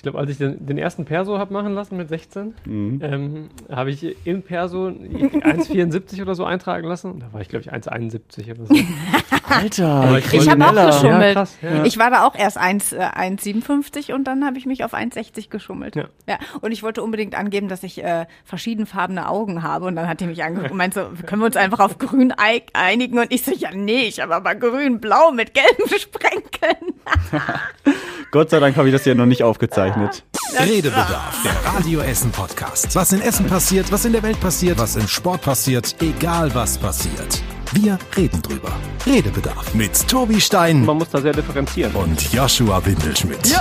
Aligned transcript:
Ich 0.00 0.02
glaube, 0.02 0.18
als 0.18 0.30
ich 0.30 0.38
den, 0.38 0.64
den 0.64 0.78
ersten 0.78 1.04
Perso 1.04 1.36
habe 1.36 1.52
machen 1.52 1.74
lassen 1.74 1.98
mit 1.98 2.08
16, 2.08 2.54
Mhm. 2.64 3.00
ähm, 3.02 3.48
habe 3.70 3.90
ich 3.90 4.16
im 4.26 4.40
Perso 4.40 4.86
1,74 4.86 6.22
oder 6.22 6.34
so 6.34 6.46
eintragen 6.46 6.88
lassen. 6.88 7.18
Da 7.20 7.30
war 7.34 7.42
ich, 7.42 7.48
glaube 7.50 7.64
ich, 7.66 7.70
1,71 7.70 8.50
oder 8.54 8.64
so. 8.64 8.74
Alter, 9.50 10.18
ich 10.18 10.32
Ich 10.32 10.48
habe 10.48 10.66
auch 10.66 10.86
geschummelt. 10.86 11.22
Ja, 11.28 11.32
krass, 11.34 11.56
ja. 11.62 11.84
Ich 11.84 11.98
war 11.98 12.10
da 12.10 12.26
auch 12.26 12.34
erst 12.34 12.58
1, 12.58 12.92
äh, 12.92 12.98
1,57 13.00 14.12
und 14.12 14.24
dann 14.24 14.44
habe 14.44 14.58
ich 14.58 14.66
mich 14.66 14.84
auf 14.84 14.94
1,60 14.94 15.48
geschummelt. 15.50 15.96
Ja. 15.96 16.04
Ja. 16.28 16.38
Und 16.60 16.72
ich 16.72 16.82
wollte 16.82 17.02
unbedingt 17.02 17.34
angeben, 17.34 17.68
dass 17.68 17.82
ich 17.82 18.02
äh, 18.02 18.26
verschiedenfarbene 18.44 19.28
Augen 19.28 19.62
habe. 19.62 19.86
Und 19.86 19.96
dann 19.96 20.08
hat 20.08 20.20
die 20.20 20.26
mich 20.26 20.42
angeguckt 20.44 20.70
und 20.70 20.76
meinte 20.76 21.08
so, 21.16 21.26
können 21.26 21.42
wir 21.42 21.46
uns 21.46 21.56
einfach 21.56 21.80
auf 21.80 21.98
grün 21.98 22.32
ei- 22.36 22.62
einigen? 22.72 23.18
Und 23.18 23.32
ich 23.32 23.42
so, 23.44 23.52
ja, 23.52 23.70
nee, 23.72 24.02
ich 24.02 24.20
habe 24.20 24.34
aber 24.34 24.54
grün-blau 24.54 25.32
mit 25.32 25.54
gelben 25.54 25.88
Sprenkeln. 25.98 26.94
Gott 28.30 28.50
sei 28.50 28.60
Dank 28.60 28.76
habe 28.76 28.88
ich 28.88 28.94
das 28.94 29.04
ja 29.04 29.14
noch 29.14 29.26
nicht 29.26 29.42
aufgezeichnet. 29.42 30.24
Redebedarf, 30.58 31.42
der 31.44 31.72
Radio 31.74 32.00
Essen 32.00 32.30
Podcast. 32.30 32.94
Was 32.94 33.12
in 33.12 33.20
Essen 33.20 33.46
passiert, 33.46 33.90
was 33.90 34.04
in 34.04 34.12
der 34.12 34.22
Welt 34.22 34.40
passiert, 34.40 34.78
was 34.78 34.96
im 34.96 35.08
Sport 35.08 35.42
passiert, 35.42 35.96
egal 36.00 36.54
was 36.54 36.78
passiert. 36.78 37.42
Wir 37.72 37.98
reden 38.16 38.42
drüber. 38.42 38.72
Redebedarf 39.06 39.74
mit 39.74 40.08
Tobi 40.08 40.40
Stein 40.40 40.84
Man 40.84 40.98
muss 40.98 41.10
da 41.10 41.20
sehr 41.20 41.32
differenzieren. 41.32 41.92
und 41.94 42.32
Joshua 42.32 42.84
Windelschmidt. 42.84 43.38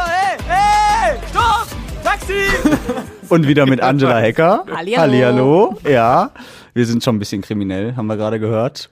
Und 3.30 3.48
wieder 3.48 3.68
mit 3.68 3.82
Angela 3.82 4.18
Hecker. 4.20 4.66
Hallihallo. 4.74 5.02
Hallihallo. 5.02 5.78
Ja, 5.88 6.32
wir 6.74 6.86
sind 6.88 7.04
schon 7.04 7.18
ein 7.18 7.20
bisschen 7.20 7.44
kriminell, 7.44 7.96
haben 7.96 8.08
wir 8.08 8.18
gerade 8.18 8.40
gehört. 8.40 8.90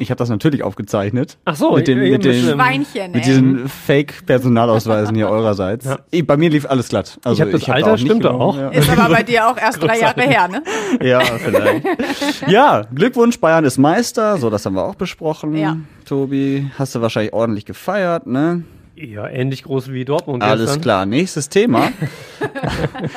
Ich 0.00 0.10
habe 0.10 0.18
das 0.18 0.28
natürlich 0.28 0.62
aufgezeichnet. 0.62 1.38
Ach 1.44 1.56
so, 1.56 1.72
mit 1.74 1.88
den, 1.88 1.98
eben 2.00 2.12
mit 2.12 2.24
den. 2.24 2.44
Schweinchen, 2.44 3.10
mit 3.10 3.22
ey. 3.22 3.28
diesen 3.28 3.68
Fake-Personalausweisen 3.68 5.14
hier 5.16 5.28
eurerseits. 5.30 5.86
Ja. 5.86 5.98
Ich, 6.10 6.26
bei 6.26 6.36
mir 6.36 6.50
lief 6.50 6.66
alles 6.66 6.88
glatt. 6.88 7.18
Also 7.24 7.42
Ich 7.42 7.46
hab 7.46 7.52
das 7.52 7.62
hab 7.62 7.68
da 7.68 7.72
Alter, 7.74 7.92
nicht 7.92 8.02
stimmt 8.02 8.26
auch. 8.26 8.56
Ja. 8.56 8.68
Ist 8.68 8.88
aber 8.90 9.12
bei 9.12 9.22
dir 9.24 9.48
auch 9.48 9.56
erst 9.60 9.82
drei 9.82 9.98
Jahre 9.98 10.22
her, 10.22 10.48
ne? 10.48 10.62
Ja, 11.02 11.20
vielleicht. 11.20 11.84
ja, 12.48 12.82
Glückwunsch, 12.94 13.40
Bayern 13.40 13.64
ist 13.64 13.78
Meister. 13.78 14.38
So, 14.38 14.50
das 14.50 14.64
haben 14.66 14.74
wir 14.74 14.84
auch 14.84 14.94
besprochen. 14.94 15.56
Ja. 15.56 15.76
Tobi, 16.04 16.70
hast 16.78 16.94
du 16.94 17.00
wahrscheinlich 17.00 17.32
ordentlich 17.32 17.64
gefeiert, 17.64 18.26
ne? 18.26 18.62
Ja, 18.94 19.28
ähnlich 19.28 19.62
groß 19.62 19.92
wie 19.92 20.04
Dortmund 20.04 20.42
Alles 20.42 20.66
gestern. 20.66 20.80
klar. 20.80 21.06
Nächstes 21.06 21.48
Thema. 21.48 21.92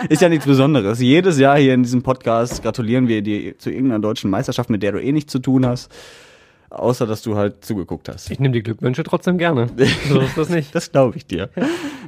ist 0.09 0.21
ja 0.21 0.29
nichts 0.29 0.45
Besonderes. 0.45 0.99
Jedes 0.99 1.39
Jahr 1.39 1.57
hier 1.57 1.73
in 1.73 1.81
diesem 1.81 2.03
Podcast 2.03 2.61
gratulieren 2.61 3.07
wir 3.07 3.23
dir 3.23 3.57
zu 3.57 3.71
irgendeiner 3.71 3.99
deutschen 3.99 4.29
Meisterschaft, 4.29 4.69
mit 4.69 4.83
der 4.83 4.91
du 4.91 5.01
eh 5.01 5.11
nichts 5.11 5.31
zu 5.31 5.39
tun 5.39 5.65
hast. 5.65 5.91
Außer, 6.71 7.05
dass 7.05 7.21
du 7.21 7.35
halt 7.35 7.65
zugeguckt 7.65 8.07
hast. 8.07 8.31
Ich 8.31 8.39
nehme 8.39 8.53
die 8.53 8.63
Glückwünsche 8.63 9.03
trotzdem 9.03 9.37
gerne. 9.37 9.67
So 10.07 10.21
ist 10.21 10.37
das 10.37 10.49
nicht. 10.49 10.73
Das 10.81 10.89
glaube 10.91 11.17
ich 11.17 11.25
dir. 11.25 11.49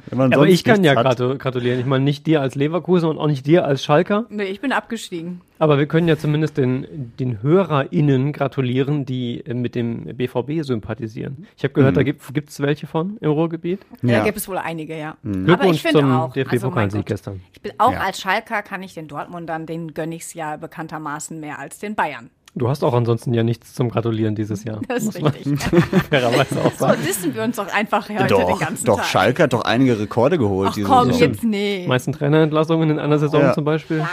Wenn 0.06 0.18
man 0.18 0.32
Aber 0.32 0.46
ich 0.48 0.64
kann 0.64 0.82
ja 0.82 0.96
hat. 0.96 1.04
gratu 1.04 1.36
gratulieren. 1.36 1.78
Ich 1.80 1.84
meine, 1.86 2.02
nicht 2.02 2.26
dir 2.26 2.40
als 2.40 2.54
Leverkusen 2.54 3.08
und 3.10 3.18
auch 3.18 3.26
nicht 3.26 3.46
dir 3.46 3.66
als 3.66 3.84
Schalker. 3.84 4.24
Nee, 4.30 4.44
ich 4.44 4.60
bin 4.62 4.72
abgestiegen. 4.72 5.42
Aber 5.58 5.76
wir 5.78 5.86
können 5.86 6.08
ja 6.08 6.16
zumindest 6.16 6.56
den, 6.56 7.12
den 7.18 7.42
HörerInnen 7.42 8.32
gratulieren, 8.32 9.04
die 9.04 9.44
mit 9.46 9.74
dem 9.74 10.04
BVB 10.16 10.62
sympathisieren. 10.64 11.46
Ich 11.58 11.64
habe 11.64 11.74
gehört, 11.74 11.96
da 11.98 12.02
gibt 12.02 12.22
es 12.48 12.60
welche 12.60 12.86
von 12.86 13.18
im 13.20 13.30
Ruhrgebiet. 13.30 13.80
Da 14.02 14.08
Ja. 14.12 14.24
gibt 14.24 14.38
es 14.38 14.48
wohl 14.48 14.58
einige, 14.58 14.96
ja. 14.98 15.16
Aber 15.22 15.36
ich 15.38 15.44
Glückwunsch 15.44 15.82
finde 15.82 15.98
zum 16.00 16.10
auch, 16.12 16.34
also 16.34 16.40
mein 16.40 16.44
DFB-Pokalsieg 16.48 17.00
Gott, 17.00 17.06
gestern. 17.06 17.40
ich 17.52 17.60
bin 17.60 17.72
auch 17.78 17.92
Ja. 17.92 18.00
als 18.00 18.18
Schalker 18.20 18.62
kann 18.62 18.82
ich 18.82 18.94
den 18.94 19.08
Dortmundern, 19.08 19.66
den 19.66 19.92
gönn 19.94 20.10
ich's 20.12 20.32
ja 20.34 20.56
bekanntermaßen 20.56 21.38
mehr 21.38 21.58
als 21.58 21.78
den 21.78 21.94
Bayern. 21.94 22.30
Du 22.56 22.68
hast 22.68 22.84
auch 22.84 22.94
ansonsten 22.94 23.34
ja 23.34 23.42
nichts 23.42 23.74
zum 23.74 23.88
Gratulieren 23.88 24.36
dieses 24.36 24.62
Jahr. 24.62 24.80
Das 24.86 25.02
ist 25.02 25.16
richtig. 25.16 25.58
fairerweise 26.10 26.60
auch 26.64 26.70
So 26.70 26.86
sagen. 26.86 27.00
wissen 27.04 27.34
wir 27.34 27.42
uns 27.42 27.56
doch 27.56 27.66
einfach 27.74 28.08
heute 28.08 28.18
den 28.18 28.28
Doch, 28.28 28.60
ganzen 28.60 28.84
doch, 28.84 28.98
Tag. 28.98 29.06
Schalke 29.06 29.42
hat 29.42 29.52
doch 29.52 29.62
einige 29.62 29.98
Rekorde 29.98 30.38
geholt 30.38 30.68
Ach 30.70 30.74
diese 30.74 30.86
komm, 30.86 31.06
Saison. 31.12 31.20
jetzt 31.32 31.42
nee. 31.42 31.82
Die 31.82 31.88
meisten 31.88 32.12
Trainerentlassungen 32.12 32.90
in 32.90 32.98
einer 33.00 33.18
Saison 33.18 33.40
Ja. 33.42 33.54
zum 33.54 33.64
Beispiel. 33.64 34.06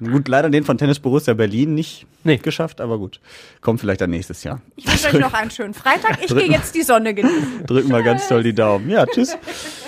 Gut, 0.00 0.28
leider 0.28 0.50
den 0.50 0.64
von 0.64 0.76
Tennis 0.76 0.98
Borussia 1.00 1.32
Berlin 1.32 1.74
nicht 1.74 2.06
Nee. 2.24 2.36
geschafft, 2.36 2.82
aber 2.82 2.98
gut. 2.98 3.20
Kommt 3.62 3.80
vielleicht 3.80 4.02
dann 4.02 4.10
nächstes 4.10 4.44
Jahr. 4.44 4.60
Ich 4.76 4.86
wünsche 4.86 5.06
euch 5.16 5.20
noch 5.22 5.32
einen 5.32 5.50
schönen 5.50 5.72
Freitag. 5.72 6.18
Ich 6.22 6.28
gehe 6.28 6.50
jetzt 6.50 6.74
die 6.74 6.82
Sonne 6.82 7.14
genießen. 7.14 7.64
Drücken 7.66 7.88
wir 7.90 8.02
ganz 8.02 8.28
toll 8.28 8.42
die 8.42 8.54
Daumen. 8.54 8.90
Ja, 8.90 9.06
tschüss. 9.06 9.34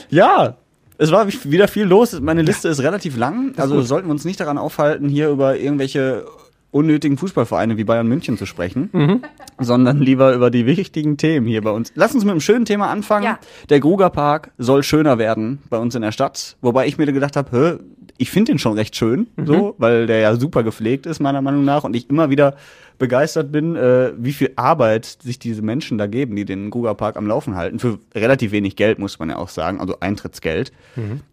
Ja, 0.09 0.56
es 0.97 1.11
war 1.12 1.27
wieder 1.28 1.69
viel 1.69 1.84
los. 1.84 2.19
Meine 2.19 2.41
Liste 2.41 2.69
ist 2.69 2.81
relativ 2.81 3.19
lang. 3.19 3.53
Also 3.59 3.82
sollten 3.82 4.09
wir 4.09 4.12
uns 4.12 4.25
nicht 4.25 4.41
daran 4.41 4.56
aufhalten, 4.56 5.06
hier 5.11 5.28
über 5.28 5.59
irgendwelche 5.59 6.25
unnötigen 6.70 7.16
Fußballvereine 7.16 7.76
wie 7.76 7.84
Bayern 7.84 8.06
München 8.06 8.38
zu 8.38 8.47
sprechen, 8.47 8.91
Mhm. 8.92 9.22
sondern 9.58 9.98
lieber 10.00 10.34
über 10.34 10.50
die 10.50 10.66
wichtigen 10.66 11.16
Themen 11.16 11.47
hier 11.47 11.62
bei 11.62 11.70
uns. 11.70 11.92
Lass 11.94 12.14
uns 12.14 12.25
mit 12.25 12.31
einem 12.31 12.41
schönen 12.41 12.64
Thema 12.64 12.88
anfangen. 12.91 13.25
Ja. 13.25 13.38
Der 13.69 13.81
Grugerpark 13.81 14.53
soll 14.58 14.82
schöner 14.82 15.19
werden 15.19 15.58
bei 15.69 15.78
uns 15.78 15.94
in 15.94 16.03
der 16.03 16.12
Stadt, 16.12 16.56
wobei 16.60 16.86
ich 16.86 16.97
mir 16.98 17.06
gedacht 17.06 17.36
habe, 17.36 17.81
ich 18.19 18.31
finde 18.31 18.53
den 18.53 18.58
schon 18.58 18.75
recht 18.75 18.94
schön, 18.97 19.28
so, 19.44 19.75
weil 19.78 20.06
der 20.06 20.19
ja 20.20 20.36
super 20.36 20.62
gepflegt 20.62 21.06
ist 21.06 21.20
meiner 21.20 21.41
Meinung 21.42 21.64
nach 21.64 21.84
und 21.84 21.97
ich 21.97 22.08
immer 22.10 22.28
wieder 22.31 22.54
begeistert 23.00 23.50
bin, 23.50 23.75
äh, 23.75 24.12
wie 24.16 24.33
viel 24.33 24.53
Arbeit 24.55 25.06
sich 25.06 25.41
diese 25.41 25.62
Menschen 25.62 25.99
da 25.99 26.06
geben, 26.06 26.37
die 26.37 26.44
den 26.44 26.71
Grugerpark 26.71 27.16
am 27.16 27.27
Laufen 27.27 27.56
halten. 27.56 27.81
Für 27.81 27.99
relativ 28.15 28.53
wenig 28.53 28.77
Geld, 28.77 29.00
muss 29.00 29.19
man 29.19 29.31
ja 29.31 29.37
auch 29.38 29.49
sagen, 29.49 29.81
also 29.81 29.99
Eintrittsgeld. 29.99 30.71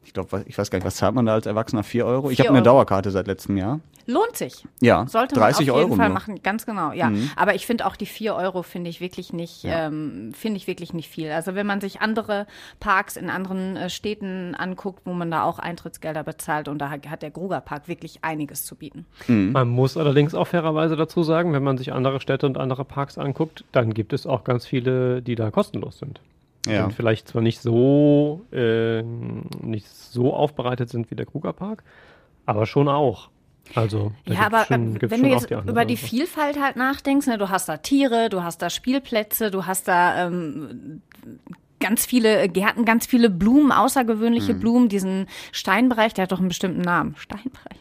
Ich 0.03 0.13
glaube, 0.13 0.43
ich 0.47 0.57
weiß 0.57 0.71
gar 0.71 0.79
nicht, 0.79 0.85
was 0.85 0.95
zahlt 0.95 1.13
man 1.13 1.27
da 1.27 1.33
als 1.33 1.45
Erwachsener? 1.45 1.83
Vier 1.83 2.05
Euro? 2.07 2.31
Ich 2.31 2.39
habe 2.39 2.49
eine. 2.49 2.63
Dauerkarte 2.63 3.11
seit 3.11 3.27
letztem 3.27 3.57
Jahr. 3.57 3.79
Lohnt 4.09 4.37
sich. 4.37 4.63
Ja, 4.79 5.05
Sollte 5.09 5.35
30 5.35 5.67
man 5.67 5.75
auf 5.75 5.79
jeden 5.81 5.89
Euro 5.91 5.97
Fall 5.97 6.07
nur. 6.07 6.13
machen, 6.13 6.41
ganz 6.41 6.65
genau, 6.65 6.93
ja. 6.93 7.11
Aber 7.35 7.55
ich 7.55 7.65
finde 7.65 7.85
auch 7.85 7.97
die 7.97 8.05
4 8.05 8.35
Euro 8.35 8.63
finde 8.63 8.89
ich 8.89 9.01
wirklich 9.01 9.33
nicht, 9.33 9.65
ähm, 9.65 10.31
finde 10.33 10.55
ich 10.55 10.65
wirklich 10.65 10.93
nicht 10.93 11.09
viel. 11.09 11.29
Also 11.29 11.55
wenn 11.55 11.67
man 11.67 11.81
sich 11.81 11.99
andere 11.99 12.47
Parks 12.79 13.17
in 13.17 13.29
anderen 13.29 13.75
äh, 13.75 13.89
Städten 13.89 14.55
anguckt, 14.55 15.01
wo 15.03 15.11
man 15.11 15.29
da 15.29 15.43
auch 15.43 15.59
Eintrittsgelder 15.59 16.23
bezahlt 16.23 16.69
und 16.69 16.79
da 16.79 16.89
hat 16.89 17.09
hat 17.09 17.21
der 17.21 17.31
Grugerpark 17.31 17.89
wirklich 17.89 18.19
einiges 18.23 18.65
zu 18.65 18.75
bieten. 18.75 19.05
Man 19.27 19.67
muss 19.67 19.97
allerdings 19.97 20.33
auch 20.33 20.47
fairerweise 20.47 20.95
dazu 20.95 21.23
sagen, 21.23 21.51
wenn 21.57 21.63
man 21.63 21.79
sich 21.79 21.91
andere 21.91 22.21
Städte 22.21 22.45
und 22.45 22.59
andere 22.59 22.85
Parks 22.85 23.17
anguckt, 23.17 23.63
dann 23.71 23.95
gibt 23.95 24.13
es 24.13 24.27
auch 24.27 24.43
ganz 24.43 24.67
viele, 24.67 25.23
die 25.23 25.33
da 25.33 25.49
kostenlos 25.49 25.97
sind. 25.97 26.21
Ja. 26.67 26.85
Und 26.85 26.93
vielleicht 26.93 27.27
zwar 27.27 27.41
nicht 27.41 27.59
so, 27.59 28.45
äh, 28.51 29.01
nicht 29.01 29.87
so 29.89 30.35
aufbereitet 30.35 30.89
sind 30.89 31.09
wie 31.09 31.15
der 31.15 31.25
Krugerpark, 31.25 31.83
aber 32.45 32.67
schon 32.67 32.87
auch. 32.87 33.29
Also, 33.73 34.11
Ja, 34.25 34.33
gibt's 34.33 34.45
aber 34.45 34.65
schon, 34.65 34.95
äh, 34.95 34.99
gibt's 34.99 35.11
wenn 35.11 35.19
schon 35.21 35.29
du 35.29 35.35
jetzt 35.35 35.49
die 35.49 35.69
über 35.69 35.85
die. 35.85 35.97
Vielfalt 35.97 36.61
halt 36.61 36.75
nachdenkst, 36.75 37.25
ne, 37.25 37.39
du 37.39 37.49
hast 37.49 37.67
da 37.67 37.77
Tiere, 37.77 38.29
du 38.29 38.43
hast 38.43 38.61
da 38.61 38.69
Spielplätze, 38.69 39.49
du 39.49 39.65
hast 39.65 39.87
da 39.87 40.27
ähm, 40.27 41.01
ganz 41.79 42.05
viele 42.05 42.47
Gärten, 42.49 42.85
ganz 42.85 43.05
viele 43.05 43.29
Blumen, 43.29 43.71
außergewöhnliche 43.71 44.53
Mhm. 44.55 44.59
Blumen, 44.59 44.89
diesen 44.89 45.27
Steinbereich, 45.51 46.13
der 46.13 46.23
hat 46.23 46.31
doch 46.31 46.39
einen 46.39 46.47
bestimmten 46.47 46.81
Namen. 46.81 47.15
Steinbereich. 47.17 47.77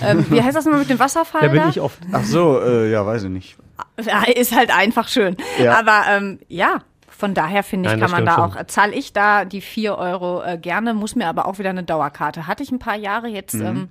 ja. 0.00 0.08
ähm, 0.10 0.26
wie 0.30 0.42
heißt 0.42 0.56
das 0.56 0.64
nochmal 0.64 0.80
mit 0.80 0.90
dem 0.90 0.98
Wasserfall? 0.98 1.42
Da 1.42 1.48
bin 1.48 1.62
da? 1.62 1.68
ich 1.68 1.80
oft. 1.80 1.98
Ach 2.12 2.24
so, 2.24 2.60
äh, 2.60 2.90
ja, 2.90 3.04
weiß 3.04 3.24
ich 3.24 3.30
nicht. 3.30 3.56
Ja, 4.04 4.22
ist 4.24 4.54
halt 4.54 4.76
einfach 4.76 5.08
schön. 5.08 5.36
Ja. 5.58 5.78
Aber 5.78 6.02
ähm, 6.08 6.38
ja, 6.48 6.80
von 7.08 7.34
daher 7.34 7.62
finde 7.62 7.88
ich, 7.88 7.92
Nein, 7.96 8.00
kann 8.00 8.10
man 8.10 8.26
da 8.26 8.32
stimmt 8.34 8.46
auch, 8.52 8.56
schon. 8.58 8.68
zahle 8.68 8.94
ich 8.94 9.12
da 9.12 9.44
die 9.44 9.60
4 9.60 9.96
Euro 9.98 10.42
äh, 10.42 10.58
gerne, 10.58 10.94
muss 10.94 11.16
mir 11.16 11.26
aber 11.28 11.46
auch 11.46 11.58
wieder 11.58 11.70
eine 11.70 11.82
Dauerkarte. 11.84 12.46
Hatte 12.46 12.62
ich 12.62 12.70
ein 12.70 12.78
paar 12.78 12.96
Jahre 12.96 13.28
jetzt, 13.28 13.54
Mhm. 13.54 13.66
ähm, 13.66 13.88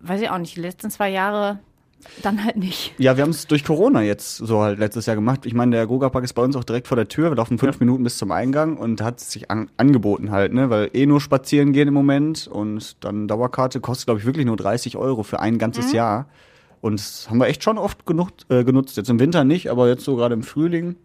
weiß 0.00 0.20
ich 0.20 0.30
auch 0.30 0.38
nicht, 0.38 0.56
die 0.56 0.60
letzten 0.60 0.90
zwei 0.90 1.10
Jahre 1.10 1.58
dann 2.22 2.44
halt 2.44 2.56
nicht. 2.56 2.92
Ja, 2.98 3.16
wir 3.16 3.22
haben 3.22 3.30
es 3.30 3.46
durch 3.46 3.64
Corona 3.64 4.02
jetzt 4.02 4.36
so 4.38 4.60
halt 4.62 4.78
letztes 4.78 5.06
Jahr 5.06 5.16
gemacht. 5.16 5.46
Ich 5.46 5.54
meine, 5.54 5.76
der 5.76 5.86
Grugerpark 5.86 6.24
ist 6.24 6.32
bei 6.34 6.42
uns 6.42 6.56
auch 6.56 6.64
direkt 6.64 6.86
vor 6.88 6.96
der 6.96 7.08
Tür. 7.08 7.30
Wir 7.30 7.36
laufen 7.36 7.58
fünf 7.58 7.80
Minuten 7.80 8.04
bis 8.04 8.18
zum 8.18 8.30
Eingang 8.32 8.76
und 8.76 9.00
hat 9.02 9.20
sich 9.20 9.50
an, 9.50 9.70
angeboten 9.76 10.30
halt, 10.30 10.52
ne? 10.52 10.70
Weil 10.70 10.90
eh 10.92 11.06
nur 11.06 11.20
spazieren 11.20 11.72
gehen 11.72 11.88
im 11.88 11.94
Moment 11.94 12.46
und 12.46 13.02
dann 13.04 13.28
Dauerkarte 13.28 13.80
kostet, 13.80 14.06
glaube 14.06 14.20
ich, 14.20 14.26
wirklich 14.26 14.46
nur 14.46 14.56
30 14.56 14.96
Euro 14.96 15.22
für 15.22 15.40
ein 15.40 15.58
ganzes 15.58 15.88
Mhm. 15.88 15.96
Jahr. 15.96 16.26
Und 16.80 17.00
das 17.00 17.28
haben 17.30 17.38
wir 17.38 17.46
echt 17.46 17.62
schon 17.64 17.78
oft 17.78 18.04
genutzt, 18.06 18.46
äh, 18.50 18.62
genutzt. 18.64 18.96
Jetzt 18.96 19.08
im 19.08 19.18
Winter 19.18 19.44
nicht, 19.44 19.70
aber 19.70 19.88
jetzt 19.88 20.04
so 20.04 20.16
gerade 20.16 20.34
im 20.34 20.42
Frühling. 20.42 20.96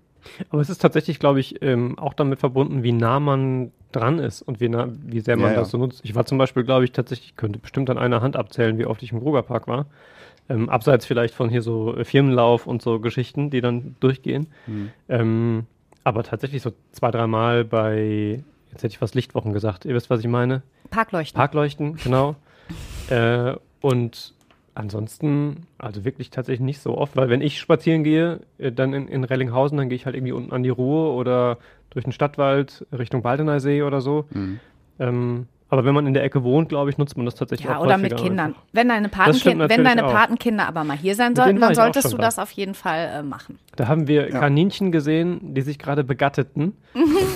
Aber 0.49 0.61
es 0.61 0.69
ist 0.69 0.81
tatsächlich, 0.81 1.17
glaube 1.19 1.39
ich, 1.39 1.61
ähm, 1.61 1.97
auch 1.97 2.13
damit 2.13 2.39
verbunden, 2.39 2.83
wie 2.83 2.91
nah 2.91 3.21
man 3.21 3.71
dran 3.93 4.19
ist 4.19 4.41
und 4.41 4.59
wie, 4.59 4.67
nah, 4.67 4.89
wie 5.05 5.21
sehr 5.21 5.37
man 5.37 5.45
Ja, 5.47 5.51
ja. 5.53 5.59
das 5.61 5.71
so 5.71 5.77
nutzt. 5.77 6.01
Ich 6.03 6.13
war 6.13 6.25
zum 6.25 6.37
Beispiel, 6.37 6.63
glaube 6.63 6.83
ich, 6.83 6.91
tatsächlich, 6.91 7.37
könnte 7.37 7.57
bestimmt 7.59 7.89
an 7.89 7.97
einer 7.97 8.21
Hand 8.21 8.35
abzählen, 8.35 8.77
wie 8.77 8.85
oft 8.85 9.01
ich 9.01 9.13
im 9.13 9.21
Krugerpark 9.21 9.67
war. 9.69 9.85
Ähm, 10.49 10.67
abseits 10.67 11.05
vielleicht 11.05 11.35
von 11.35 11.49
hier 11.49 11.61
so 11.61 11.95
äh, 11.95 12.03
Firmenlauf 12.03 12.65
und 12.65 12.81
so 12.81 12.99
Geschichten, 12.99 13.49
die 13.51 13.61
dann 13.61 13.95
durchgehen. 13.99 14.47
Mhm. 14.65 14.89
Ähm, 15.07 15.67
aber 16.03 16.23
tatsächlich 16.23 16.63
so 16.63 16.71
zwei, 16.91 17.11
dreimal 17.11 17.63
bei, 17.63 18.43
jetzt 18.71 18.83
hätte 18.83 18.87
ich 18.87 18.97
fast 18.97 19.15
Lichtwochen 19.15 19.53
gesagt, 19.53 19.85
ihr 19.85 19.93
wisst, 19.93 20.09
was 20.09 20.21
ich 20.21 20.27
meine. 20.27 20.63
Parkleuchten. 20.89 21.37
Parkleuchten, 21.37 21.95
genau. 21.97 22.35
äh, 23.09 23.55
und 23.81 24.33
ansonsten, 24.73 25.67
also 25.77 26.05
wirklich 26.05 26.29
tatsächlich 26.29 26.65
nicht 26.65 26.79
so 26.79 26.97
oft, 26.97 27.15
weil 27.15 27.29
wenn 27.29 27.41
ich 27.41 27.59
spazieren 27.59 28.03
gehe, 28.03 28.39
äh, 28.57 28.71
dann 28.71 28.93
in, 28.93 29.07
in 29.07 29.23
Rellinghausen, 29.23 29.77
dann 29.77 29.89
gehe 29.89 29.97
ich 29.97 30.05
halt 30.05 30.15
irgendwie 30.15 30.31
unten 30.31 30.51
an 30.51 30.63
die 30.63 30.69
Ruhr 30.69 31.13
oder 31.15 31.57
durch 31.89 32.05
den 32.05 32.11
Stadtwald 32.13 32.87
Richtung 32.91 33.21
Baldeneysee 33.21 33.83
oder 33.83 34.01
so. 34.01 34.25
Mhm. 34.31 34.59
Ähm, 34.99 35.47
Aber 35.71 35.85
wenn 35.85 35.93
man 35.93 36.07
in 36.07 36.13
der 36.15 36.23
Ecke 36.23 36.43
wohnt, 36.43 36.69
glaube 36.69 36.89
ich, 36.89 36.97
nutzt 36.97 37.15
man 37.15 37.25
das 37.25 37.35
tatsächlich 37.35 37.69
Ja, 37.69 37.77
auch 37.77 37.83
oder 37.85 37.97
mit 37.97 38.15
Kindern. 38.17 38.47
einfach. 38.47 38.61
Wenn 38.73 38.89
deine, 38.89 39.07
Das 39.09 39.39
stimmt 39.39 39.59
Patenkin 39.59 39.69
wenn 39.69 39.83
deine. 39.83 40.03
Patenkinder 40.03 40.67
aber 40.67 40.83
mal 40.83 40.97
hier 40.97 41.15
sein 41.15 41.35
sollten, 41.35 41.59
dann 41.61 41.75
solltest 41.75 42.11
du 42.11 42.17
da. 42.17 42.23
das 42.23 42.39
auf 42.39 42.51
jeden 42.51 42.73
Fall 42.73 43.09
äh, 43.19 43.23
machen. 43.23 43.59
Da 43.79 43.87
haben 43.87 44.09
wir 44.09 44.29
Kaninchen 44.29 44.91
gesehen, 44.91 45.53
die 45.53 45.61
sich 45.61 45.79
gerade 45.79 46.03
begatteten, 46.03 46.73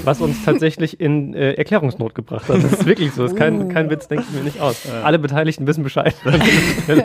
was 0.04 0.20
uns 0.20 0.44
tatsächlich 0.46 1.00
in 1.00 1.34
äh, 1.34 1.54
Erklärungsnot 1.54 2.16
gebracht 2.16 2.50
hat. 2.50 2.62
Das 2.62 2.74
ist 2.74 2.86
wirklich 2.86 3.14
so. 3.14 3.24
Das 3.24 3.32
ist 3.32 3.38
kein, 3.38 3.70
kein 3.70 3.90
Witz, 3.90 4.10
denke 4.10 4.26
ich 4.28 4.36
mir 4.36 4.44
nicht 4.44 4.60
aus. 4.60 4.86
Alle 4.92 5.20
Beteiligten 5.20 5.66
wissen 5.68 5.84
Bescheid. 5.84 6.14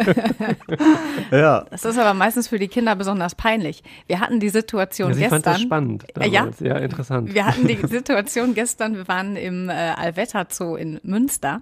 Ja. 1.31 1.67
Das 1.71 1.85
ist 1.85 1.99
aber 1.99 2.15
meistens 2.15 2.49
für 2.49 2.59
die 2.59 2.69
Kinder 2.69 2.97
besonders 2.97 3.35
peinlich. 3.35 3.83
Wir 4.07 4.21
hatten 4.21 4.41
die 4.41 4.49
Situation 4.49 5.11
Ja, 5.11 5.15
sie 5.15 5.21
fand 5.25 5.45
gestern. 5.45 5.53
das 5.53 5.63
spannend. 5.63 6.05
Äh, 6.19 6.29
ja? 6.29 6.49
ja, 6.61 6.79
interessant. 6.79 7.35
Wir 7.35 7.47
hatten 7.47 7.67
die 7.67 7.77
Situation 7.87 8.55
gestern, 8.55 8.97
wir 8.97 9.09
waren 9.09 9.37
im 9.37 9.69
äh, 9.69 9.73
Allwetter 9.73 10.47
Zoo 10.51 10.77
in 10.77 10.99
Münster. 11.03 11.61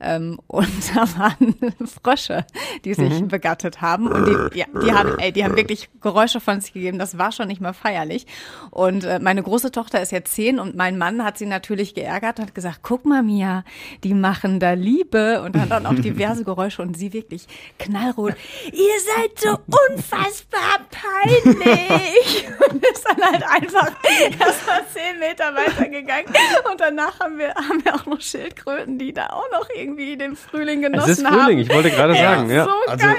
Ähm, 0.00 0.38
und 0.46 0.68
da 0.94 1.02
waren 1.18 1.54
Frösche, 2.02 2.46
die 2.84 2.94
sich 2.94 3.22
begattet 3.28 3.80
haben. 3.80 4.08
Und 4.08 4.26
die, 4.26 4.58
ja, 4.58 4.66
die 4.82 4.92
haben, 4.92 5.18
ey, 5.18 5.32
die 5.32 5.44
haben 5.44 5.56
wirklich 5.56 5.90
Geräusche 6.00 6.40
von 6.40 6.60
sich 6.60 6.72
gegeben. 6.72 6.98
Das 6.98 7.18
war 7.18 7.32
schon 7.32 7.48
nicht 7.48 7.60
mehr 7.60 7.74
feierlich. 7.74 8.26
Und 8.70 9.04
äh, 9.04 9.18
meine 9.18 9.42
große 9.42 9.72
Tochter 9.72 10.00
ist 10.00 10.12
jetzt 10.12 10.34
zehn 10.34 10.58
und 10.58 10.76
mein 10.76 10.96
Mann 10.98 11.24
hat 11.24 11.38
sie 11.38 11.46
natürlich 11.46 11.94
geärgert 11.94 12.38
und 12.38 12.46
hat 12.46 12.54
gesagt, 12.54 12.80
guck 12.82 13.04
mal, 13.04 13.22
Mia, 13.22 13.64
die 14.04 14.14
machen 14.14 14.60
da 14.60 14.72
Liebe. 14.72 15.42
Und 15.42 15.56
hat 15.58 15.70
dann 15.70 15.86
auch 15.86 15.94
diverse 15.94 16.44
Geräusche 16.44 16.82
und 16.82 16.96
sie 16.96 17.12
wirklich 17.12 17.46
knallrot. 17.78 18.34
Ihr 18.72 19.00
seid 19.16 19.38
so 19.38 19.58
unfassbar 19.90 20.86
peinlich. 20.90 22.48
Und 22.70 22.84
ist 22.84 23.04
dann 23.04 23.22
halt 23.22 23.42
einfach 23.42 23.90
erst 24.38 24.66
mal 24.66 24.82
zehn 24.92 25.18
Meter 25.18 25.54
weitergegangen. 25.54 26.32
Und 26.70 26.80
danach 26.80 27.18
haben 27.20 27.38
wir, 27.38 27.54
haben 27.54 27.84
wir 27.84 27.94
auch 27.94 28.06
noch 28.06 28.20
Schildkröten, 28.20 28.98
die 28.98 29.12
da 29.12 29.28
auch 29.28 29.50
noch 29.52 29.68
irgendwie 29.74 29.89
den 29.96 30.36
Frühling 30.36 30.82
Es 30.84 30.90
genossen 30.90 31.10
ist 31.10 31.24
haben. 31.24 31.40
Frühling, 31.40 31.58
ich 31.58 31.72
wollte 31.74 31.90
gerade 31.90 32.14
sagen. 32.16 32.50
Ja. 32.50 32.64
So 32.64 32.70
Also- 32.88 33.06
geil. 33.06 33.16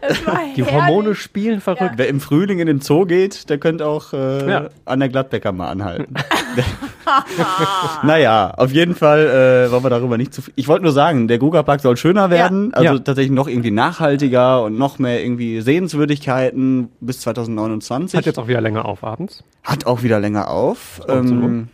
Es 0.00 0.26
war 0.26 0.40
Die 0.56 0.64
herrlich. 0.64 0.74
Hormone 0.86 1.14
spielen 1.14 1.60
verrückt. 1.60 1.94
Wer 1.96 2.08
im 2.08 2.20
Frühling 2.20 2.58
in 2.58 2.66
den 2.66 2.80
Zoo 2.80 3.04
geht, 3.06 3.48
der 3.50 3.58
könnte 3.58 3.86
auch 3.86 4.12
äh, 4.12 4.50
Ja. 4.50 4.68
an 4.84 5.00
der 5.00 5.08
Gladbecker 5.08 5.52
mal 5.52 5.68
anhalten. 5.70 6.14
naja, 8.02 8.52
auf 8.56 8.72
jeden 8.72 8.94
Fall 8.94 9.66
äh, 9.68 9.70
wollen 9.72 9.84
wir 9.84 9.90
darüber 9.90 10.16
nicht 10.18 10.34
zu 10.34 10.42
viel. 10.42 10.52
Ich 10.56 10.68
wollte 10.68 10.84
nur 10.84 10.92
sagen, 10.92 11.28
der 11.28 11.38
Guga-Park 11.38 11.80
soll 11.80 11.96
schöner 11.96 12.30
werden, 12.30 12.72
also 12.74 12.94
Ja. 12.94 12.98
tatsächlich 12.98 13.32
noch 13.32 13.48
irgendwie 13.48 13.70
nachhaltiger 13.70 14.62
und 14.62 14.78
noch 14.78 14.98
mehr 14.98 15.22
irgendwie 15.22 15.60
Sehenswürdigkeiten 15.60 16.88
bis 17.00 17.20
2029. 17.20 18.16
Hat 18.16 18.26
jetzt 18.26 18.38
auch 18.38 18.48
wieder 18.48 18.60
länger 18.60 18.84
auf 18.86 19.04
abends. 19.04 19.44
Hat 19.64 19.86
auch 19.86 20.02
wieder 20.02 20.20
länger 20.20 20.48
auf. 20.50 21.00
Ähm, 21.08 21.68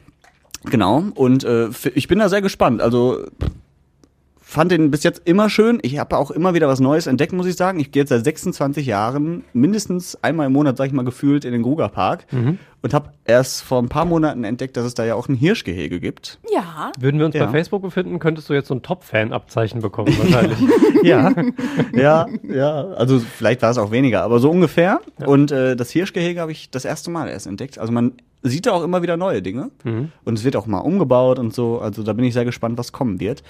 genau. 0.65 1.05
Und 1.15 1.45
äh, 1.45 1.69
ich 1.95 2.09
bin 2.09 2.19
da 2.19 2.29
sehr 2.29 2.43
gespannt. 2.43 2.81
Also 2.83 3.25
fand 4.51 4.73
den 4.73 4.91
bis 4.91 5.03
jetzt 5.03 5.21
immer 5.27 5.51
schön. 5.51 5.79
Ich 5.83 5.99
habe 5.99 6.17
auch 6.17 6.31
immer 6.31 6.55
wieder 6.55 6.69
was 6.69 6.81
Neues 6.81 7.07
entdeckt, 7.07 7.35
muss 7.35 7.45
ich 7.47 7.55
sagen. 7.57 7.79
Ich 7.81 7.93
gehe 7.93 8.01
jetzt 8.03 8.09
seit 8.09 8.25
26 8.25 8.87
Jahren 8.87 9.45
mindestens 9.53 10.17
einmal 10.23 10.47
im 10.47 10.55
Monat, 10.55 10.79
sag 10.79 10.87
ich 10.87 10.93
mal, 10.95 11.05
gefühlt 11.05 11.45
in 11.45 11.53
den 11.53 11.63
Gruger 11.63 11.91
Park 11.91 12.25
und 12.81 12.95
habe 12.95 13.11
erst 13.27 13.61
vor 13.63 13.83
ein 13.83 13.91
paar 13.91 14.07
Monaten 14.07 14.45
entdeckt, 14.45 14.79
dass 14.79 14.87
es 14.87 14.95
da 14.95 15.05
ja 15.05 15.17
auch 15.17 15.29
ein 15.29 15.35
Hirschgehege 15.35 16.01
gibt. 16.01 16.39
Ja. 16.51 16.93
Würden 16.99 17.19
wir 17.21 17.27
uns 17.27 17.35
Ja. 17.35 17.45
bei 17.45 17.53
Facebook 17.53 17.83
befinden, 17.83 18.19
könntest 18.21 18.49
du 18.49 18.55
jetzt 18.55 18.69
so 18.69 18.75
ein 18.75 18.83
Top-Fan-Abzeichen 18.83 19.83
bekommen, 19.83 20.17
wahrscheinlich. 20.19 20.59
Ja, 21.05 21.33
ja, 21.95 22.27
ja. 22.43 22.85
Also 22.97 23.21
vielleicht 23.21 23.63
war 23.63 23.71
es 23.71 23.79
auch 23.79 23.91
weniger, 23.93 24.23
aber 24.23 24.41
so 24.41 24.51
ungefähr. 24.51 25.01
Und 25.25 25.53
äh, 25.53 25.77
das 25.77 25.91
Hirschgehege 25.91 26.41
habe 26.41 26.51
ich 26.53 26.71
das 26.71 26.85
erste 26.85 27.11
Mal 27.11 27.29
erst 27.29 27.47
entdeckt. 27.47 27.79
Also 27.79 27.93
man 27.93 28.15
sieht 28.43 28.67
da 28.67 28.73
auch 28.73 28.83
immer 28.83 29.03
wieder 29.03 29.17
neue 29.17 29.43
Dinge. 29.43 29.71
Und 29.85 30.39
es 30.39 30.45
wird 30.45 30.57
auch 30.57 30.67
mal 30.67 30.79
umgebaut 30.79 31.39
und 31.39 31.55
so. 31.55 31.79
Also 31.81 32.03
da 32.03 32.13
bin 32.15 32.25
ich 32.25 32.35
sehr 32.35 32.45
gespannt, 32.45 32.79
was 32.79 32.91
kommen 32.93 33.21
wird. 33.21 33.43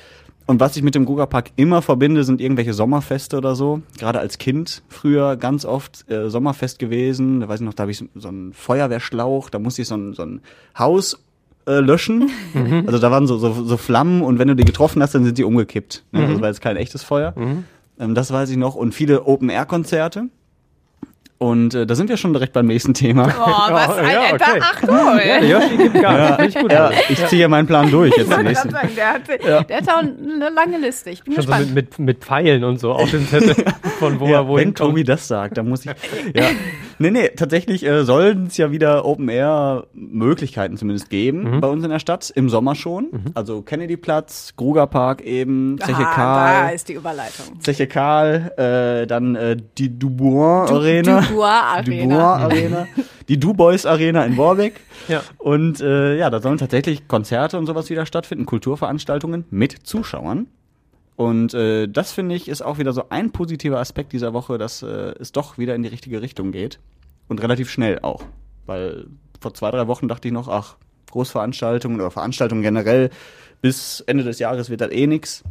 Und 0.49 0.61
was 0.61 0.79
ich 0.79 0.83
mit 0.83 0.95
dem 0.95 1.05
Guga 1.05 1.27
Park 1.27 1.51
immer 1.57 1.83
verbinde, 1.83 2.25
sind 2.25 2.41
irgendwelche 2.41 2.73
Sommerfeste 2.73 3.37
oder 3.37 3.55
so. 3.55 3.83
Gerade 3.99 4.19
als 4.19 4.39
Kind 4.39 4.83
früher 4.89 5.37
ganz 5.37 5.67
oft 5.67 6.11
äh, 6.11 6.31
Sommerfest 6.31 6.79
gewesen. 6.79 7.41
Da 7.41 7.51
weiß 7.51 7.61
ich 7.61 7.67
noch, 7.67 7.75
da 7.75 7.83
habe 7.83 7.91
ich 7.91 8.03
so, 8.15 8.29
einen 8.29 8.55
Feuerwehrschlauch, 8.55 9.51
da 9.51 9.59
musste 9.59 9.83
ich 9.83 9.89
so 9.89 9.97
ein, 9.97 10.15
so 10.15 10.23
ein 10.23 10.41
Haus 10.77 11.23
äh, 11.67 11.81
löschen. 11.81 12.31
Also 12.87 12.99
da 12.99 13.11
waren 13.11 13.27
so, 13.27 13.37
so, 13.37 13.53
so 13.63 13.77
Flammen 13.77 14.23
und 14.23 14.39
wenn 14.39 14.49
du 14.49 14.57
die 14.57 14.65
getroffen 14.65 15.03
hast, 15.03 15.15
dann 15.15 15.23
sind 15.23 15.37
die 15.37 15.45
umgekippt. 15.45 16.05
Ne? 16.13 16.27
Das 16.29 16.41
war 16.41 16.49
jetzt 16.49 16.63
kein 16.63 16.77
echtes 16.77 17.03
Feuer. 17.03 17.35
Ähm, 18.01 18.15
das 18.15 18.33
weiß 18.33 18.49
ich 18.49 18.57
noch. 18.57 18.75
Und 18.75 18.95
viele 18.95 19.27
Open-Air-Konzerte. 19.27 20.29
Und 21.41 21.73
äh, 21.73 21.87
da 21.87 21.95
sind 21.95 22.09
wir 22.09 22.17
schon 22.17 22.33
direkt 22.33 22.53
beim 22.53 22.67
nächsten 22.67 22.95
Thema. 22.95 23.29
Oh, 23.29 23.73
was 23.73 23.91
ein 23.99 24.11
ja, 24.11 24.25
Enter. 24.25 24.47
okay. 24.51 24.61
Ach 24.61 24.83
cool. 24.89 25.21
Ja, 25.49 25.59
Gas. 26.01 26.37
Finde 26.53 26.67
ich. 26.67 26.73
Ja, 26.73 26.91
ich 27.09 27.27
ziehe 27.29 27.49
meinen 27.49 27.69
Plan 27.69 27.89
durch 27.93 28.13
jetzt 28.17 28.29
gerade 28.29 28.55
sagen, 28.55 28.91
der 28.97 29.09
hat, 29.13 29.69
der 29.69 29.77
hat 29.77 29.89
auch 29.89 29.99
eine 29.99 30.51
lange 30.53 30.79
Liste. 30.79 31.11
Ich 31.11 31.23
bin 31.23 31.35
Schon 31.35 31.45
so 31.45 31.49
gespannt. 31.51 31.75
mit, 31.75 31.91
mit, 31.97 32.07
mit 32.07 32.25
Pfeilen 32.25 32.65
und 32.65 32.81
so 32.81 32.91
auf 32.93 33.09
dem 33.13 33.25
Zettel, 33.29 33.55
von 34.01 34.19
wo 34.19 34.27
Ja, 34.27 34.33
er 34.39 34.49
wohin 34.49 34.69
wenn 34.69 34.75
Tobi 34.75 35.01
kommt. 35.03 35.09
das 35.11 35.29
sagt, 35.29 35.59
dann 35.59 35.69
muss 35.69 35.85
ich. 35.87 35.93
Ja. 36.35 36.47
Nee, 36.99 37.11
nee, 37.11 37.29
tatsächlich 37.29 37.85
äh, 37.87 38.05
sollen 38.05 38.47
es 38.49 38.57
ja 38.57 38.71
wieder 38.73 39.05
Open-Air-Möglichkeiten 39.05 40.77
zumindest 40.77 41.11
geben 41.11 41.57
Mhm. 41.57 41.61
bei 41.61 41.69
uns 41.69 41.85
in 41.85 41.91
der 41.91 41.99
Stadt, 41.99 42.31
im 42.35 42.49
Sommer 42.49 42.75
schon. 42.75 43.09
Also 43.35 43.63
Kennedy-Platz, 43.63 44.55
Grugerpark 44.57 45.21
eben, 45.23 45.77
Zeche 45.81 45.95
Ah, 45.99 46.05
da 46.05 46.15
Karl. 46.15 46.75
ist 46.75 46.89
die 46.89 46.95
Überleitung. 46.95 47.61
Zeche 47.61 47.87
Karl, 47.87 48.53
äh, 48.57 49.07
dann 49.07 49.35
äh, 49.37 49.57
die 49.79 49.97
Dubois 49.99 50.71
Arena. 50.71 51.21
Dubois 51.21 51.47
Arena. 51.47 52.05
Dubois 52.39 52.45
Arena. 52.45 52.87
Die 53.29 53.39
Dubois 53.39 53.87
Arena 53.87 54.25
in 54.25 54.37
Borbeck. 54.37 54.81
Ja. 55.09 55.23
Und 55.39 55.81
äh, 55.81 56.17
ja, 56.17 56.31
da 56.31 56.41
sollen 56.41 56.59
tatsächlich 56.59 57.09
Konzerte 57.09 57.59
und 57.59 57.67
sowas 57.67 57.91
wieder 57.91 58.07
stattfinden, 58.07 58.47
Kulturveranstaltungen 58.47 59.45
mit 59.51 59.73
Zuschauern. 59.87 60.47
Und 61.19 61.53
äh, 61.53 61.89
das 61.89 62.13
finde 62.13 62.37
ich 62.37 62.47
ist 62.47 62.63
auch 62.63 62.79
wieder 62.79 62.93
so 62.93 63.09
ein 63.09 63.33
positiver 63.33 63.81
Aspekt 63.81 64.13
dieser 64.13 64.35
Woche, 64.35 64.57
dass 64.57 64.85
äh, 64.85 65.15
es 65.19 65.33
doch 65.33 65.59
wieder 65.59 65.75
in 65.75 65.83
die 65.83 65.89
richtige 65.89 66.23
Richtung 66.23 66.53
geht. 66.53 66.79
Und 67.27 67.43
relativ 67.43 67.71
schnell 67.71 67.99
auch. 68.03 68.23
Weil 68.67 69.09
vor 69.41 69.53
zwei, 69.53 69.73
drei 69.73 69.89
Wochen 69.89 70.07
dachte 70.07 70.29
ich 70.29 70.33
noch, 70.33 70.47
ach, 70.47 70.77
Großveranstaltungen 71.11 72.01
oder 72.01 72.13
Veranstaltungen 72.13 72.63
generell, 72.63 73.11
bis 73.61 73.99
Ende 74.07 74.23
des 74.23 74.39
Jahres 74.39 74.71
wird 74.71 74.81
das 74.81 74.93
eh 74.93 75.09
nix. 75.09 75.43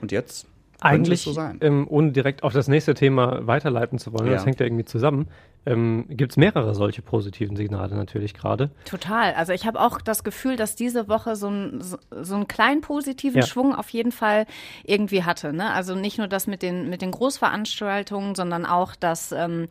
Und 0.00 0.12
jetzt 0.12 0.46
Eigentlich, 0.82 1.22
so 1.22 1.32
sein. 1.32 1.58
ähm, 1.62 1.86
ohne 1.88 2.12
direkt 2.12 2.42
auf 2.42 2.52
das 2.52 2.68
nächste 2.68 2.94
Thema 2.94 3.46
weiterleiten 3.46 3.98
zu 3.98 4.12
wollen, 4.12 4.26
Ja. 4.26 4.34
das 4.34 4.46
hängt 4.46 4.60
ja 4.60 4.66
irgendwie 4.66 4.84
zusammen, 4.84 5.28
ähm, 5.66 6.06
gibt 6.08 6.32
es 6.32 6.36
mehrere 6.38 6.74
solche 6.74 7.02
positiven 7.02 7.54
Signale 7.56 7.94
natürlich 7.94 8.32
gerade. 8.32 8.70
Total. 8.86 9.34
Also 9.34 9.52
ich 9.52 9.66
habe 9.66 9.78
auch 9.80 10.00
das 10.00 10.24
Gefühl, 10.24 10.56
dass 10.56 10.74
diese 10.74 11.06
Woche 11.08 11.36
so, 11.36 11.48
ein, 11.48 11.82
so, 11.82 11.98
so 12.22 12.34
einen 12.34 12.48
kleinen 12.48 12.80
positiven 12.80 13.40
Ja. 13.42 13.46
Schwung 13.46 13.74
auf 13.74 13.90
jeden 13.90 14.10
Fall 14.12 14.46
irgendwie 14.84 15.22
hatte. 15.24 15.52
Ne? 15.52 15.70
Also 15.72 15.94
nicht 15.94 16.16
nur 16.16 16.28
das 16.28 16.46
mit 16.46 16.62
den, 16.62 16.88
mit 16.88 17.02
den 17.02 17.10
Großveranstaltungen, 17.10 18.34
sondern 18.34 18.64
auch, 18.64 18.96
dass 18.96 19.32
ähm, 19.32 19.68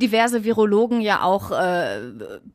diverse 0.00 0.44
Virologen 0.44 1.00
ja 1.00 1.22
auch 1.24 1.50
äh, 1.50 1.98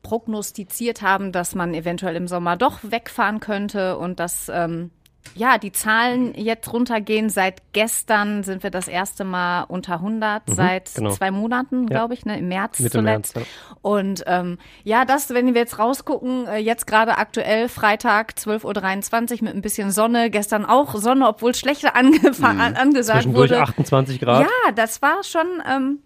prognostiziert 0.02 1.02
haben, 1.02 1.32
dass 1.32 1.54
man 1.54 1.74
eventuell 1.74 2.16
im 2.16 2.28
Sommer 2.28 2.56
doch 2.56 2.78
wegfahren 2.82 3.40
könnte 3.40 3.98
und 3.98 4.20
dass 4.20 4.50
ähm, 4.52 4.90
ja, 5.34 5.58
die 5.58 5.70
Zahlen 5.70 6.34
jetzt 6.34 6.72
runtergehen. 6.72 7.30
Seit 7.30 7.62
gestern 7.72 8.42
sind 8.42 8.62
wir 8.62 8.70
das 8.70 8.88
erste 8.88 9.24
Mal 9.24 9.62
unter 9.64 9.94
100, 9.94 10.42
seit 10.46 10.94
genau. 10.94 11.10
zwei 11.10 11.30
Monaten, 11.30 11.82
Ja. 11.82 11.88
glaube 11.88 12.14
ich, 12.14 12.24
ne? 12.26 12.38
im 12.38 12.48
März 12.48 12.80
Mitte 12.80 12.98
zuletzt. 12.98 13.36
März, 13.36 13.48
Und 13.82 14.24
ähm, 14.26 14.58
ja, 14.82 15.04
das, 15.04 15.30
wenn 15.30 15.54
wir 15.54 15.60
jetzt 15.60 15.78
rausgucken, 15.78 16.46
äh, 16.46 16.56
jetzt 16.58 16.86
gerade 16.86 17.16
aktuell 17.18 17.68
Freitag 17.68 18.32
12.23 18.36 19.38
Uhr 19.38 19.44
mit 19.44 19.54
ein 19.54 19.62
bisschen 19.62 19.90
Sonne, 19.90 20.30
gestern 20.30 20.64
auch 20.64 20.94
Sonne, 20.96 21.28
obwohl 21.28 21.54
schlechter 21.54 21.94
angefangen 21.96 22.60
an, 22.60 22.74
angesagt 22.76 23.22
Zwischendurch 23.22 23.50
wurde. 23.50 23.62
28 23.62 24.20
Grad. 24.20 24.42
Ja, 24.42 24.72
das 24.74 25.00
war 25.00 25.22
schon, 25.22 25.46
ähm, 25.70 25.98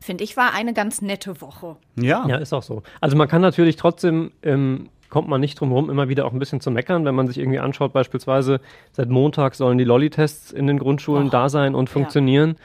finde 0.00 0.22
ich, 0.24 0.36
war 0.36 0.52
eine 0.54 0.74
ganz 0.74 1.00
nette 1.02 1.40
Woche. 1.40 1.76
Ja. 1.98 2.26
Ja, 2.28 2.36
ist 2.36 2.52
auch 2.52 2.62
so. 2.62 2.82
Also 3.00 3.16
man 3.16 3.28
kann 3.28 3.40
natürlich 3.42 3.76
trotzdem, 3.76 4.32
ähm, 4.42 4.90
kommt 5.10 5.28
man 5.28 5.40
nicht 5.40 5.58
drum 5.60 5.68
herum, 5.70 5.90
immer 5.90 6.08
wieder 6.08 6.24
auch 6.26 6.32
ein 6.32 6.38
bisschen 6.38 6.60
zu 6.60 6.70
meckern, 6.70 7.04
wenn 7.04 7.14
man 7.14 7.26
sich 7.26 7.38
irgendwie 7.38 7.58
anschaut, 7.58 7.92
beispielsweise 7.92 8.60
seit 8.92 9.08
Montag 9.08 9.54
sollen 9.54 9.78
die 9.78 9.84
Lolli-Tests 9.84 10.52
in 10.52 10.66
den 10.66 10.78
Grundschulen 10.78 11.28
Oh, 11.28 11.30
da 11.30 11.48
sein 11.48 11.74
und 11.74 11.88
funktionieren. 11.90 12.56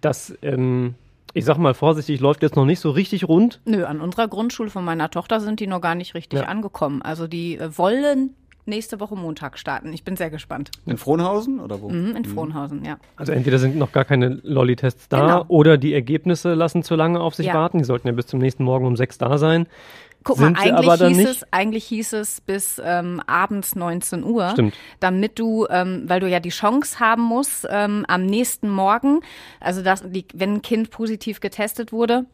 Das, 0.00 0.36
ähm, 0.42 0.94
ich 1.34 1.44
sag 1.44 1.58
mal 1.58 1.74
vorsichtig, 1.74 2.20
läuft 2.20 2.42
jetzt 2.42 2.56
noch 2.56 2.64
nicht 2.64 2.80
so 2.80 2.90
richtig 2.90 3.28
rund. 3.28 3.60
Nö, 3.64 3.84
an 3.84 4.00
unserer 4.00 4.28
Grundschule 4.28 4.70
von 4.70 4.84
meiner 4.84 5.10
Tochter 5.10 5.40
sind 5.40 5.60
die 5.60 5.66
noch 5.66 5.80
gar 5.80 5.94
nicht 5.94 6.14
richtig 6.14 6.40
Ja. 6.40 6.46
angekommen. 6.46 7.02
Also 7.02 7.26
die 7.26 7.58
äh, 7.58 7.76
wollen 7.76 8.34
nächste 8.66 9.00
Woche 9.00 9.16
Montag 9.16 9.58
starten. 9.58 9.94
Ich 9.94 10.04
bin 10.04 10.14
sehr 10.16 10.28
gespannt. 10.28 10.70
In 10.84 10.98
Frohnhausen 10.98 11.58
oder 11.58 11.80
wo? 11.80 11.88
Mhm, 11.88 12.14
in 12.16 12.24
Frohnhausen, 12.26 12.84
ja. 12.84 12.98
Also 13.16 13.32
entweder 13.32 13.58
sind 13.58 13.76
noch 13.76 13.92
gar 13.92 14.04
keine 14.04 14.40
Lolli-Tests 14.42 15.08
da 15.08 15.20
Genau. 15.20 15.44
oder 15.48 15.78
die 15.78 15.94
Ergebnisse 15.94 16.52
lassen 16.52 16.82
zu 16.82 16.94
lange 16.94 17.18
auf 17.20 17.34
sich 17.34 17.46
Ja. 17.46 17.54
warten. 17.54 17.78
Die 17.78 17.84
sollten 17.84 18.08
ja 18.08 18.12
bis 18.12 18.26
zum 18.26 18.40
nächsten 18.40 18.64
Morgen 18.64 18.84
um 18.86 18.94
sechs 18.94 19.16
da 19.16 19.38
sein. 19.38 19.66
Guck 20.24 20.38
mal, 20.38 20.52
eigentlich 20.56 20.92
hieß, 20.92 21.16
nicht? 21.16 21.28
es, 21.28 21.52
eigentlich 21.52 21.84
hieß 21.84 22.12
es 22.14 22.40
bis 22.40 22.80
ähm, 22.84 23.22
abends 23.26 23.76
19 23.76 24.24
Uhr, 24.24 24.50
Stimmt. 24.50 24.74
damit 25.00 25.38
du, 25.38 25.66
ähm, 25.70 26.04
weil 26.06 26.20
du 26.20 26.28
ja 26.28 26.40
die 26.40 26.50
Chance 26.50 27.00
haben 27.00 27.22
musst, 27.22 27.66
ähm, 27.70 28.04
am 28.08 28.26
nächsten 28.26 28.68
Morgen, 28.68 29.20
also 29.60 29.82
dass 29.82 30.02
die, 30.04 30.26
wenn 30.34 30.54
ein 30.54 30.62
Kind 30.62 30.90
positiv 30.90 31.40
getestet 31.40 31.92
wurde, 31.92 32.26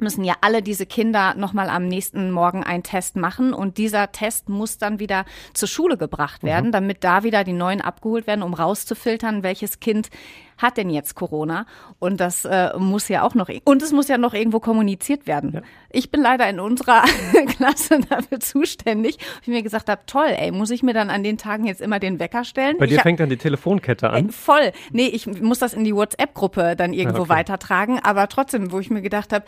müssen 0.00 0.24
ja 0.24 0.34
alle 0.40 0.62
diese 0.62 0.86
Kinder 0.86 1.34
nochmal 1.34 1.68
am 1.68 1.86
nächsten 1.86 2.30
Morgen 2.30 2.64
einen 2.64 2.82
Test 2.82 3.16
machen 3.16 3.52
und 3.52 3.78
dieser 3.78 4.12
Test 4.12 4.48
muss 4.48 4.78
dann 4.78 4.98
wieder 4.98 5.24
zur 5.52 5.68
Schule 5.68 5.96
gebracht 5.96 6.42
werden, 6.42 6.66
mhm. 6.68 6.72
damit 6.72 7.04
da 7.04 7.22
wieder 7.22 7.44
die 7.44 7.52
neuen 7.52 7.80
abgeholt 7.80 8.26
werden, 8.26 8.42
um 8.42 8.54
rauszufiltern, 8.54 9.42
welches 9.42 9.80
Kind 9.80 10.10
hat 10.58 10.76
denn 10.76 10.90
jetzt 10.90 11.14
Corona? 11.14 11.66
Und 11.98 12.20
das 12.20 12.44
äh, 12.44 12.70
muss 12.78 13.08
ja 13.08 13.22
auch 13.22 13.34
noch, 13.34 13.48
und 13.64 13.82
es 13.82 13.92
muss 13.92 14.08
ja 14.08 14.18
noch 14.18 14.34
irgendwo 14.34 14.60
kommuniziert 14.60 15.26
werden. 15.26 15.52
Ja. 15.54 15.62
Ich 15.90 16.10
bin 16.10 16.22
leider 16.22 16.48
in 16.48 16.60
unserer 16.60 17.02
Klasse 17.46 18.00
dafür 18.08 18.40
zuständig. 18.40 19.18
Ich 19.42 19.48
mir 19.48 19.62
gesagt 19.62 19.88
habe, 19.88 20.02
toll, 20.06 20.34
ey, 20.36 20.50
muss 20.50 20.70
ich 20.70 20.82
mir 20.82 20.94
dann 20.94 21.10
an 21.10 21.22
den 21.22 21.38
Tagen 21.38 21.66
jetzt 21.66 21.80
immer 21.80 21.98
den 21.98 22.18
Wecker 22.18 22.44
stellen? 22.44 22.76
Bei 22.78 22.86
dir 22.86 22.98
hab, 22.98 23.04
fängt 23.04 23.20
dann 23.20 23.30
die 23.30 23.36
Telefonkette 23.36 24.10
an? 24.10 24.28
Äh, 24.28 24.32
voll. 24.32 24.72
Nee, 24.92 25.06
ich 25.06 25.26
muss 25.26 25.58
das 25.58 25.74
in 25.74 25.84
die 25.84 25.94
WhatsApp-Gruppe 25.94 26.76
dann 26.76 26.92
irgendwo 26.92 27.22
okay. 27.22 27.30
weitertragen, 27.30 27.98
aber 28.02 28.28
trotzdem, 28.28 28.72
wo 28.72 28.78
ich 28.78 28.90
mir 28.90 29.02
gedacht 29.02 29.32
habe, 29.32 29.44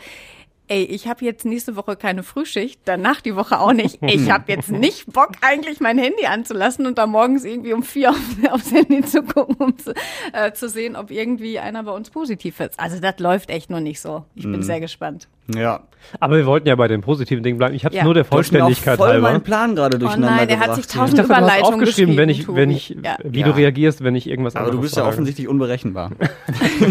ey, 0.67 0.83
ich 0.83 1.07
habe 1.07 1.23
jetzt 1.25 1.45
nächste 1.45 1.75
Woche 1.75 1.95
keine 1.95 2.23
Frühschicht, 2.23 2.81
danach 2.85 3.21
die 3.21 3.35
Woche 3.35 3.59
auch 3.59 3.73
nicht. 3.73 3.99
Ich 4.01 4.29
habe 4.29 4.45
jetzt 4.51 4.71
nicht 4.71 5.11
Bock, 5.11 5.31
eigentlich 5.41 5.79
mein 5.79 5.97
Handy 5.97 6.25
anzulassen 6.25 6.85
und 6.85 6.97
da 6.97 7.07
morgens 7.07 7.45
irgendwie 7.45 7.73
um 7.73 7.83
vier 7.83 8.11
auf, 8.11 8.21
aufs 8.51 8.71
Handy 8.71 9.01
zu 9.03 9.23
gucken, 9.23 9.55
um 9.57 9.77
zu, 9.77 9.93
äh, 10.33 10.51
zu, 10.53 10.69
sehen, 10.69 10.95
ob 10.95 11.11
irgendwie 11.11 11.59
einer 11.59 11.83
bei 11.83 11.91
uns 11.91 12.09
positiv 12.09 12.59
ist. 12.59 12.79
Also 12.79 12.99
das 12.99 13.19
läuft 13.19 13.49
echt 13.49 13.69
noch 13.69 13.79
nicht 13.79 14.01
so. 14.01 14.25
Ich 14.35 14.43
bin 14.43 14.57
mhm. 14.57 14.63
sehr 14.63 14.79
gespannt. 14.79 15.27
Ja. 15.55 15.83
Aber 16.19 16.37
wir 16.37 16.45
wollten 16.45 16.67
ja 16.67 16.75
bei 16.75 16.87
den 16.87 17.01
positiven 17.01 17.43
Dingen 17.43 17.57
bleiben. 17.57 17.73
Ich 17.73 17.85
habe 17.85 17.95
ja. 17.95 18.03
nur 18.03 18.13
der 18.13 18.25
Vollständigkeit 18.25 18.97
voll 18.97 19.09
halber. 19.09 19.29
meinen 19.31 19.41
Plan 19.41 19.75
gerade 19.75 19.97
durcheinander 19.97 20.27
oh 20.27 20.35
nein, 20.37 20.47
der 20.47 20.59
hat 20.59 20.75
sich 20.75 20.87
tausend 20.87 21.19
ich 21.19 21.27
dachte, 21.27 21.41
Überleitungen 21.41 21.81
aufgeschrieben, 21.81 22.17
wenn 22.17 22.29
ich, 22.29 22.47
wenn 22.47 22.69
ich, 22.69 22.89
ja. 23.03 23.17
wie 23.23 23.39
ja. 23.39 23.45
du 23.45 23.55
reagierst, 23.55 24.03
wenn 24.03 24.15
ich 24.15 24.27
irgendwas 24.27 24.55
Aber 24.55 24.71
du 24.71 24.81
bist 24.81 24.93
frage. 24.93 25.07
ja 25.07 25.11
offensichtlich 25.11 25.47
unberechenbar. 25.47 26.11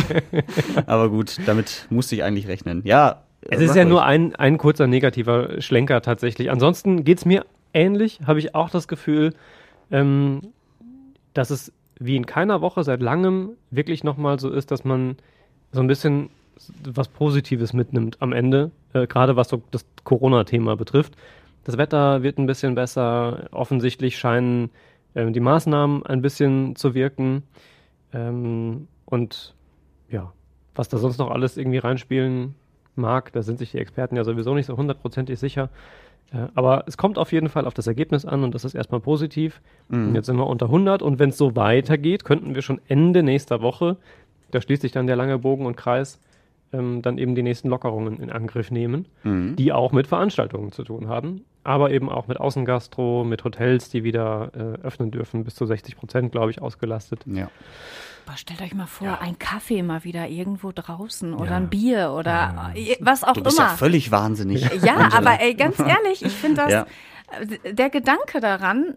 Aber 0.86 1.08
gut, 1.10 1.36
damit 1.46 1.86
musste 1.90 2.14
ich 2.14 2.24
eigentlich 2.24 2.48
rechnen. 2.48 2.82
Ja, 2.84 3.25
es 3.48 3.60
ist 3.60 3.76
ja 3.76 3.84
nur 3.84 4.04
ein, 4.04 4.34
ein 4.36 4.58
kurzer 4.58 4.86
negativer 4.86 5.60
Schlenker 5.60 6.02
tatsächlich. 6.02 6.50
Ansonsten 6.50 7.04
geht 7.04 7.18
es 7.18 7.24
mir 7.24 7.44
ähnlich, 7.72 8.20
habe 8.26 8.38
ich 8.38 8.54
auch 8.54 8.70
das 8.70 8.88
Gefühl, 8.88 9.34
ähm, 9.90 10.40
dass 11.34 11.50
es 11.50 11.72
wie 11.98 12.16
in 12.16 12.26
keiner 12.26 12.60
Woche 12.60 12.84
seit 12.84 13.00
langem 13.00 13.50
wirklich 13.70 14.04
nochmal 14.04 14.38
so 14.38 14.50
ist, 14.50 14.70
dass 14.70 14.84
man 14.84 15.16
so 15.72 15.80
ein 15.80 15.86
bisschen 15.86 16.30
was 16.84 17.08
Positives 17.08 17.72
mitnimmt 17.72 18.16
am 18.20 18.32
Ende, 18.32 18.70
äh, 18.92 19.06
gerade 19.06 19.36
was 19.36 19.48
so 19.48 19.62
das 19.70 19.84
Corona-Thema 20.04 20.76
betrifft. 20.76 21.14
Das 21.64 21.76
Wetter 21.76 22.22
wird 22.22 22.38
ein 22.38 22.46
bisschen 22.46 22.74
besser, 22.74 23.48
offensichtlich 23.50 24.18
scheinen 24.18 24.70
äh, 25.14 25.30
die 25.30 25.40
Maßnahmen 25.40 26.06
ein 26.06 26.22
bisschen 26.22 26.76
zu 26.76 26.94
wirken. 26.94 27.42
Ähm, 28.12 28.88
und 29.04 29.54
ja, 30.10 30.32
was 30.74 30.88
da 30.88 30.98
sonst 30.98 31.18
noch 31.18 31.30
alles 31.30 31.56
irgendwie 31.56 31.78
reinspielen 31.78 32.54
mag. 32.96 33.32
Da 33.32 33.42
sind 33.42 33.58
sich 33.58 33.70
die 33.70 33.78
Experten 33.78 34.16
ja 34.16 34.24
sowieso 34.24 34.54
nicht 34.54 34.66
so 34.66 34.76
hundertprozentig 34.76 35.38
sicher. 35.38 35.70
Äh, 36.32 36.48
aber 36.54 36.84
es 36.86 36.96
kommt 36.96 37.18
auf 37.18 37.32
jeden 37.32 37.48
Fall 37.48 37.66
auf 37.66 37.74
das 37.74 37.86
Ergebnis 37.86 38.24
an 38.24 38.44
und 38.44 38.54
das 38.54 38.64
ist 38.64 38.74
erstmal 38.74 39.00
positiv. 39.00 39.60
Mhm. 39.88 40.14
Jetzt 40.14 40.26
sind 40.26 40.36
wir 40.36 40.46
unter 40.46 40.66
100 40.66 41.02
und 41.02 41.18
wenn 41.18 41.30
es 41.30 41.38
so 41.38 41.56
weitergeht, 41.56 42.24
könnten 42.24 42.54
wir 42.54 42.62
schon 42.62 42.80
Ende 42.88 43.22
nächster 43.22 43.62
Woche, 43.62 43.96
da 44.50 44.60
schließt 44.60 44.82
sich 44.82 44.92
dann 44.92 45.06
der 45.06 45.16
lange 45.16 45.38
Bogen 45.38 45.66
und 45.66 45.76
Kreis, 45.76 46.20
ähm, 46.72 47.02
dann 47.02 47.18
eben 47.18 47.34
die 47.34 47.42
nächsten 47.42 47.68
Lockerungen 47.68 48.20
in 48.20 48.30
Angriff 48.30 48.70
nehmen, 48.70 49.06
mhm. 49.22 49.56
die 49.56 49.72
auch 49.72 49.92
mit 49.92 50.06
Veranstaltungen 50.06 50.72
zu 50.72 50.82
tun 50.82 51.08
haben, 51.08 51.44
aber 51.64 51.90
eben 51.90 52.08
auch 52.08 52.26
mit 52.26 52.40
Außengastro, 52.40 53.24
mit 53.24 53.44
Hotels, 53.44 53.90
die 53.90 54.04
wieder 54.04 54.50
äh, 54.54 54.86
öffnen 54.86 55.10
dürfen, 55.10 55.44
bis 55.44 55.54
zu 55.54 55.66
60 55.66 55.96
Prozent, 55.96 56.32
glaube 56.32 56.50
ich, 56.50 56.60
ausgelastet. 56.60 57.24
Ja. 57.26 57.50
Boah, 58.26 58.36
stellt 58.36 58.60
euch 58.60 58.74
mal 58.74 58.86
vor, 58.86 59.06
ja. 59.06 59.18
ein 59.20 59.38
Kaffee 59.38 59.82
mal 59.82 60.02
wieder 60.02 60.28
irgendwo 60.28 60.72
draußen 60.74 61.32
oder 61.32 61.52
ja. 61.52 61.56
ein 61.56 61.70
Bier 61.70 62.12
oder 62.16 62.72
ja. 62.74 62.96
was 63.00 63.22
auch 63.22 63.34
du 63.34 63.42
bist 63.42 63.58
immer. 63.58 63.68
Ja 63.68 63.76
völlig 63.76 64.10
wahnsinnig. 64.10 64.68
Ja, 64.84 65.10
aber 65.12 65.40
ey, 65.40 65.54
ganz 65.54 65.78
ehrlich, 65.78 66.24
ich 66.24 66.32
finde 66.32 66.66
das, 66.66 66.86
der 67.72 67.88
Gedanke 67.88 68.40
daran, 68.40 68.96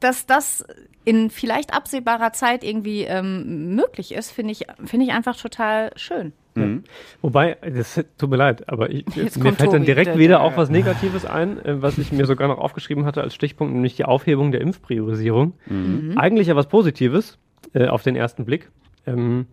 dass 0.00 0.26
das 0.26 0.64
in 1.04 1.30
vielleicht 1.30 1.74
absehbarer 1.74 2.32
Zeit 2.32 2.64
irgendwie 2.64 3.02
ähm, 3.02 3.74
möglich 3.74 4.14
ist, 4.14 4.30
finde 4.30 4.52
ich, 4.52 4.66
finde 4.84 5.06
ich 5.06 5.12
einfach 5.12 5.36
total 5.36 5.90
schön. 5.96 6.32
Mhm. 6.54 6.84
Wobei, 7.20 7.56
das 7.62 8.02
tut 8.16 8.30
mir 8.30 8.36
leid, 8.36 8.68
aber 8.68 8.90
ich, 8.90 9.04
jetzt 9.14 9.42
mir 9.42 9.52
fällt 9.52 9.72
dann 9.72 9.84
direkt 9.84 10.16
wieder 10.16 10.40
auch 10.40 10.56
was 10.56 10.70
Negatives 10.70 11.26
ein, 11.26 11.62
äh, 11.64 11.82
was 11.82 11.98
ich 11.98 12.12
mir 12.12 12.26
sogar 12.26 12.48
noch 12.48 12.58
aufgeschrieben 12.58 13.04
hatte 13.04 13.22
als 13.22 13.34
Stichpunkt, 13.34 13.74
nämlich 13.74 13.96
die 13.96 14.04
Aufhebung 14.04 14.52
der 14.52 14.60
Impfpriorisierung. 14.60 15.54
Mhm. 15.66 16.14
Eigentlich 16.16 16.46
ja 16.46 16.56
was 16.56 16.68
Positives, 16.68 17.38
äh, 17.74 17.88
auf 17.88 18.02
den 18.02 18.16
ersten 18.16 18.44
Blick. 18.44 18.70
Ähm, 19.06 19.46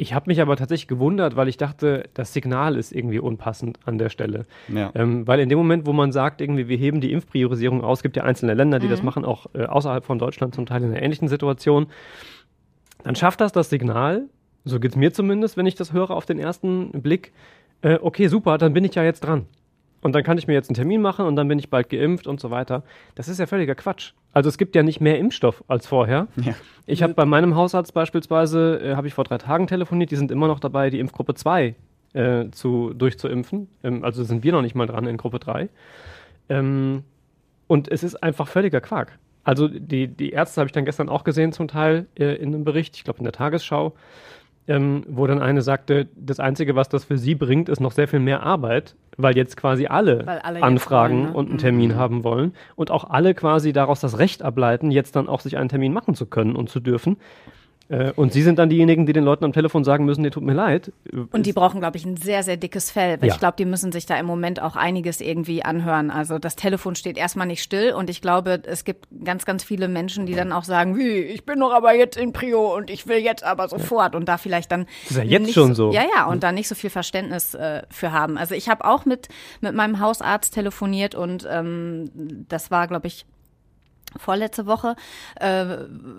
ich 0.00 0.14
habe 0.14 0.30
mich 0.30 0.40
aber 0.40 0.56
tatsächlich 0.56 0.88
gewundert, 0.88 1.36
weil 1.36 1.48
ich 1.48 1.58
dachte, 1.58 2.08
das 2.14 2.32
Signal 2.32 2.76
ist 2.76 2.90
irgendwie 2.90 3.18
unpassend 3.18 3.78
an 3.84 3.98
der 3.98 4.08
Stelle. 4.08 4.46
Ja. 4.68 4.90
Ähm, 4.94 5.26
weil 5.26 5.40
in 5.40 5.50
dem 5.50 5.58
Moment, 5.58 5.86
wo 5.86 5.92
man 5.92 6.10
sagt, 6.10 6.40
irgendwie, 6.40 6.68
wir 6.68 6.78
heben 6.78 7.02
die 7.02 7.12
Impfpriorisierung 7.12 7.84
aus, 7.84 8.02
gibt 8.02 8.16
ja 8.16 8.24
einzelne 8.24 8.54
Länder, 8.54 8.78
die 8.78 8.86
mhm. 8.86 8.92
das 8.92 9.02
machen, 9.02 9.26
auch 9.26 9.46
äh, 9.52 9.66
außerhalb 9.66 10.02
von 10.06 10.18
Deutschland 10.18 10.54
zum 10.54 10.64
Teil 10.64 10.82
in 10.82 10.90
einer 10.90 11.02
ähnlichen 11.02 11.28
Situation, 11.28 11.88
dann 13.02 13.14
schafft 13.14 13.42
das 13.42 13.52
das 13.52 13.68
Signal, 13.68 14.22
so 14.64 14.80
geht 14.80 14.92
es 14.92 14.96
mir 14.96 15.12
zumindest, 15.12 15.58
wenn 15.58 15.66
ich 15.66 15.74
das 15.74 15.92
höre 15.92 16.10
auf 16.10 16.24
den 16.24 16.38
ersten 16.38 17.02
Blick, 17.02 17.32
äh, 17.82 17.98
okay, 18.00 18.28
super, 18.28 18.56
dann 18.56 18.72
bin 18.72 18.84
ich 18.84 18.94
ja 18.94 19.04
jetzt 19.04 19.20
dran. 19.20 19.46
Und 20.02 20.14
dann 20.14 20.22
kann 20.22 20.38
ich 20.38 20.46
mir 20.46 20.54
jetzt 20.54 20.70
einen 20.70 20.76
Termin 20.76 21.02
machen 21.02 21.26
und 21.26 21.36
dann 21.36 21.48
bin 21.48 21.58
ich 21.58 21.68
bald 21.68 21.90
geimpft 21.90 22.26
und 22.26 22.40
so 22.40 22.50
weiter. 22.50 22.82
Das 23.14 23.28
ist 23.28 23.38
ja 23.38 23.46
völliger 23.46 23.74
Quatsch. 23.74 24.12
Also 24.32 24.48
es 24.48 24.56
gibt 24.56 24.74
ja 24.74 24.82
nicht 24.82 25.00
mehr 25.00 25.18
Impfstoff 25.18 25.62
als 25.68 25.86
vorher. 25.86 26.28
Ja. 26.36 26.54
Ich 26.86 27.02
habe 27.02 27.14
bei 27.14 27.26
meinem 27.26 27.54
Hausarzt 27.54 27.92
beispielsweise, 27.92 28.80
äh, 28.82 28.96
habe 28.96 29.06
ich 29.06 29.14
vor 29.14 29.24
drei 29.24 29.38
Tagen 29.38 29.66
telefoniert, 29.66 30.10
die 30.10 30.16
sind 30.16 30.30
immer 30.30 30.46
noch 30.46 30.60
dabei, 30.60 30.90
die 30.90 31.00
Impfgruppe 31.00 31.34
2 31.34 31.74
äh, 32.14 32.50
zu, 32.50 32.94
durchzuimpfen. 32.94 33.68
Ähm, 33.82 34.04
also 34.04 34.24
sind 34.24 34.42
wir 34.42 34.52
noch 34.52 34.62
nicht 34.62 34.74
mal 34.74 34.86
dran 34.86 35.06
in 35.06 35.16
Gruppe 35.16 35.38
3. 35.38 35.68
Ähm, 36.48 37.04
und 37.66 37.88
es 37.88 38.02
ist 38.02 38.22
einfach 38.22 38.48
völliger 38.48 38.80
Quark. 38.80 39.18
Also 39.44 39.68
die, 39.68 40.08
die 40.08 40.30
Ärzte 40.30 40.60
habe 40.60 40.68
ich 40.68 40.72
dann 40.72 40.84
gestern 40.84 41.08
auch 41.08 41.24
gesehen 41.24 41.52
zum 41.52 41.68
Teil 41.68 42.06
äh, 42.18 42.34
in 42.36 42.54
einem 42.54 42.64
Bericht, 42.64 42.96
ich 42.96 43.04
glaube 43.04 43.18
in 43.18 43.24
der 43.24 43.32
Tagesschau 43.32 43.94
ähm, 44.70 45.02
wo 45.08 45.26
dann 45.26 45.42
eine 45.42 45.62
sagte, 45.62 46.06
das 46.14 46.38
Einzige, 46.38 46.76
was 46.76 46.88
das 46.88 47.04
für 47.04 47.18
sie 47.18 47.34
bringt, 47.34 47.68
ist 47.68 47.80
noch 47.80 47.90
sehr 47.90 48.06
viel 48.06 48.20
mehr 48.20 48.44
Arbeit, 48.44 48.94
weil 49.16 49.36
jetzt 49.36 49.56
quasi 49.56 49.86
alle, 49.86 50.44
alle 50.44 50.62
anfragen 50.62 51.16
wollen, 51.16 51.32
ne? 51.32 51.32
und 51.32 51.48
einen 51.48 51.58
Termin 51.58 51.90
mhm. 51.90 51.96
haben 51.96 52.24
wollen 52.24 52.54
und 52.76 52.92
auch 52.92 53.10
alle 53.10 53.34
quasi 53.34 53.72
daraus 53.72 53.98
das 53.98 54.18
Recht 54.18 54.42
ableiten, 54.42 54.92
jetzt 54.92 55.16
dann 55.16 55.28
auch 55.28 55.40
sich 55.40 55.58
einen 55.58 55.68
Termin 55.68 55.92
machen 55.92 56.14
zu 56.14 56.24
können 56.24 56.54
und 56.54 56.70
zu 56.70 56.78
dürfen. 56.78 57.16
Äh, 57.90 58.12
und 58.14 58.32
Sie 58.32 58.42
sind 58.42 58.58
dann 58.58 58.70
diejenigen, 58.70 59.04
die 59.04 59.12
den 59.12 59.24
Leuten 59.24 59.44
am 59.44 59.52
Telefon 59.52 59.82
sagen 59.82 60.04
müssen, 60.04 60.22
nee, 60.22 60.30
tut 60.30 60.44
mir 60.44 60.54
leid. 60.54 60.92
Und 61.32 61.44
die 61.46 61.52
brauchen, 61.52 61.80
glaube 61.80 61.96
ich, 61.96 62.04
ein 62.04 62.16
sehr, 62.16 62.44
sehr 62.44 62.56
dickes 62.56 62.90
Fell. 62.90 63.20
Weil 63.20 63.28
ja. 63.28 63.34
Ich 63.34 63.40
glaube, 63.40 63.56
die 63.58 63.64
müssen 63.64 63.90
sich 63.90 64.06
da 64.06 64.16
im 64.16 64.26
Moment 64.26 64.62
auch 64.62 64.76
einiges 64.76 65.20
irgendwie 65.20 65.64
anhören. 65.64 66.10
Also 66.10 66.38
das 66.38 66.54
Telefon 66.54 66.94
steht 66.94 67.18
erstmal 67.18 67.48
nicht 67.48 67.62
still 67.62 67.92
und 67.92 68.08
ich 68.08 68.22
glaube, 68.22 68.62
es 68.64 68.84
gibt 68.84 69.08
ganz, 69.24 69.44
ganz 69.44 69.64
viele 69.64 69.88
Menschen, 69.88 70.26
die 70.26 70.34
dann 70.34 70.52
auch 70.52 70.64
sagen, 70.64 70.96
wie, 70.96 71.18
ich 71.18 71.44
bin 71.44 71.58
doch 71.58 71.72
aber 71.72 71.92
jetzt 71.94 72.16
in 72.16 72.32
Prio 72.32 72.76
und 72.76 72.90
ich 72.90 73.08
will 73.08 73.18
jetzt 73.18 73.42
aber 73.42 73.68
sofort 73.68 74.14
und 74.14 74.28
da 74.28 74.38
vielleicht 74.38 74.70
dann. 74.70 74.86
Das 75.08 75.12
ist 75.12 75.16
ja 75.16 75.24
jetzt 75.24 75.52
schon 75.52 75.74
so. 75.74 75.90
Ja, 75.90 76.02
ja, 76.14 76.26
und 76.26 76.44
da 76.44 76.52
nicht 76.52 76.68
so 76.68 76.76
viel 76.76 76.90
Verständnis 76.90 77.54
äh, 77.54 77.82
für 77.90 78.12
haben. 78.12 78.38
Also 78.38 78.54
ich 78.54 78.68
habe 78.68 78.84
auch 78.84 79.04
mit, 79.04 79.28
mit 79.60 79.74
meinem 79.74 79.98
Hausarzt 79.98 80.54
telefoniert 80.54 81.16
und 81.16 81.46
ähm, 81.50 82.10
das 82.48 82.70
war, 82.70 82.86
glaube 82.86 83.08
ich, 83.08 83.26
vorletzte 84.16 84.66
Woche, 84.66 84.96
äh, 85.38 85.64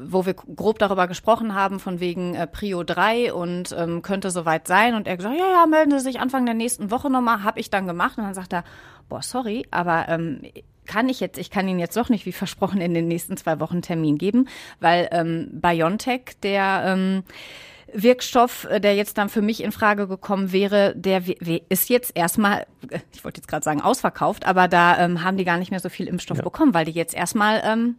wo 0.05 0.25
wir 0.25 0.33
grob 0.33 0.79
darüber 0.79 1.07
gesprochen 1.07 1.53
haben, 1.55 1.79
von 1.79 1.99
wegen 1.99 2.35
äh, 2.35 2.47
Prio 2.47 2.83
3 2.83 3.33
und 3.33 3.75
ähm, 3.77 4.01
könnte 4.01 4.31
soweit 4.31 4.67
sein. 4.67 4.95
Und 4.95 5.07
er 5.07 5.17
gesagt, 5.17 5.37
ja, 5.37 5.51
ja, 5.51 5.65
melden 5.65 5.91
Sie 5.91 5.99
sich 5.99 6.19
Anfang 6.19 6.45
der 6.45 6.55
nächsten 6.55 6.91
Woche 6.91 7.09
nochmal. 7.09 7.43
Habe 7.43 7.59
ich 7.59 7.69
dann 7.69 7.87
gemacht. 7.87 8.17
Und 8.17 8.23
dann 8.25 8.33
sagt 8.33 8.53
er, 8.53 8.63
boah, 9.09 9.21
sorry, 9.21 9.65
aber 9.71 10.07
ähm, 10.07 10.41
kann 10.85 11.09
ich 11.09 11.19
jetzt, 11.19 11.37
ich 11.37 11.49
kann 11.49 11.67
Ihnen 11.67 11.79
jetzt 11.79 11.97
doch 11.97 12.09
nicht, 12.09 12.25
wie 12.25 12.31
versprochen, 12.31 12.81
in 12.81 12.93
den 12.93 13.07
nächsten 13.07 13.37
zwei 13.37 13.59
Wochen 13.59 13.81
Termin 13.81 14.17
geben, 14.17 14.47
weil 14.79 15.07
ähm, 15.11 15.49
BioNTech, 15.53 16.37
der 16.43 16.83
ähm, 16.85 17.23
Wirkstoff, 17.93 18.65
äh, 18.65 18.79
der 18.79 18.95
jetzt 18.95 19.17
dann 19.17 19.29
für 19.29 19.41
mich 19.41 19.63
in 19.63 19.71
Frage 19.71 20.07
gekommen 20.07 20.51
wäre, 20.51 20.93
der 20.95 21.23
ist 21.69 21.89
jetzt 21.89 22.11
erstmal, 22.15 22.65
äh, 22.89 22.99
ich 23.13 23.23
wollte 23.23 23.39
jetzt 23.39 23.47
gerade 23.47 23.63
sagen, 23.63 23.81
ausverkauft, 23.81 24.45
aber 24.45 24.67
da 24.67 24.97
ähm, 24.97 25.23
haben 25.23 25.37
die 25.37 25.45
gar 25.45 25.57
nicht 25.57 25.71
mehr 25.71 25.79
so 25.79 25.89
viel 25.89 26.07
Impfstoff 26.07 26.37
ja. 26.37 26.43
bekommen, 26.43 26.73
weil 26.73 26.85
die 26.85 26.91
jetzt 26.91 27.13
erstmal 27.13 27.61
ähm, 27.63 27.95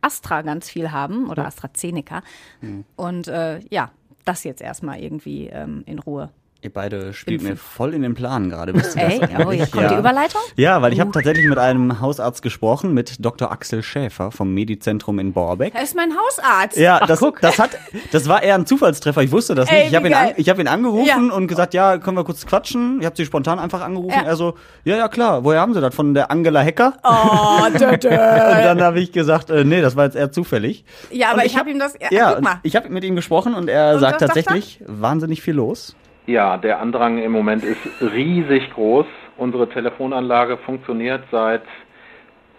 Astra 0.00 0.42
ganz 0.42 0.68
viel 0.70 0.90
haben 0.90 1.28
oder 1.28 1.46
AstraZeneca. 1.46 2.22
Mhm. 2.60 2.84
Und 2.96 3.28
äh, 3.28 3.60
ja, 3.70 3.90
das 4.24 4.44
jetzt 4.44 4.62
erstmal 4.62 5.00
irgendwie 5.00 5.48
ähm, 5.48 5.82
in 5.86 5.98
Ruhe 5.98 6.30
Ihr 6.62 6.70
beide 6.70 7.14
spielt 7.14 7.42
mir 7.42 7.56
voll 7.56 7.94
in 7.94 8.02
den 8.02 8.12
Plan 8.12 8.50
gerade. 8.50 8.74
Ey, 8.94 9.18
oh, 9.46 9.50
hier 9.50 9.66
kommt 9.66 9.84
ja. 9.84 9.88
die 9.94 9.98
Überleitung? 9.98 10.42
Ja, 10.56 10.82
weil 10.82 10.92
ich 10.92 11.00
habe 11.00 11.10
tatsächlich 11.10 11.46
mit 11.48 11.56
einem 11.56 12.00
Hausarzt 12.00 12.42
gesprochen, 12.42 12.92
mit 12.92 13.24
Dr. 13.24 13.50
Axel 13.50 13.82
Schäfer 13.82 14.30
vom 14.30 14.52
Medizentrum 14.52 15.18
in 15.20 15.32
Borbeck. 15.32 15.74
Er 15.74 15.82
ist 15.82 15.96
mein 15.96 16.10
Hausarzt. 16.14 16.76
Ja, 16.76 16.98
Ach, 17.00 17.06
das, 17.06 17.20
guck. 17.20 17.40
das 17.40 17.58
hat, 17.58 17.70
das 18.12 18.28
war 18.28 18.42
eher 18.42 18.56
ein 18.56 18.66
Zufallstreffer. 18.66 19.22
Ich 19.22 19.32
wusste 19.32 19.54
das 19.54 19.70
Ey, 19.70 19.84
nicht. 19.84 19.88
Ich 19.88 19.96
habe 19.96 20.08
ihn, 20.08 20.12
an, 20.12 20.28
ich 20.36 20.50
hab 20.50 20.58
ihn 20.58 20.68
angerufen 20.68 21.28
ja. 21.30 21.34
und 21.34 21.46
gesagt, 21.46 21.72
ja, 21.72 21.96
können 21.96 22.18
wir 22.18 22.24
kurz 22.24 22.44
quatschen? 22.44 22.98
Ich 23.00 23.06
habe 23.06 23.16
sie 23.16 23.24
spontan 23.24 23.58
einfach 23.58 23.80
angerufen. 23.80 24.20
Ja. 24.20 24.26
Er 24.26 24.36
so, 24.36 24.54
ja, 24.84 24.98
ja, 24.98 25.08
klar. 25.08 25.42
Woher 25.44 25.60
haben 25.60 25.72
Sie 25.72 25.80
das? 25.80 25.94
Von 25.94 26.12
der 26.12 26.30
Angela 26.30 26.60
Hecker? 26.60 26.92
Oh, 27.02 27.68
dö, 27.78 27.96
dö. 27.96 28.08
Und 28.10 28.18
dann 28.18 28.82
habe 28.82 29.00
ich 29.00 29.12
gesagt, 29.12 29.48
äh, 29.48 29.64
nee, 29.64 29.80
das 29.80 29.96
war 29.96 30.04
jetzt 30.04 30.16
eher 30.16 30.30
zufällig. 30.30 30.84
Ja, 31.10 31.30
aber 31.30 31.38
und 31.38 31.46
ich, 31.46 31.52
ich 31.52 31.58
habe 31.58 31.70
hab 31.70 31.74
ihm 31.74 31.78
das, 31.78 31.94
ja, 31.98 32.08
ja 32.10 32.60
ich 32.62 32.76
habe 32.76 32.90
mit 32.90 33.02
ihm 33.02 33.16
gesprochen 33.16 33.54
und 33.54 33.68
er 33.68 33.94
und 33.94 34.00
sagt 34.00 34.20
tatsächlich, 34.20 34.82
wahnsinnig 34.86 35.40
viel 35.40 35.54
los. 35.54 35.96
Ja, 36.30 36.58
der 36.58 36.80
Andrang 36.80 37.18
im 37.18 37.32
Moment 37.32 37.64
ist 37.64 37.80
riesig 38.00 38.70
groß. 38.72 39.06
Unsere 39.36 39.68
Telefonanlage 39.68 40.58
funktioniert 40.58 41.24
seit, 41.32 41.62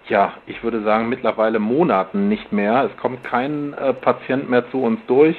ja, 0.09 0.33
ich 0.45 0.61
würde 0.61 0.83
sagen 0.83 1.07
mittlerweile 1.07 1.59
Monaten 1.59 2.27
nicht 2.27 2.51
mehr. 2.51 2.89
Es 2.91 3.01
kommt 3.01 3.23
kein 3.23 3.73
äh, 3.73 3.93
Patient 3.93 4.49
mehr 4.49 4.69
zu 4.71 4.83
uns 4.83 4.99
durch. 5.07 5.37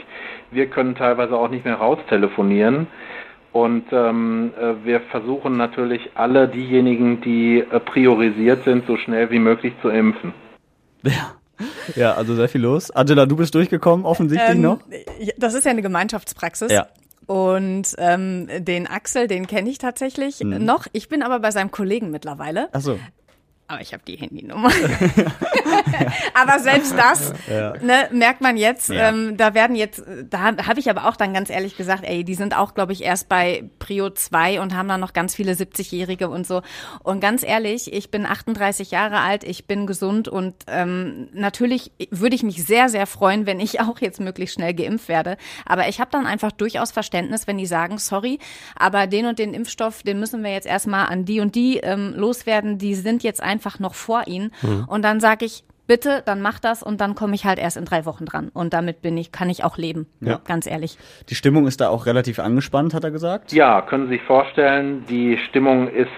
Wir 0.51 0.67
können 0.69 0.95
teilweise 0.95 1.37
auch 1.37 1.51
nicht 1.51 1.67
mehr 1.67 1.75
raustelefonieren. 1.75 2.87
Und 3.53 3.93
ähm, 3.93 4.55
äh, 4.59 4.83
wir 4.83 5.01
versuchen 5.01 5.59
natürlich 5.59 6.12
alle 6.15 6.49
diejenigen, 6.49 7.21
die 7.21 7.59
äh, 7.59 7.81
priorisiert 7.81 8.65
sind, 8.65 8.87
so 8.87 8.97
schnell 8.97 9.31
wie 9.31 9.41
möglich 9.41 9.75
zu 9.83 9.91
impfen. 9.91 10.33
Ja. 11.03 11.35
Ja, 11.95 12.15
also 12.15 12.35
sehr 12.35 12.49
viel 12.49 12.62
los. 12.62 12.91
Angela, 12.91 13.27
du 13.27 13.37
bist 13.37 13.55
durchgekommen, 13.55 14.07
offensichtlich 14.07 14.57
ähm, 14.57 14.62
noch. 14.62 14.79
Das 15.37 15.55
ist 15.55 15.65
ja 15.65 15.71
eine 15.71 15.83
Gemeinschaftspraxis. 15.83 16.73
Ja. 16.73 16.87
Und 17.33 17.95
ähm, 17.97 18.47
den 18.59 18.87
Axel, 18.87 19.27
den 19.27 19.47
kenne 19.47 19.71
ich 19.71 19.79
tatsächlich 19.79 20.41
mhm. 20.41 20.62
noch. 20.67 20.87
Ich 20.93 21.09
bin 21.09 21.23
aber 21.23 21.41
bei 21.41 21.51
seinem 21.51 21.71
Kollegen 21.71 22.11
mittlerweile. 22.11 22.69
Ach 22.73 22.83
so. 22.83 22.99
Aber 23.73 23.81
ich 23.81 23.95
habe 23.95 24.02
die 24.07 24.17
Handynummer. 24.17 24.69
aber 26.35 26.59
selbst 26.59 26.93
das 26.95 27.33
ja. 27.49 27.73
ne, 27.81 28.07
merkt 28.12 28.43
man 28.43 28.59
jetzt. 28.59 28.91
Ja. 28.91 29.09
Ähm, 29.09 29.38
da 29.38 29.55
werden 29.55 29.76
jetzt, 29.76 30.02
da 30.29 30.55
habe 30.67 30.79
ich 30.79 30.91
aber 30.91 31.09
auch 31.09 31.17
dann 31.17 31.33
ganz 31.33 31.49
ehrlich 31.49 31.79
gesagt, 31.79 32.05
ey, 32.05 32.23
die 32.23 32.35
sind 32.35 32.55
auch, 32.55 32.75
glaube 32.75 32.93
ich, 32.93 33.02
erst 33.02 33.31
bei 33.31 33.71
Prio 33.79 34.11
2 34.11 34.61
und 34.61 34.76
haben 34.76 34.88
dann 34.88 35.00
noch 35.00 35.14
ganz 35.14 35.35
viele 35.35 35.52
70-Jährige 35.52 36.29
und 36.29 36.47
so. 36.47 36.61
Und 37.02 37.21
ganz 37.21 37.43
ehrlich, 37.43 37.91
ich 37.91 38.11
bin 38.11 38.26
38 38.26 38.91
Jahre 38.91 39.21
alt, 39.21 39.43
ich 39.43 39.67
bin 39.67 39.87
gesund 39.87 40.29
und 40.29 40.55
ähm, 40.67 41.31
natürlich 41.33 41.93
würde 42.11 42.37
ich 42.37 42.43
mich 42.43 42.62
sehr, 42.67 42.91
sehr 42.91 43.07
freuen, 43.07 43.47
wenn 43.47 43.59
ich 43.59 43.81
auch 43.81 44.00
jetzt 44.00 44.21
möglichst 44.21 44.57
schnell 44.57 44.75
geimpft 44.75 45.09
werde. 45.09 45.38
Aber 45.64 45.88
ich 45.88 45.99
habe 45.99 46.11
dann 46.11 46.26
einfach 46.26 46.52
durchaus 46.52 46.93
Verständnis, 46.93 47.47
wenn 47.47 47.57
die 47.57 47.64
sagen, 47.64 47.97
sorry, 47.97 48.38
aber 48.76 49.07
den 49.07 49.25
und 49.25 49.38
den 49.38 49.55
Impfstoff, 49.55 50.02
den 50.02 50.21
müssen 50.21 50.45
wir 50.45 50.52
jetzt 50.52 50.67
erstmal 50.67 51.07
an 51.07 51.25
die 51.25 51.41
und 51.41 51.55
die 51.55 51.79
ähm, 51.79 52.12
loswerden. 52.14 52.76
Die 52.76 52.95
sind 52.95 53.23
jetzt 53.23 53.43
einfach 53.43 53.62
einfach 53.62 53.78
noch 53.78 53.95
vor 53.95 54.26
ihnen. 54.26 54.52
Mhm. 54.62 54.85
Und 54.88 55.02
dann 55.02 55.21
sage 55.21 55.45
ich, 55.45 55.64
bitte, 55.87 56.23
dann 56.25 56.40
mach 56.42 56.59
das 56.59 56.83
und 56.83 57.00
dann 57.00 57.14
komme 57.14 57.35
ich 57.35 57.45
halt 57.45 57.59
erst 57.59 57.76
in 57.76 57.85
drei 57.85 58.07
Wochen 58.07 58.25
dran. 58.25 58.50
Und 58.54 58.73
damit 58.73 59.02
bin 59.02 59.16
ich, 59.16 59.31
kann 59.31 59.50
ich 59.50 59.62
auch 59.62 59.78
leben. 59.78 60.07
Ja. 60.21 60.40
Ganz 60.45 60.66
ehrlich. 60.66 60.97
Die 61.28 61.35
Stimmung 61.35 61.66
ist 61.66 61.81
da 61.81 61.88
auch 61.88 62.07
relativ 62.07 62.38
angespannt, 62.38 62.95
hat 62.95 63.04
er 63.04 63.11
gesagt? 63.11 63.52
Ja, 63.52 63.83
können 63.83 64.07
Sie 64.07 64.14
sich 64.14 64.23
vorstellen, 64.23 65.04
die 65.09 65.38
Stimmung 65.49 65.88
ist 65.88 66.09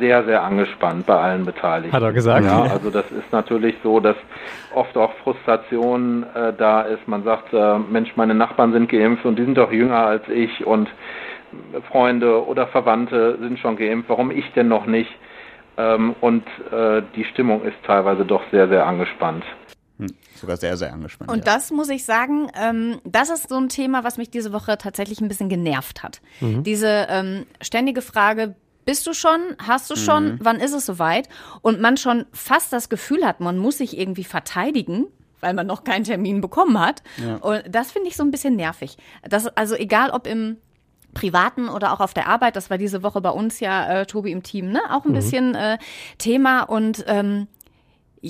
sehr, 0.00 0.24
sehr 0.24 0.42
angespannt 0.42 1.06
bei 1.06 1.16
allen 1.16 1.44
Beteiligten. 1.44 1.94
Hat 1.94 2.02
er 2.02 2.12
gesagt. 2.12 2.46
Ja, 2.46 2.62
also 2.62 2.90
das 2.90 3.10
ist 3.10 3.30
natürlich 3.32 3.76
so, 3.82 4.00
dass 4.00 4.16
oft 4.74 4.96
auch 4.96 5.12
Frustration 5.22 6.24
äh, 6.34 6.52
da 6.56 6.82
ist. 6.82 7.06
Man 7.06 7.22
sagt, 7.22 7.52
äh, 7.52 7.78
Mensch, 7.78 8.16
meine 8.16 8.34
Nachbarn 8.34 8.72
sind 8.72 8.88
geimpft 8.88 9.24
und 9.24 9.36
die 9.36 9.44
sind 9.44 9.56
doch 9.56 9.72
jünger 9.72 10.06
als 10.06 10.28
ich 10.28 10.66
und 10.66 10.88
Freunde 11.90 12.46
oder 12.46 12.66
Verwandte 12.66 13.38
sind 13.40 13.58
schon 13.58 13.76
geimpft. 13.76 14.08
Warum 14.08 14.30
ich 14.30 14.50
denn 14.52 14.68
noch 14.68 14.86
nicht? 14.86 15.10
Ähm, 15.78 16.14
und 16.20 16.44
äh, 16.72 17.02
die 17.14 17.24
Stimmung 17.24 17.62
ist 17.62 17.76
teilweise 17.86 18.24
doch 18.24 18.42
sehr, 18.50 18.68
sehr 18.68 18.84
angespannt. 18.84 19.44
Hm, 19.98 20.08
sogar 20.34 20.56
sehr, 20.56 20.76
sehr 20.76 20.92
angespannt. 20.92 21.30
Und 21.30 21.38
ja. 21.38 21.44
das 21.44 21.70
muss 21.70 21.88
ich 21.88 22.04
sagen, 22.04 22.50
ähm, 22.60 23.00
das 23.04 23.30
ist 23.30 23.48
so 23.48 23.56
ein 23.56 23.68
Thema, 23.68 24.02
was 24.02 24.18
mich 24.18 24.28
diese 24.28 24.52
Woche 24.52 24.76
tatsächlich 24.76 25.20
ein 25.20 25.28
bisschen 25.28 25.48
genervt 25.48 26.02
hat. 26.02 26.20
Mhm. 26.40 26.64
Diese 26.64 27.06
ähm, 27.08 27.46
ständige 27.60 28.02
Frage, 28.02 28.56
bist 28.84 29.06
du 29.06 29.12
schon? 29.12 29.38
Hast 29.64 29.88
du 29.90 29.96
schon? 29.96 30.32
Mhm. 30.32 30.38
Wann 30.40 30.60
ist 30.60 30.72
es 30.72 30.86
soweit? 30.86 31.28
Und 31.62 31.80
man 31.80 31.96
schon 31.96 32.26
fast 32.32 32.72
das 32.72 32.88
Gefühl 32.88 33.24
hat, 33.24 33.38
man 33.38 33.58
muss 33.58 33.78
sich 33.78 33.96
irgendwie 33.96 34.24
verteidigen, 34.24 35.06
weil 35.40 35.54
man 35.54 35.66
noch 35.66 35.84
keinen 35.84 36.04
Termin 36.04 36.40
bekommen 36.40 36.80
hat. 36.80 37.02
Ja. 37.18 37.36
Und 37.36 37.62
das 37.68 37.92
finde 37.92 38.08
ich 38.08 38.16
so 38.16 38.24
ein 38.24 38.32
bisschen 38.32 38.56
nervig. 38.56 38.96
Das, 39.22 39.46
also 39.56 39.76
egal 39.76 40.10
ob 40.10 40.26
im 40.26 40.56
privaten 41.18 41.68
oder 41.68 41.92
auch 41.92 42.00
auf 42.00 42.14
der 42.14 42.28
Arbeit, 42.28 42.56
das 42.56 42.70
war 42.70 42.78
diese 42.78 43.02
Woche 43.02 43.20
bei 43.20 43.30
uns 43.30 43.60
ja, 43.60 44.00
äh, 44.00 44.06
Tobi 44.06 44.30
im 44.30 44.42
Team, 44.42 44.70
ne? 44.70 44.80
Auch 44.90 45.04
ein 45.04 45.10
mhm. 45.10 45.16
bisschen 45.16 45.54
äh, 45.54 45.78
Thema 46.18 46.62
und 46.62 47.04
ähm, 47.06 47.48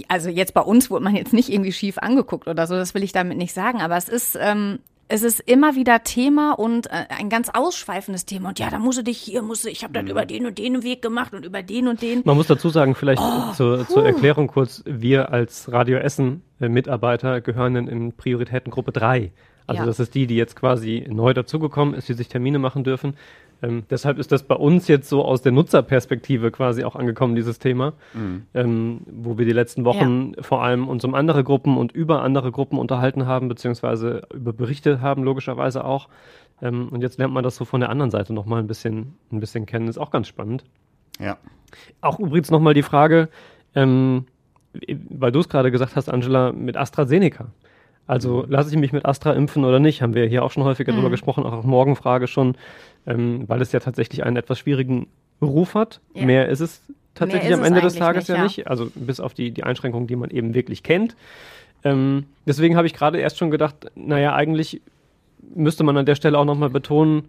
also 0.09 0.28
jetzt 0.28 0.54
bei 0.54 0.61
uns 0.61 0.90
wurde 0.90 1.04
man 1.04 1.16
jetzt 1.16 1.33
nicht 1.33 1.49
irgendwie 1.50 1.73
schief 1.73 1.99
angeguckt 1.99 2.49
oder 2.49 2.66
so, 2.66 2.75
das 2.75 2.95
will 2.95 3.02
ich 3.02 3.12
damit 3.12 3.38
nicht 3.38 3.54
sagen, 3.54 3.80
aber 3.80 3.97
es 3.97 4.09
ist 4.09 4.38
ähm, 4.40 4.78
es 5.09 5.23
ist 5.23 5.40
immer 5.40 5.75
wieder 5.75 6.04
Thema 6.04 6.52
und 6.52 6.87
äh, 6.88 7.07
ein 7.09 7.30
ganz 7.30 7.49
ausschweifendes 7.49 8.26
Thema. 8.26 8.50
Und 8.50 8.59
ja, 8.59 8.71
da 8.71 8.78
musst 8.78 8.99
du 8.99 9.02
dich 9.02 9.18
hier, 9.18 9.42
musst 9.42 9.64
du, 9.64 9.71
ich 9.71 9.83
habe 9.83 9.92
dann 9.92 10.04
mhm. 10.04 10.11
über 10.11 10.26
den 10.26 10.47
und 10.47 10.59
den 10.59 10.83
Weg 10.83 11.02
gemacht 11.02 11.33
und 11.33 11.45
über 11.45 11.62
den 11.62 11.88
und 11.88 12.02
den. 12.02 12.23
Man 12.25 12.37
muss 12.37 12.47
dazu 12.47 12.68
sagen, 12.68 12.95
vielleicht 12.95 13.23
oh, 13.23 13.52
zur, 13.54 13.88
zur, 13.88 14.04
Erklärung 14.04 14.49
kurz, 14.49 14.83
wir 14.85 15.33
als 15.33 15.73
Radio 15.73 15.99
Essen 15.99 16.42
äh, 16.61 16.68
Mitarbeiter 16.68 17.40
gehören 17.40 17.88
in 17.88 18.12
Prioritätengruppe 18.12 18.92
3. 18.92 19.33
Also 19.68 19.82
ja. 19.82 19.87
das 19.87 20.00
ist 20.00 20.14
die, 20.14 20.26
die 20.26 20.34
jetzt 20.34 20.56
quasi 20.56 21.06
neu 21.08 21.34
dazugekommen 21.34 21.94
ist, 21.94 22.08
die 22.08 22.14
sich 22.14 22.28
Termine 22.28 22.58
machen 22.58 22.84
dürfen. 22.84 23.14
Ähm, 23.62 23.84
deshalb 23.90 24.18
ist 24.18 24.32
das 24.32 24.44
bei 24.44 24.54
uns 24.54 24.88
jetzt 24.88 25.11
so 25.11 25.22
aus 25.22 25.42
der 25.42 25.52
Nutzerperspektive 25.52 26.50
quasi 26.50 26.85
auch 26.85 26.96
angekommen, 26.96 27.35
dieses 27.35 27.59
Thema, 27.59 27.92
mhm. 28.14 28.44
ähm, 28.54 29.00
wo 29.07 29.37
wir 29.37 29.44
die 29.44 29.52
letzten 29.52 29.85
Wochen 29.85 30.33
ja. 30.37 30.42
vor 30.42 30.62
allem 30.62 30.88
uns 30.88 31.04
um 31.04 31.14
andere 31.14 31.44
Gruppen 31.44 31.76
und 31.76 31.92
über 31.92 32.22
andere 32.22 32.50
Gruppen 32.50 32.78
unterhalten 32.78 33.26
haben, 33.26 33.48
beziehungsweise 33.48 34.22
über 34.33 34.54
Berichte 34.54 35.02
haben, 35.02 35.22
logischerweise 35.22 35.85
auch. 35.85 36.09
Ähm, 36.62 36.88
und 36.88 37.02
jetzt 37.02 37.18
lernt 37.18 37.35
man 37.35 37.44
das 37.44 37.57
so 37.57 37.66
von 37.66 37.81
der 37.81 37.90
anderen 37.90 38.11
Seite 38.11 38.33
nochmal 38.33 38.61
ein 38.61 38.68
bisschen, 38.68 39.16
ein 39.31 39.40
bisschen 39.40 39.66
kennen. 39.66 39.88
Ist 39.88 39.98
auch 39.98 40.11
ganz 40.11 40.28
spannend. 40.28 40.64
Ja. 41.20 41.37
Auch 42.00 42.18
übrigens 42.18 42.50
nochmal 42.50 42.72
die 42.72 42.83
Frage, 42.83 43.28
ähm, 43.74 44.24
weil 45.11 45.33
du 45.33 45.40
es 45.40 45.48
gerade 45.50 45.70
gesagt 45.70 45.94
hast, 45.94 46.09
Angela, 46.09 46.52
mit 46.52 46.78
AstraZeneca. 46.78 47.48
Also 48.09 48.42
mhm. 48.42 48.51
lasse 48.51 48.71
ich 48.71 48.77
mich 48.77 48.92
mit 48.92 49.07
Astra 49.07 49.33
impfen 49.35 49.64
oder 49.64 49.79
nicht? 49.79 50.03
Haben 50.03 50.14
wir 50.14 50.27
hier 50.27 50.42
auch 50.42 50.51
schon 50.51 50.64
häufiger 50.64 50.92
mhm. 50.92 50.97
drüber 50.97 51.11
gesprochen, 51.11 51.44
auch 51.44 51.53
auf 51.53 51.64
Morgenfrage 51.64 52.27
schon, 52.27 52.57
ähm, 53.07 53.44
weil 53.47 53.62
es 53.62 53.71
ja 53.71 53.79
tatsächlich 53.79 54.25
einen 54.25 54.37
etwas 54.37 54.59
schwierigen 54.59 55.07
Ruf 55.40 55.75
hat. 55.75 56.01
Ja. 56.14 56.25
Mehr 56.25 56.49
ist 56.49 56.61
es 56.61 56.83
tatsächlich 57.14 57.51
ist 57.51 57.59
am 57.59 57.64
Ende 57.64 57.81
des 57.81 57.94
Tages 57.94 58.23
nicht, 58.23 58.29
ja, 58.29 58.37
ja 58.37 58.42
nicht. 58.42 58.66
Also 58.66 58.90
bis 58.94 59.21
auf 59.21 59.35
die, 59.35 59.53
die 59.53 59.62
Einschränkungen, 59.62 60.09
die 60.09 60.16
man 60.16 60.31
eben 60.31 60.55
wirklich 60.55 60.83
kennt. 60.83 61.14
Ähm, 61.85 62.25
deswegen 62.47 62.77
habe 62.77 62.87
ich 62.87 62.94
gerade 62.94 63.18
erst 63.18 63.38
schon 63.38 63.51
gedacht, 63.51 63.90
naja, 63.94 64.35
eigentlich 64.35 64.81
müsste 65.55 65.85
man 65.85 65.97
an 65.97 66.07
der 66.07 66.16
Stelle 66.16 66.38
auch 66.38 66.44
nochmal 66.44 66.71
betonen, 66.71 67.29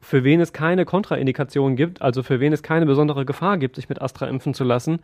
für 0.00 0.24
wen 0.24 0.40
es 0.40 0.52
keine 0.52 0.84
Kontraindikation 0.84 1.76
gibt, 1.76 2.02
also 2.02 2.22
für 2.22 2.40
wen 2.40 2.52
es 2.52 2.62
keine 2.62 2.84
besondere 2.84 3.24
Gefahr 3.24 3.58
gibt, 3.58 3.76
sich 3.76 3.88
mit 3.88 4.02
Astra 4.02 4.26
impfen 4.26 4.54
zu 4.54 4.64
lassen, 4.64 5.00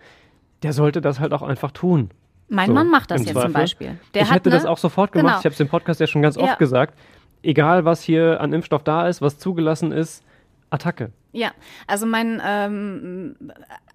der 0.62 0.72
sollte 0.72 1.00
das 1.00 1.20
halt 1.20 1.32
auch 1.32 1.42
einfach 1.42 1.70
tun. 1.70 2.10
Mein 2.48 2.68
so, 2.68 2.74
Mann 2.74 2.88
macht 2.88 3.10
das 3.10 3.22
jetzt 3.22 3.32
Zweifel. 3.32 3.50
zum 3.50 3.52
Beispiel. 3.52 3.98
Der 4.14 4.22
ich 4.22 4.30
hätte 4.30 4.50
eine, 4.50 4.58
das 4.58 4.66
auch 4.66 4.78
sofort 4.78 5.12
gemacht. 5.12 5.26
Genau. 5.26 5.38
Ich 5.40 5.44
habe 5.44 5.54
es 5.54 5.60
im 5.60 5.68
Podcast 5.68 6.00
ja 6.00 6.06
schon 6.06 6.22
ganz 6.22 6.36
ja. 6.36 6.42
oft 6.42 6.58
gesagt. 6.58 6.94
Egal, 7.42 7.84
was 7.84 8.02
hier 8.02 8.40
an 8.40 8.52
Impfstoff 8.52 8.82
da 8.82 9.08
ist, 9.08 9.20
was 9.20 9.38
zugelassen 9.38 9.92
ist, 9.92 10.24
Attacke. 10.70 11.12
Ja, 11.32 11.50
also 11.86 12.06
mein, 12.06 12.40
ähm, 12.44 13.36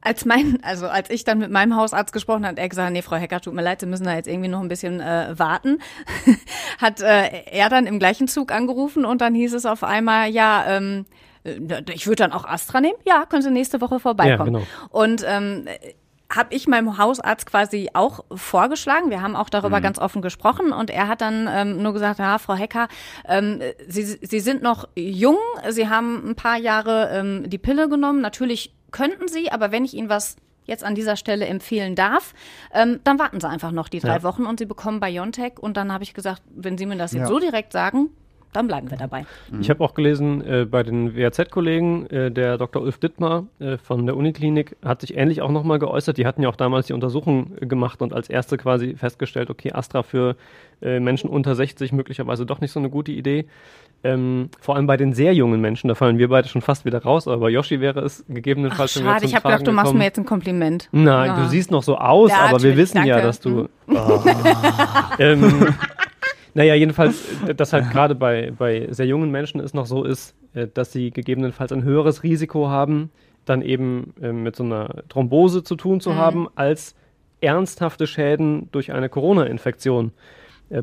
als 0.01 0.25
mein, 0.25 0.59
also 0.63 0.87
als 0.87 1.09
ich 1.09 1.23
dann 1.23 1.39
mit 1.39 1.51
meinem 1.51 1.75
Hausarzt 1.75 2.13
gesprochen 2.13 2.45
habe, 2.45 2.53
hat 2.53 2.59
er 2.59 2.69
gesagt, 2.69 2.91
nee, 2.91 3.01
Frau 3.01 3.15
Hecker, 3.15 3.41
tut 3.41 3.53
mir 3.53 3.61
leid, 3.61 3.79
Sie 3.79 3.87
müssen 3.87 4.05
da 4.05 4.15
jetzt 4.15 4.27
irgendwie 4.27 4.47
noch 4.47 4.61
ein 4.61 4.67
bisschen 4.67 4.99
äh, 4.99 5.33
warten. 5.37 5.79
hat 6.77 7.01
äh, 7.01 7.43
er 7.51 7.69
dann 7.69 7.87
im 7.87 7.99
gleichen 7.99 8.27
Zug 8.27 8.51
angerufen 8.51 9.05
und 9.05 9.21
dann 9.21 9.33
hieß 9.33 9.53
es 9.53 9.65
auf 9.65 9.83
einmal, 9.83 10.29
ja, 10.29 10.65
ähm, 10.67 11.05
äh, 11.43 11.81
ich 11.93 12.07
würde 12.07 12.23
dann 12.23 12.31
auch 12.31 12.45
Astra 12.45 12.79
nehmen. 12.81 12.97
Ja, 13.05 13.25
können 13.25 13.41
Sie 13.41 13.51
nächste 13.51 13.81
Woche 13.81 13.99
vorbeikommen. 13.99 14.53
Ja, 14.53 14.59
genau. 14.59 14.67
Und 14.89 15.25
ähm, 15.27 15.65
habe 16.33 16.53
ich 16.55 16.67
meinem 16.67 16.97
Hausarzt 16.97 17.45
quasi 17.45 17.89
auch 17.93 18.23
vorgeschlagen. 18.33 19.09
Wir 19.09 19.21
haben 19.21 19.35
auch 19.35 19.49
darüber 19.49 19.79
mhm. 19.79 19.83
ganz 19.83 19.99
offen 19.99 20.21
gesprochen 20.21 20.71
und 20.71 20.89
er 20.89 21.07
hat 21.07 21.21
dann 21.21 21.49
ähm, 21.51 21.81
nur 21.83 21.93
gesagt, 21.93 22.19
ja, 22.19 22.37
Frau 22.37 22.55
Hecker, 22.55 22.87
ähm, 23.27 23.59
Sie, 23.87 24.03
Sie 24.03 24.39
sind 24.39 24.61
noch 24.61 24.87
jung, 24.95 25.37
Sie 25.69 25.89
haben 25.89 26.29
ein 26.29 26.35
paar 26.35 26.57
Jahre 26.57 27.09
ähm, 27.13 27.49
die 27.49 27.57
Pille 27.57 27.89
genommen. 27.89 28.21
Natürlich 28.21 28.73
könnten 28.91 29.27
Sie, 29.27 29.51
aber 29.51 29.71
wenn 29.71 29.85
ich 29.85 29.93
Ihnen 29.93 30.09
was 30.09 30.37
jetzt 30.65 30.83
an 30.83 30.95
dieser 30.95 31.17
Stelle 31.17 31.47
empfehlen 31.47 31.95
darf, 31.95 32.33
ähm, 32.73 32.99
dann 33.03 33.19
warten 33.19 33.41
Sie 33.41 33.47
einfach 33.47 33.71
noch 33.71 33.89
die 33.89 33.99
drei 33.99 34.17
ja. 34.17 34.23
Wochen 34.23 34.45
und 34.45 34.59
Sie 34.59 34.65
bekommen 34.65 34.99
Biontech. 34.99 35.53
Und 35.59 35.75
dann 35.75 35.91
habe 35.91 36.03
ich 36.03 36.13
gesagt, 36.13 36.43
wenn 36.49 36.77
Sie 36.77 36.85
mir 36.85 36.97
das 36.97 37.11
jetzt 37.11 37.21
ja. 37.21 37.27
so 37.27 37.39
direkt 37.39 37.73
sagen, 37.73 38.09
dann 38.53 38.67
bleiben 38.67 38.89
wir 38.91 38.97
dabei. 38.97 39.25
Ich 39.59 39.69
habe 39.69 39.83
auch 39.83 39.93
gelesen, 39.93 40.45
äh, 40.45 40.65
bei 40.65 40.83
den 40.83 41.15
WAZ-Kollegen, 41.15 42.07
äh, 42.07 42.31
der 42.31 42.57
Dr. 42.57 42.81
Ulf 42.81 42.97
Dittmar 42.97 43.45
äh, 43.59 43.77
von 43.77 44.05
der 44.05 44.17
Uniklinik 44.17 44.75
hat 44.83 45.01
sich 45.01 45.15
ähnlich 45.15 45.41
auch 45.41 45.51
nochmal 45.51 45.79
geäußert. 45.79 46.17
Die 46.17 46.25
hatten 46.25 46.41
ja 46.41 46.49
auch 46.49 46.55
damals 46.55 46.87
die 46.87 46.93
Untersuchung 46.93 47.55
gemacht 47.61 48.01
und 48.01 48.13
als 48.13 48.29
erste 48.29 48.57
quasi 48.57 48.95
festgestellt, 48.95 49.49
okay, 49.49 49.71
Astra 49.71 50.03
für 50.03 50.35
äh, 50.81 50.99
Menschen 50.99 51.29
unter 51.29 51.55
60 51.55 51.91
möglicherweise 51.93 52.45
doch 52.45 52.59
nicht 52.59 52.71
so 52.71 52.79
eine 52.79 52.89
gute 52.89 53.11
Idee. 53.11 53.45
Ähm, 54.03 54.49
vor 54.59 54.75
allem 54.75 54.87
bei 54.87 54.97
den 54.97 55.13
sehr 55.13 55.33
jungen 55.33 55.61
Menschen, 55.61 55.87
da 55.87 55.93
fallen 55.93 56.17
wir 56.17 56.29
beide 56.29 56.47
schon 56.47 56.61
fast 56.61 56.85
wieder 56.85 57.03
raus, 57.03 57.27
aber 57.27 57.37
bei 57.37 57.49
Yoshi 57.49 57.81
wäre 57.81 57.99
es 57.99 58.25
gegebenenfalls 58.27 58.97
Ach, 58.97 59.03
schade, 59.03 59.25
ich 59.25 59.35
habe 59.35 59.47
gedacht, 59.47 59.67
du 59.67 59.71
machst 59.71 59.93
mir 59.93 60.05
jetzt 60.05 60.17
ein 60.17 60.25
Kompliment. 60.25 60.89
Nein, 60.91 61.27
ja. 61.27 61.43
du 61.43 61.47
siehst 61.49 61.69
noch 61.69 61.83
so 61.83 61.97
aus, 61.97 62.31
ja, 62.31 62.47
aber 62.47 62.63
wir 62.63 62.75
wissen 62.77 62.95
danke. 62.95 63.09
ja, 63.09 63.21
dass 63.21 63.39
du. 63.39 63.69
Oh. 63.87 64.23
ähm, 65.19 65.75
naja, 66.53 66.75
jedenfalls, 66.75 67.23
äh, 67.47 67.55
dass 67.55 67.73
halt 67.73 67.91
gerade 67.91 68.15
bei, 68.15 68.51
bei 68.57 68.87
sehr 68.91 69.05
jungen 69.05 69.31
Menschen 69.31 69.59
es 69.61 69.73
noch 69.73 69.85
so 69.85 70.03
ist, 70.03 70.35
äh, 70.53 70.67
dass 70.73 70.91
sie 70.91 71.11
gegebenenfalls 71.11 71.71
ein 71.71 71.83
höheres 71.83 72.23
Risiko 72.23 72.69
haben, 72.69 73.09
dann 73.45 73.61
eben 73.61 74.13
äh, 74.21 74.31
mit 74.31 74.55
so 74.55 74.63
einer 74.63 75.03
Thrombose 75.09 75.63
zu 75.63 75.75
tun 75.75 75.99
zu 75.99 76.11
mhm. 76.11 76.15
haben, 76.15 76.47
als 76.55 76.95
ernsthafte 77.41 78.05
Schäden 78.05 78.69
durch 78.71 78.91
eine 78.91 79.09
Corona-Infektion 79.09 80.11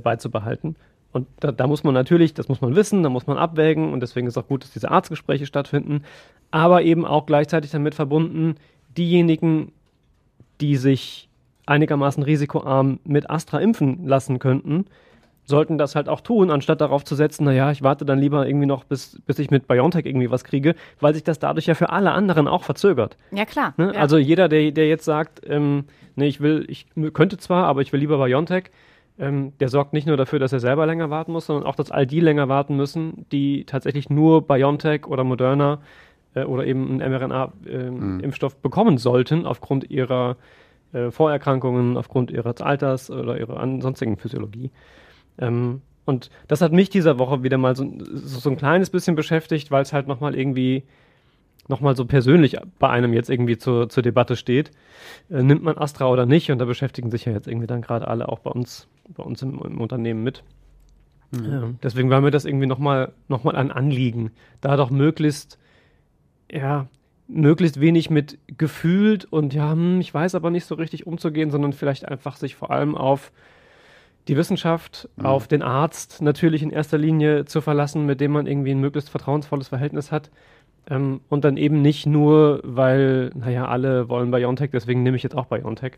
beizubehalten. 0.03 0.77
und 1.13 1.29
da, 1.41 1.51
da, 1.53 1.67
muss 1.67 1.83
man 1.83 1.95
natürlich, 1.95 2.35
das 2.35 2.49
muss 2.49 2.61
man 2.61 2.75
wissen, 2.77 3.05
da 3.05 3.09
muss 3.09 3.27
man 3.27 3.39
abwägen 3.39 3.93
und 3.93 4.01
deswegen 4.01 4.27
ist 4.27 4.37
auch 4.37 4.49
gut, 4.49 4.65
dass 4.65 4.73
diese 4.73 4.91
Arztgespräche 4.91 5.47
stattfinden, 5.47 6.03
aber 6.51 6.83
eben 6.83 7.07
auch 7.07 7.25
gleichzeitig 7.25 7.71
damit 7.71 7.95
verbunden, 7.95 8.57
diejenigen, 8.99 9.73
die 10.61 10.77
sich 10.77 11.29
einigermaßen 11.65 12.23
risikoarm 12.23 12.99
mit 13.05 13.31
Astra 13.31 13.61
impfen 13.61 14.07
lassen 14.07 14.41
könnten, 14.41 14.87
sollten 15.49 15.79
das 15.79 15.95
halt 15.95 16.09
auch 16.09 16.21
tun, 16.21 16.51
anstatt 16.51 16.81
darauf 16.83 17.05
zu 17.05 17.15
setzen, 17.15 17.45
naja, 17.45 17.71
ich 17.71 17.83
warte 17.83 18.05
dann 18.05 18.19
lieber 18.19 18.47
irgendwie 18.47 18.67
noch, 18.67 18.85
bis, 18.85 19.19
bis 19.25 19.39
ich 19.39 19.51
mit 19.51 19.67
BioNTech 19.67 20.05
irgendwie 20.05 20.31
was 20.31 20.45
kriege, 20.45 20.75
weil 21.01 21.15
sich 21.15 21.25
das 21.25 21.39
dadurch 21.39 21.67
ja 21.67 21.75
für 21.75 21.89
alle 21.89 22.13
anderen 22.13 22.47
auch 22.47 22.65
verzögert. 22.65 23.17
Ja, 23.31 23.47
klar. 23.47 23.73
Ne? 23.79 23.93
Ja. 23.95 24.01
Also 24.01 24.19
jeder, 24.19 24.49
der, 24.49 24.71
der 24.73 24.89
jetzt 24.89 25.07
sagt, 25.07 25.41
ähm, 25.47 25.85
nee, 26.17 26.27
ich 26.27 26.41
will, 26.41 26.67
ich 26.69 26.87
könnte 27.15 27.39
zwar, 27.39 27.65
aber 27.65 27.81
ich 27.81 27.93
will 27.95 28.01
lieber 28.01 28.23
BioNTech, 28.23 28.65
ähm, 29.19 29.55
der 29.59 29.71
sorgt 29.71 29.95
nicht 29.95 30.07
nur 30.07 30.19
dafür, 30.19 30.39
dass 30.39 30.53
er 30.53 30.61
selber 30.61 30.85
länger 30.85 31.09
warten 31.09 31.33
muss, 31.33 31.47
sondern 31.47 31.67
auch, 31.67 31.75
dass 31.75 31.91
all 31.91 32.07
die 32.07 32.21
länger 32.21 32.49
warten 32.49 32.77
müssen, 32.77 33.25
die 33.33 33.65
tatsächlich 33.65 34.11
nur 34.11 34.47
BioNTech 34.47 35.07
oder 35.07 35.25
Moderna 35.25 35.79
äh, 36.35 36.45
oder 36.45 36.67
eben 36.67 37.01
einen 37.01 37.11
mRNA-Impfstoff 37.11 38.53
äh, 38.53 38.57
mhm. 38.57 38.63
bekommen 38.63 38.99
sollten, 38.99 39.47
aufgrund 39.47 39.91
ihrer 39.91 40.37
äh, 40.93 41.11
Vorerkrankungen, 41.11 41.97
aufgrund 41.97 42.31
ihres 42.31 42.61
Alters 42.61 43.11
oder 43.11 43.39
ihrer 43.39 43.59
ansonstigen 43.59 44.19
Physiologie. 44.19 44.71
Ähm, 45.39 45.83
und 46.05 46.31
das 46.47 46.61
hat 46.63 46.73
mich 46.73 46.89
dieser 46.89 47.19
Woche 47.19 47.43
wieder 47.43 47.59
mal 47.59 47.77
so, 47.77 47.87
so 48.15 48.49
ein 48.49 48.57
kleines 48.57 48.91
bisschen 48.91 49.15
beschäftigt, 49.15 49.71
weil 49.71 49.83
es 49.83 49.93
halt 49.93 50.09
nochmal 50.09 50.35
irgendwie 50.35 50.85
nochmal 51.69 51.95
so 51.95 52.07
persönlich 52.07 52.57
bei 52.79 52.89
einem 52.89 53.13
jetzt 53.13 53.29
irgendwie 53.29 53.59
zur, 53.59 53.89
zur 53.89 54.03
Debatte 54.03 54.37
steht. 54.37 54.71
Äh, 55.31 55.43
nimmt 55.43 55.63
man 55.63 55.77
Astra 55.77 56.09
oder 56.09 56.27
nicht? 56.27 56.51
Und 56.51 56.59
da 56.59 56.65
beschäftigen 56.65 57.11
sich 57.11 57.27
ja 57.27 57.33
jetzt 57.33 57.47
irgendwie 57.47 57.67
dann 57.67 57.83
gerade 57.83 58.09
alle 58.09 58.29
auch 58.29 58.39
bei 58.39 58.51
uns, 58.51 58.89
bei 59.09 59.23
uns 59.23 59.43
im, 59.43 59.61
im 59.61 59.81
Unternehmen 59.81 60.23
mit. 60.23 60.43
Mhm. 61.31 61.45
Ja, 61.45 61.71
deswegen 61.83 62.11
war 62.11 62.21
mir 62.21 62.31
das 62.31 62.47
irgendwie 62.47 62.67
nochmal 62.67 63.13
noch 63.29 63.45
mal 63.45 63.55
ein 63.55 63.71
Anliegen, 63.71 64.31
da 64.61 64.77
doch 64.77 64.91
möglichst, 64.91 65.59
ja, 66.51 66.87
möglichst 67.27 67.81
wenig 67.81 68.09
mit 68.09 68.39
gefühlt 68.57 69.27
und 69.27 69.53
ja, 69.53 69.73
hm, 69.73 70.01
ich 70.01 70.13
weiß 70.13 70.35
aber 70.35 70.51
nicht 70.51 70.65
so 70.65 70.75
richtig 70.75 71.07
umzugehen, 71.07 71.51
sondern 71.51 71.75
vielleicht 71.75 72.09
einfach 72.09 72.37
sich 72.37 72.57
vor 72.57 72.71
allem 72.71 72.95
auf 72.95 73.31
die 74.29 74.37
Wissenschaft, 74.37 75.09
mhm. 75.17 75.27
auf 75.27 75.49
den 75.49 75.63
Arzt 75.63 76.21
natürlich 76.23 76.63
in 76.63 76.71
erster 76.71 76.99
Linie 76.99 77.45
zu 77.47 77.61
verlassen, 77.61 78.07
mit 78.07 78.21
dem 78.21 78.33
man 78.33 78.47
irgendwie 78.47 78.73
ein 78.73 78.81
möglichst 78.81 79.11
vertrauensvolles 79.11 79.69
Verhältnis 79.69 80.13
hat. 80.13 80.31
Ähm, 80.91 81.21
und 81.29 81.45
dann 81.45 81.57
eben 81.57 81.83
nicht 81.83 82.07
nur, 82.07 82.61
weil, 82.63 83.31
naja, 83.35 83.67
alle 83.67 84.09
wollen 84.09 84.31
BioNTech, 84.31 84.71
deswegen 84.71 85.03
nehme 85.03 85.17
ich 85.17 85.23
jetzt 85.23 85.37
auch 85.37 85.47
BioNTech. 85.47 85.95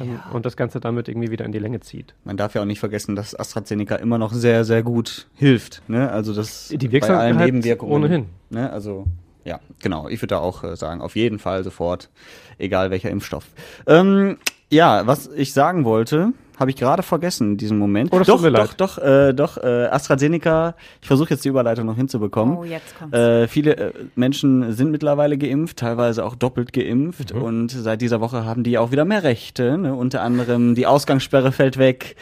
Ähm, 0.00 0.14
ja. 0.14 0.30
Und 0.32 0.46
das 0.46 0.56
Ganze 0.56 0.80
damit 0.80 1.08
irgendwie 1.08 1.30
wieder 1.30 1.44
in 1.44 1.52
die 1.52 1.58
Länge 1.58 1.80
zieht. 1.80 2.14
Man 2.24 2.36
darf 2.36 2.54
ja 2.54 2.62
auch 2.62 2.66
nicht 2.66 2.80
vergessen, 2.80 3.16
dass 3.16 3.34
AstraZeneca 3.34 3.96
immer 3.96 4.18
noch 4.18 4.32
sehr, 4.32 4.64
sehr 4.64 4.82
gut 4.82 5.28
hilft. 5.34 5.82
Ne? 5.88 6.10
Also 6.10 6.34
das 6.34 6.68
die 6.68 6.90
Wirksamkeit 6.90 7.18
bei 7.18 7.24
allen 7.24 7.36
Nebenwirkungen. 7.36 7.92
Ohnehin. 7.92 8.26
Ne? 8.50 8.70
Also 8.70 9.06
ja, 9.44 9.60
genau. 9.82 10.08
Ich 10.08 10.20
würde 10.20 10.34
da 10.34 10.38
auch 10.38 10.64
äh, 10.64 10.76
sagen, 10.76 11.00
auf 11.00 11.16
jeden 11.16 11.38
Fall 11.38 11.62
sofort, 11.64 12.10
egal 12.58 12.90
welcher 12.90 13.10
Impfstoff. 13.10 13.46
Ähm, 13.86 14.38
ja, 14.70 15.06
was 15.06 15.28
ich 15.28 15.52
sagen 15.52 15.84
wollte, 15.84 16.32
habe 16.58 16.70
ich 16.70 16.76
gerade 16.76 17.02
vergessen 17.02 17.52
in 17.52 17.56
diesem 17.56 17.78
Moment. 17.78 18.12
Oh, 18.12 18.20
doch, 18.20 18.42
doch, 18.42 18.74
doch, 18.74 18.98
äh, 18.98 19.32
doch, 19.32 19.56
äh, 19.56 19.86
AstraZeneca, 19.86 20.74
ich 21.00 21.06
versuche 21.06 21.30
jetzt 21.30 21.44
die 21.44 21.48
Überleitung 21.48 21.86
noch 21.86 21.96
hinzubekommen. 21.96 22.56
Oh, 22.56 22.64
jetzt 22.64 22.96
kommt's. 22.98 23.16
Äh, 23.16 23.48
viele 23.48 23.76
äh, 23.76 23.92
Menschen 24.14 24.72
sind 24.72 24.90
mittlerweile 24.90 25.36
geimpft, 25.36 25.78
teilweise 25.78 26.24
auch 26.24 26.34
doppelt 26.34 26.72
geimpft 26.72 27.34
mhm. 27.34 27.42
und 27.42 27.68
seit 27.70 28.00
dieser 28.00 28.20
Woche 28.20 28.44
haben 28.44 28.62
die 28.62 28.78
auch 28.78 28.92
wieder 28.92 29.04
mehr 29.04 29.24
Rechte. 29.24 29.76
Ne? 29.78 29.94
Unter 29.94 30.22
anderem 30.22 30.74
die 30.74 30.86
Ausgangssperre 30.86 31.52
fällt 31.52 31.78
weg. 31.78 32.16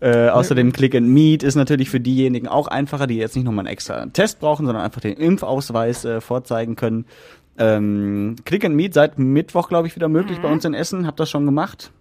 Äh, 0.00 0.28
außerdem 0.28 0.72
Click 0.72 0.94
and 0.94 1.08
Meet 1.08 1.42
ist 1.42 1.54
natürlich 1.54 1.88
für 1.88 2.00
diejenigen 2.00 2.48
auch 2.48 2.66
einfacher, 2.66 3.06
die 3.06 3.16
jetzt 3.16 3.36
nicht 3.36 3.44
nochmal 3.44 3.66
einen 3.66 3.72
extra 3.72 4.06
Test 4.06 4.40
brauchen, 4.40 4.66
sondern 4.66 4.84
einfach 4.84 5.00
den 5.00 5.14
Impfausweis 5.14 6.04
äh, 6.04 6.20
vorzeigen 6.20 6.76
können. 6.76 7.06
Ähm, 7.56 8.36
Click 8.44 8.64
and 8.64 8.74
Meet 8.74 8.94
seit 8.94 9.18
Mittwoch, 9.18 9.68
glaube 9.68 9.86
ich, 9.86 9.94
wieder 9.96 10.08
möglich 10.08 10.38
mhm. 10.38 10.42
bei 10.42 10.52
uns 10.52 10.64
in 10.64 10.74
Essen. 10.74 11.06
Habt 11.06 11.20
das 11.20 11.30
schon 11.30 11.46
gemacht? 11.46 11.92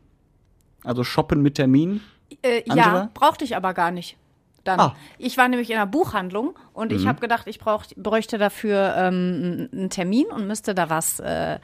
Also 0.84 1.04
shoppen 1.04 1.42
mit 1.42 1.56
Termin? 1.56 2.02
Äh, 2.42 2.64
ja, 2.66 3.10
brauchte 3.14 3.44
ich 3.44 3.56
aber 3.56 3.74
gar 3.74 3.92
nicht. 3.92 4.18
Dann. 4.64 4.80
Ah. 4.80 4.96
Ich 5.18 5.38
war 5.38 5.48
nämlich 5.50 5.70
in 5.70 5.76
einer 5.76 5.88
Buchhandlung 5.88 6.58
und 6.74 6.92
mhm. 6.92 6.98
ich 6.98 7.06
habe 7.06 7.20
gedacht, 7.20 7.48
ich 7.48 7.60
brauch, 7.60 7.84
bräuchte 7.98 8.38
dafür 8.38 8.96
ähm, 8.98 9.70
einen 9.74 9.90
Termin 9.90 10.28
und 10.28 10.48
müsste 10.48 10.74
da 10.74 10.90
was 10.90 11.20
äh, 11.20 11.60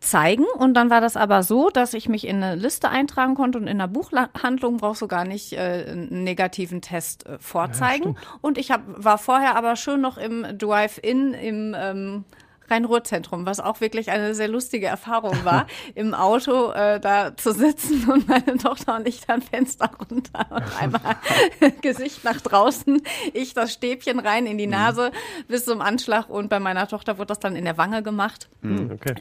zeigen. 0.00 0.44
Und 0.56 0.74
dann 0.74 0.90
war 0.90 1.00
das 1.00 1.16
aber 1.16 1.44
so, 1.44 1.70
dass 1.70 1.94
ich 1.94 2.08
mich 2.08 2.26
in 2.26 2.42
eine 2.42 2.56
Liste 2.56 2.88
eintragen 2.88 3.36
konnte 3.36 3.58
und 3.58 3.68
in 3.68 3.78
der 3.78 3.86
Buchhandlung 3.86 4.78
brauchst 4.78 5.02
du 5.02 5.08
gar 5.08 5.24
nicht 5.24 5.52
äh, 5.52 5.86
einen 5.88 6.24
negativen 6.24 6.82
Test 6.82 7.26
äh, 7.26 7.38
vorzeigen. 7.38 8.14
Ja, 8.14 8.38
und 8.40 8.58
ich 8.58 8.70
hab, 8.70 8.82
war 8.86 9.18
vorher 9.18 9.56
aber 9.56 9.76
schön 9.76 10.00
noch 10.00 10.18
im 10.18 10.44
Drive-In 10.58 11.34
im 11.34 11.76
ähm, 11.78 12.24
Rhein-Ruhr-Zentrum, 12.72 13.46
was 13.46 13.60
auch 13.60 13.80
wirklich 13.80 14.10
eine 14.10 14.34
sehr 14.34 14.48
lustige 14.48 14.86
Erfahrung 14.86 15.44
war, 15.44 15.66
im 15.94 16.14
Auto 16.14 16.72
äh, 16.72 16.98
da 16.98 17.36
zu 17.36 17.52
sitzen 17.52 18.10
und 18.10 18.28
meine 18.28 18.56
Tochter 18.58 18.96
und 18.96 19.06
ich 19.06 19.26
dann 19.26 19.42
Fenster 19.42 19.90
runter 20.10 20.46
und 20.50 20.80
einmal 20.80 21.16
Gesicht 21.82 22.24
nach 22.24 22.40
draußen, 22.40 23.02
ich 23.32 23.54
das 23.54 23.72
Stäbchen 23.72 24.18
rein 24.18 24.46
in 24.46 24.58
die 24.58 24.66
mhm. 24.66 24.72
Nase 24.72 25.10
mhm. 25.10 25.46
bis 25.48 25.64
zum 25.64 25.80
Anschlag 25.80 26.28
und 26.28 26.48
bei 26.48 26.60
meiner 26.60 26.88
Tochter 26.88 27.18
wurde 27.18 27.28
das 27.28 27.40
dann 27.40 27.56
in 27.56 27.64
der 27.64 27.76
Wange 27.78 28.02
gemacht. 28.02 28.48
Mhm, 28.62 28.90
okay. 28.92 29.14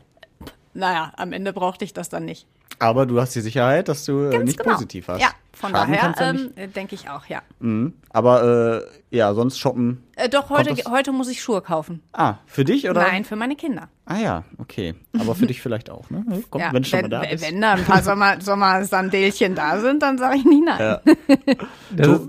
Naja, 0.74 1.12
am 1.18 1.34
Ende 1.34 1.52
brauchte 1.52 1.84
ich 1.84 1.94
das 1.94 2.10
dann 2.10 2.26
nicht. 2.26 2.48
Aber 2.82 3.06
du 3.06 3.22
hast 3.22 3.36
die 3.36 3.42
Sicherheit, 3.42 3.88
dass 3.90 4.06
du 4.06 4.26
äh, 4.26 4.32
Ganz 4.32 4.46
nicht 4.46 4.58
genau. 4.58 4.74
positiv 4.74 5.08
hast. 5.08 5.22
Ja, 5.22 5.30
von 5.54 5.70
Schaden 5.70 5.94
daher 5.94 6.34
ähm, 6.56 6.74
denke 6.74 6.96
ich 6.96 7.08
auch, 7.10 7.28
ja. 7.28 7.44
Mhm. 7.60 7.94
Aber 8.10 8.82
äh, 9.12 9.16
ja, 9.16 9.36
sonst 9.36 9.60
shoppen. 9.60 10.04
Äh, 10.16 10.30
doch, 10.30 10.50
heute, 10.50 10.74
heute 10.90 11.12
muss 11.12 11.30
ich 11.30 11.44
Schuhe 11.44 11.62
kaufen. 11.62 12.02
Ah, 12.12 12.36
für 12.48 12.66
dich 12.66 12.90
oder? 12.90 13.04
Nein, 13.04 13.24
für 13.24 13.36
meine 13.36 13.56
Kinder. 13.56 13.90
Ah 14.06 14.18
ja, 14.18 14.44
okay. 14.58 14.96
Aber 15.20 15.36
für 15.36 15.46
dich 15.46 15.62
vielleicht 15.62 15.92
auch, 15.92 16.10
ne? 16.10 16.26
Komm, 16.50 16.62
ja, 16.62 16.74
wenn, 16.74 16.84
schon 16.84 17.02
mal 17.02 17.10
da 17.10 17.22
bist. 17.22 17.46
Wenn 17.46 17.62
da 17.62 17.74
ein 17.74 17.86
paar 17.86 18.02
Sommer, 18.02 18.42
Sommersandelchen 18.42 19.54
da 19.54 19.80
sind, 19.80 20.02
dann 20.02 20.18
sage 20.18 20.38
ich 20.38 20.46
nicht 20.46 20.66
nein. 20.66 20.80
Ja. 20.80 21.02
Das, 21.96 22.22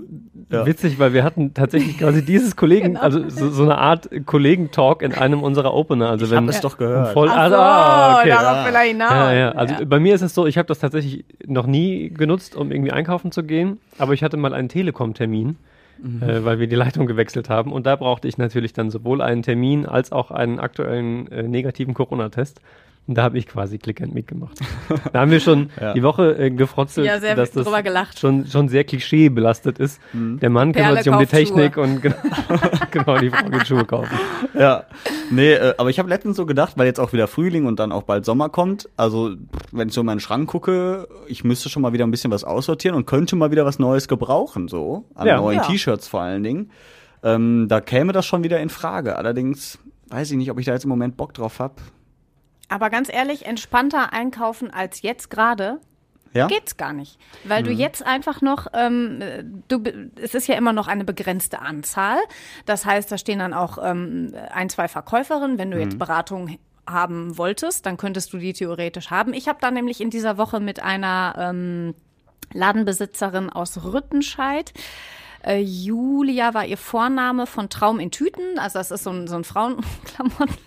ja. 0.49 0.65
Witzig, 0.65 0.99
weil 0.99 1.13
wir 1.13 1.23
hatten 1.23 1.53
tatsächlich 1.53 1.97
quasi 1.97 2.23
dieses 2.23 2.55
Kollegen, 2.55 2.89
genau. 2.89 3.01
also 3.01 3.29
so, 3.29 3.49
so, 3.49 3.63
eine 3.63 3.77
Art 3.77 4.09
Kollegentalk 4.25 5.01
in 5.01 5.13
einem 5.13 5.41
unserer 5.41 5.73
Opener. 5.73 6.09
Also 6.09 6.25
ich 6.25 6.31
wenn 6.31 6.47
es 6.47 6.61
doch 6.61 6.77
gehört. 6.77 7.13
Voll, 7.13 7.29
Ach 7.31 7.49
so, 7.49 7.55
ah, 7.55 8.19
okay. 8.19 8.29
darauf 8.29 8.67
will 8.67 8.75
er 8.75 8.81
hinaus. 8.81 9.11
Ja, 9.11 9.33
ja. 9.33 9.51
Also 9.51 9.73
ja. 9.75 9.85
bei 9.85 9.99
mir 9.99 10.15
ist 10.15 10.21
es 10.21 10.33
so, 10.33 10.45
ich 10.45 10.57
habe 10.57 10.67
das 10.67 10.79
tatsächlich 10.79 11.25
noch 11.45 11.65
nie 11.65 12.09
genutzt, 12.09 12.55
um 12.55 12.71
irgendwie 12.71 12.91
einkaufen 12.91 13.31
zu 13.31 13.43
gehen, 13.43 13.79
aber 13.97 14.13
ich 14.13 14.23
hatte 14.23 14.37
mal 14.37 14.53
einen 14.53 14.69
Telekom-Termin. 14.69 15.57
Mhm. 16.01 16.23
Äh, 16.23 16.43
weil 16.43 16.59
wir 16.59 16.67
die 16.67 16.75
Leitung 16.75 17.05
gewechselt 17.05 17.49
haben. 17.49 17.71
Und 17.71 17.85
da 17.85 17.95
brauchte 17.95 18.27
ich 18.27 18.37
natürlich 18.37 18.73
dann 18.73 18.89
sowohl 18.89 19.21
einen 19.21 19.43
Termin 19.43 19.85
als 19.85 20.11
auch 20.11 20.31
einen 20.31 20.59
aktuellen 20.59 21.31
äh, 21.31 21.43
negativen 21.43 21.93
Corona-Test. 21.93 22.59
Und 23.05 23.17
da 23.17 23.23
habe 23.23 23.37
ich 23.37 23.47
quasi 23.47 23.77
Click 23.79 24.01
and 24.01 24.13
Meet 24.13 24.27
gemacht. 24.27 24.59
Da 25.11 25.19
haben 25.19 25.31
wir 25.31 25.41
schon 25.41 25.69
ja. 25.81 25.93
die 25.93 26.03
Woche 26.03 26.37
äh, 26.37 26.49
gefrotzelt, 26.49 27.05
ja, 27.05 27.19
sehr 27.19 27.35
dass 27.35 27.51
das 27.51 27.65
gelacht. 27.83 28.17
Schon, 28.17 28.45
schon 28.47 28.69
sehr 28.69 28.85
klischeebelastet 28.85 29.77
ist. 29.77 29.99
Mhm. 30.13 30.39
Der 30.39 30.49
Mann 30.49 30.71
Perle 30.71 31.01
kümmert 31.01 31.03
sich 31.03 31.13
um 31.13 31.19
die 31.19 31.25
Technik 31.25 31.73
Schuhe. 31.73 31.83
und 31.83 32.01
genau, 32.01 32.15
genau, 32.91 33.17
die 33.17 33.29
Frau 33.29 33.49
geht 33.49 33.67
Schuhe 33.67 33.83
kaufen. 33.83 34.17
Ja, 34.57 34.85
nee, 35.31 35.51
äh, 35.51 35.73
aber 35.77 35.89
ich 35.89 35.99
habe 35.99 36.07
letztens 36.07 36.37
so 36.37 36.45
gedacht, 36.45 36.73
weil 36.77 36.85
jetzt 36.85 36.99
auch 36.99 37.11
wieder 37.11 37.27
Frühling 37.27 37.65
und 37.65 37.77
dann 37.79 37.91
auch 37.91 38.03
bald 38.03 38.23
Sommer 38.23 38.47
kommt, 38.47 38.87
also 38.95 39.35
wenn 39.73 39.89
ich 39.89 39.93
so 39.93 40.01
in 40.01 40.07
meinen 40.07 40.21
Schrank 40.21 40.49
gucke, 40.49 41.09
ich 41.27 41.43
müsste 41.43 41.67
schon 41.67 41.81
mal 41.81 41.91
wieder 41.91 42.05
ein 42.05 42.11
bisschen 42.11 42.31
was 42.31 42.45
aussortieren 42.45 42.95
und 42.95 43.05
könnte 43.05 43.35
mal 43.35 43.51
wieder 43.51 43.65
was 43.65 43.79
Neues 43.79 44.07
gebrauchen, 44.07 44.69
so, 44.69 45.09
an 45.13 45.27
ja. 45.27 45.37
neuen 45.37 45.57
ja. 45.57 45.63
T-Shirts 45.63 46.07
vor 46.07 46.21
allen 46.21 46.43
Dingen. 46.43 46.71
Ähm, 47.21 47.67
da 47.67 47.81
käme 47.81 48.13
das 48.13 48.25
schon 48.25 48.43
wieder 48.43 48.61
in 48.61 48.69
Frage. 48.69 49.17
Allerdings 49.17 49.79
weiß 50.09 50.31
ich 50.31 50.37
nicht, 50.37 50.51
ob 50.51 50.59
ich 50.59 50.65
da 50.65 50.73
jetzt 50.73 50.83
im 50.83 50.89
Moment 50.89 51.17
Bock 51.17 51.33
drauf 51.33 51.59
habe. 51.59 51.75
Aber 52.69 52.89
ganz 52.89 53.11
ehrlich, 53.11 53.45
entspannter 53.45 54.13
einkaufen 54.13 54.71
als 54.71 55.01
jetzt 55.01 55.29
gerade. 55.29 55.79
Ja? 56.33 56.47
Geht's 56.47 56.77
gar 56.77 56.93
nicht. 56.93 57.19
Weil 57.43 57.61
mhm. 57.61 57.67
du 57.67 57.71
jetzt 57.73 58.03
einfach 58.05 58.41
noch, 58.41 58.67
ähm, 58.73 59.63
du, 59.67 59.83
es 60.19 60.33
ist 60.33 60.47
ja 60.47 60.55
immer 60.55 60.73
noch 60.73 60.87
eine 60.87 61.03
begrenzte 61.03 61.59
Anzahl. 61.59 62.17
Das 62.65 62.85
heißt, 62.85 63.11
da 63.11 63.17
stehen 63.17 63.39
dann 63.39 63.53
auch 63.53 63.77
ähm, 63.81 64.33
ein, 64.51 64.69
zwei 64.69 64.87
Verkäuferinnen. 64.87 65.57
Wenn 65.57 65.69
du 65.69 65.77
mhm. 65.77 65.83
jetzt 65.83 65.99
Beratung 65.99 66.57
haben 66.87 67.37
wolltest, 67.37 67.85
dann 67.85 67.97
könntest 67.97 68.33
du 68.33 68.39
die 68.39 68.53
theoretisch 68.53 69.11
haben. 69.11 69.33
Ich 69.33 69.47
habe 69.47 69.59
da 69.61 69.69
nämlich 69.69 70.01
in 70.01 70.09
dieser 70.09 70.37
Woche 70.37 70.59
mit 70.59 70.81
einer 70.81 71.35
ähm, 71.37 71.95
Ladenbesitzerin 72.53 73.49
aus 73.49 73.83
Rüttenscheid 73.83 74.73
äh, 75.45 75.59
Julia 75.59 76.53
war 76.53 76.65
ihr 76.65 76.77
Vorname 76.77 77.45
von 77.45 77.69
Traum 77.69 77.99
in 77.99 78.11
Tüten. 78.11 78.57
Also 78.57 78.79
das 78.79 78.91
ist 78.91 79.03
so 79.03 79.11
ein, 79.11 79.27
so 79.27 79.35
ein 79.35 79.43
Frauenklamotten. 79.43 80.57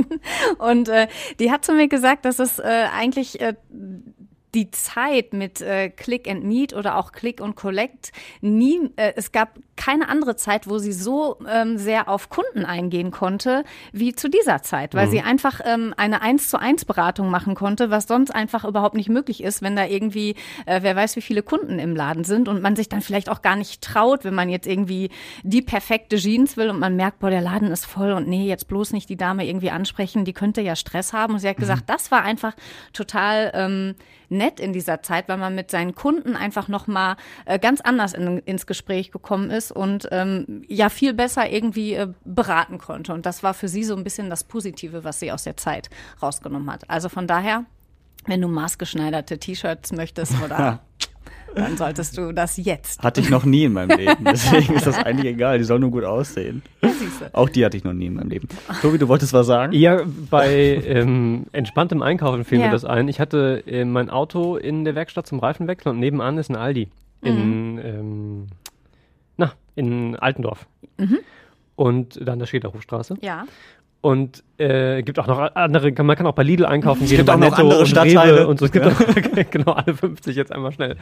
Und 0.58 0.88
äh, 0.88 1.08
die 1.38 1.50
hat 1.50 1.64
zu 1.64 1.72
mir 1.72 1.88
gesagt, 1.88 2.24
dass 2.24 2.38
es 2.38 2.58
äh, 2.58 2.86
eigentlich 2.92 3.40
äh, 3.40 3.54
die 4.54 4.70
Zeit 4.70 5.32
mit 5.32 5.60
äh, 5.60 5.88
Click 5.88 6.28
and 6.28 6.44
Meet 6.44 6.74
oder 6.74 6.96
auch 6.96 7.12
Click 7.12 7.40
und 7.40 7.54
Collect 7.54 8.12
nie, 8.40 8.90
äh, 8.96 9.12
es 9.16 9.32
gab 9.32 9.58
keine 9.76 10.08
andere 10.08 10.36
Zeit, 10.36 10.68
wo 10.68 10.78
sie 10.78 10.92
so 10.92 11.38
ähm, 11.48 11.78
sehr 11.78 12.08
auf 12.08 12.28
Kunden 12.28 12.64
eingehen 12.64 13.10
konnte, 13.10 13.64
wie 13.92 14.14
zu 14.14 14.28
dieser 14.28 14.62
Zeit, 14.62 14.94
weil 14.94 15.06
mhm. 15.06 15.10
sie 15.10 15.20
einfach 15.22 15.60
ähm, 15.64 15.94
eine 15.96 16.22
eins 16.22 16.50
zu 16.50 16.58
eins 16.58 16.84
Beratung 16.84 17.30
machen 17.30 17.54
konnte, 17.54 17.90
was 17.90 18.06
sonst 18.06 18.30
einfach 18.30 18.64
überhaupt 18.64 18.94
nicht 18.94 19.08
möglich 19.08 19.42
ist, 19.42 19.62
wenn 19.62 19.74
da 19.74 19.86
irgendwie, 19.86 20.36
äh, 20.66 20.80
wer 20.82 20.94
weiß, 20.94 21.16
wie 21.16 21.22
viele 21.22 21.42
Kunden 21.42 21.78
im 21.78 21.96
Laden 21.96 22.24
sind 22.24 22.48
und 22.48 22.62
man 22.62 22.76
sich 22.76 22.88
dann 22.88 23.00
vielleicht 23.00 23.28
auch 23.30 23.42
gar 23.42 23.56
nicht 23.56 23.82
traut, 23.82 24.24
wenn 24.24 24.34
man 24.34 24.48
jetzt 24.48 24.66
irgendwie 24.66 25.10
die 25.42 25.62
perfekte 25.62 26.16
Jeans 26.16 26.56
will 26.56 26.68
und 26.70 26.78
man 26.78 26.94
merkt, 26.96 27.20
boah, 27.20 27.30
der 27.30 27.40
Laden 27.40 27.70
ist 27.70 27.86
voll 27.86 28.12
und 28.12 28.28
nee, 28.28 28.46
jetzt 28.46 28.68
bloß 28.68 28.92
nicht 28.92 29.08
die 29.08 29.16
Dame 29.16 29.46
irgendwie 29.46 29.70
ansprechen, 29.70 30.24
die 30.24 30.32
könnte 30.32 30.60
ja 30.60 30.76
Stress 30.76 31.12
haben. 31.12 31.34
Und 31.34 31.40
sie 31.40 31.48
hat 31.48 31.56
mhm. 31.56 31.62
gesagt, 31.62 31.84
das 31.86 32.10
war 32.10 32.22
einfach 32.22 32.54
total 32.92 33.50
ähm, 33.54 33.94
nett 34.32 34.58
in 34.58 34.72
dieser 34.72 35.02
Zeit, 35.02 35.28
weil 35.28 35.36
man 35.36 35.54
mit 35.54 35.70
seinen 35.70 35.94
Kunden 35.94 36.34
einfach 36.34 36.68
nochmal 36.68 37.16
äh, 37.44 37.58
ganz 37.58 37.80
anders 37.80 38.14
in, 38.14 38.38
ins 38.38 38.66
Gespräch 38.66 39.12
gekommen 39.12 39.50
ist 39.62 39.72
und 39.72 40.08
ähm, 40.10 40.62
ja 40.68 40.88
viel 40.88 41.14
besser 41.14 41.50
irgendwie 41.50 41.94
äh, 41.94 42.08
beraten 42.24 42.78
konnte. 42.78 43.12
Und 43.12 43.26
das 43.26 43.42
war 43.42 43.54
für 43.54 43.68
sie 43.68 43.84
so 43.84 43.94
ein 43.94 44.04
bisschen 44.04 44.30
das 44.30 44.44
Positive, 44.44 45.04
was 45.04 45.20
sie 45.20 45.32
aus 45.32 45.44
der 45.44 45.56
Zeit 45.56 45.90
rausgenommen 46.22 46.70
hat. 46.70 46.88
Also 46.88 47.08
von 47.08 47.26
daher, 47.26 47.64
wenn 48.26 48.40
du 48.40 48.48
maßgeschneiderte 48.48 49.38
T-Shirts 49.38 49.92
möchtest 49.92 50.34
oder 50.42 50.80
dann 51.54 51.76
solltest 51.76 52.16
du 52.16 52.32
das 52.32 52.56
jetzt. 52.56 53.02
Hatte 53.02 53.20
ich 53.20 53.30
noch 53.30 53.44
nie 53.44 53.64
in 53.64 53.72
meinem 53.72 53.96
Leben. 53.96 54.24
Deswegen 54.24 54.74
ist 54.74 54.86
das 54.86 54.98
eigentlich 54.98 55.32
egal. 55.32 55.58
Die 55.58 55.64
soll 55.64 55.78
nur 55.78 55.90
gut 55.90 56.04
aussehen. 56.04 56.62
Ja, 56.82 56.90
Auch 57.32 57.48
die 57.48 57.64
hatte 57.64 57.76
ich 57.76 57.84
noch 57.84 57.92
nie 57.92 58.06
in 58.06 58.14
meinem 58.14 58.30
Leben. 58.30 58.48
Tobi, 58.80 58.98
du 58.98 59.08
wolltest 59.08 59.32
was 59.32 59.46
sagen? 59.46 59.72
Ja, 59.72 60.02
bei 60.30 60.82
ähm, 60.86 61.46
entspanntem 61.52 62.02
Einkaufen 62.02 62.44
fiel 62.44 62.60
ja. 62.60 62.66
mir 62.66 62.72
das 62.72 62.84
ein. 62.84 63.08
Ich 63.08 63.20
hatte 63.20 63.62
äh, 63.66 63.84
mein 63.84 64.10
Auto 64.10 64.56
in 64.56 64.84
der 64.84 64.94
Werkstatt 64.94 65.26
zum 65.26 65.38
Reifenwechsel 65.38 65.92
und 65.92 65.98
nebenan 65.98 66.38
ist 66.38 66.50
ein 66.50 66.56
Aldi. 66.56 66.88
In, 67.22 67.74
mhm. 67.74 67.78
ähm, 67.78 68.46
in 69.74 70.16
Altendorf. 70.16 70.66
Mhm. 70.98 71.18
Und 71.76 72.26
dann 72.26 72.38
der 72.38 72.46
Schäderhofstraße. 72.46 73.16
Ja. 73.20 73.44
Und 74.02 74.42
äh, 74.58 75.02
gibt 75.02 75.20
auch 75.20 75.28
noch 75.28 75.54
andere, 75.54 75.92
man 76.02 76.16
kann 76.16 76.26
auch 76.26 76.34
bei 76.34 76.42
Lidl 76.42 76.66
einkaufen 76.66 77.06
gehen, 77.06 77.24
bei 77.24 77.36
Netto 77.36 77.54
andere 77.54 77.78
und 77.78 77.96
Rewe 77.96 78.48
und 78.48 78.58
so. 78.58 78.64
Es 78.64 78.72
gibt 78.72 78.84
ja. 78.84 78.90
auch, 78.90 79.50
genau 79.50 79.72
alle 79.72 79.94
50 79.94 80.34
jetzt 80.34 80.50
einmal 80.50 80.72
schnell 80.72 80.96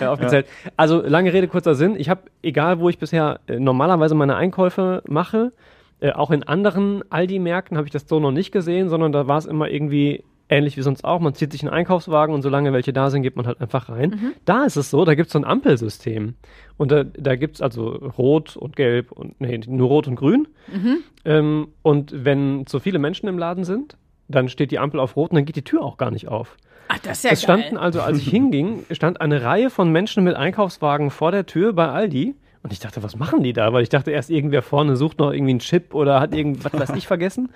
äh, 0.00 0.04
aufgezählt. 0.04 0.46
Ja. 0.64 0.70
Also 0.76 1.00
lange 1.00 1.32
Rede, 1.32 1.48
kurzer 1.48 1.74
Sinn. 1.74 1.96
Ich 1.96 2.10
habe, 2.10 2.20
egal 2.42 2.78
wo 2.78 2.90
ich 2.90 2.98
bisher 2.98 3.40
äh, 3.46 3.58
normalerweise 3.58 4.14
meine 4.14 4.36
Einkäufe 4.36 5.02
mache, 5.08 5.52
äh, 6.00 6.12
auch 6.12 6.30
in 6.30 6.42
anderen 6.42 7.02
Aldi-Märkten 7.10 7.78
habe 7.78 7.86
ich 7.86 7.92
das 7.92 8.06
so 8.06 8.20
noch 8.20 8.32
nicht 8.32 8.52
gesehen, 8.52 8.90
sondern 8.90 9.12
da 9.12 9.26
war 9.28 9.38
es 9.38 9.46
immer 9.46 9.70
irgendwie 9.70 10.22
ähnlich 10.52 10.76
wie 10.76 10.82
sonst 10.82 11.04
auch. 11.04 11.20
Man 11.20 11.34
zieht 11.34 11.52
sich 11.52 11.62
einen 11.62 11.72
Einkaufswagen 11.72 12.34
und 12.34 12.42
solange 12.42 12.72
welche 12.72 12.92
da 12.92 13.10
sind, 13.10 13.22
geht 13.22 13.36
man 13.36 13.46
halt 13.46 13.60
einfach 13.60 13.88
rein. 13.88 14.10
Mhm. 14.10 14.32
Da 14.44 14.64
ist 14.64 14.76
es 14.76 14.90
so, 14.90 15.04
da 15.04 15.14
gibt 15.14 15.26
es 15.28 15.32
so 15.32 15.38
ein 15.38 15.44
Ampelsystem. 15.44 16.34
Und 16.76 16.90
da, 16.90 17.04
da 17.04 17.36
gibt 17.36 17.56
es 17.56 17.62
also 17.62 17.88
Rot 17.88 18.56
und 18.56 18.76
Gelb 18.76 19.12
und, 19.12 19.40
nee, 19.40 19.60
nur 19.66 19.88
Rot 19.88 20.06
und 20.06 20.16
Grün. 20.16 20.48
Mhm. 20.72 20.98
Ähm, 21.24 21.68
und 21.82 22.12
wenn 22.24 22.66
zu 22.66 22.80
viele 22.80 22.98
Menschen 22.98 23.28
im 23.28 23.38
Laden 23.38 23.64
sind, 23.64 23.96
dann 24.28 24.48
steht 24.48 24.70
die 24.70 24.78
Ampel 24.78 25.00
auf 25.00 25.16
Rot 25.16 25.30
und 25.30 25.36
dann 25.36 25.44
geht 25.44 25.56
die 25.56 25.64
Tür 25.64 25.82
auch 25.82 25.96
gar 25.96 26.10
nicht 26.10 26.28
auf. 26.28 26.56
Ach, 26.88 26.98
das 26.98 27.18
ist 27.18 27.24
ja 27.24 27.30
Es 27.30 27.42
standen 27.42 27.76
also, 27.76 28.00
als 28.00 28.18
ich 28.18 28.28
hinging, 28.30 28.84
stand 28.90 29.20
eine 29.20 29.42
Reihe 29.42 29.70
von 29.70 29.90
Menschen 29.90 30.24
mit 30.24 30.36
Einkaufswagen 30.36 31.10
vor 31.10 31.32
der 31.32 31.46
Tür 31.46 31.72
bei 31.72 31.88
Aldi. 31.88 32.34
Und 32.62 32.72
ich 32.72 32.78
dachte, 32.78 33.02
was 33.02 33.16
machen 33.16 33.42
die 33.42 33.52
da? 33.52 33.72
Weil 33.72 33.82
ich 33.82 33.88
dachte 33.88 34.12
erst, 34.12 34.30
irgendwer 34.30 34.62
vorne 34.62 34.96
sucht 34.96 35.18
noch 35.18 35.32
irgendwie 35.32 35.50
einen 35.50 35.58
Chip 35.58 35.94
oder 35.94 36.20
hat 36.20 36.34
irgendwas, 36.34 36.72
weiß 36.72 36.90
ich, 36.96 37.08
vergessen. 37.08 37.50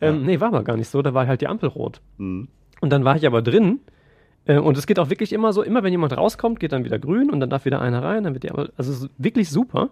Ähm, 0.00 0.24
nee, 0.24 0.40
war 0.40 0.48
aber 0.48 0.64
gar 0.64 0.76
nicht 0.76 0.88
so. 0.88 1.02
Da 1.02 1.14
war 1.14 1.26
halt 1.26 1.40
die 1.40 1.48
Ampel 1.48 1.68
rot. 1.68 2.00
Mhm. 2.18 2.48
Und 2.80 2.90
dann 2.90 3.04
war 3.04 3.16
ich 3.16 3.26
aber 3.26 3.42
drin. 3.42 3.80
Äh, 4.46 4.58
und 4.58 4.76
es 4.76 4.86
geht 4.86 4.98
auch 4.98 5.10
wirklich 5.10 5.32
immer 5.32 5.52
so, 5.52 5.62
immer 5.62 5.82
wenn 5.82 5.92
jemand 5.92 6.16
rauskommt, 6.16 6.60
geht 6.60 6.72
dann 6.72 6.84
wieder 6.84 6.98
grün 6.98 7.30
und 7.30 7.40
dann 7.40 7.50
darf 7.50 7.64
wieder 7.64 7.80
einer 7.80 8.02
rein, 8.02 8.24
dann 8.24 8.34
wird 8.34 8.44
die 8.44 8.50
Ampel, 8.50 8.72
also 8.76 8.90
es 8.90 9.02
ist 9.02 9.10
wirklich 9.18 9.50
super. 9.50 9.90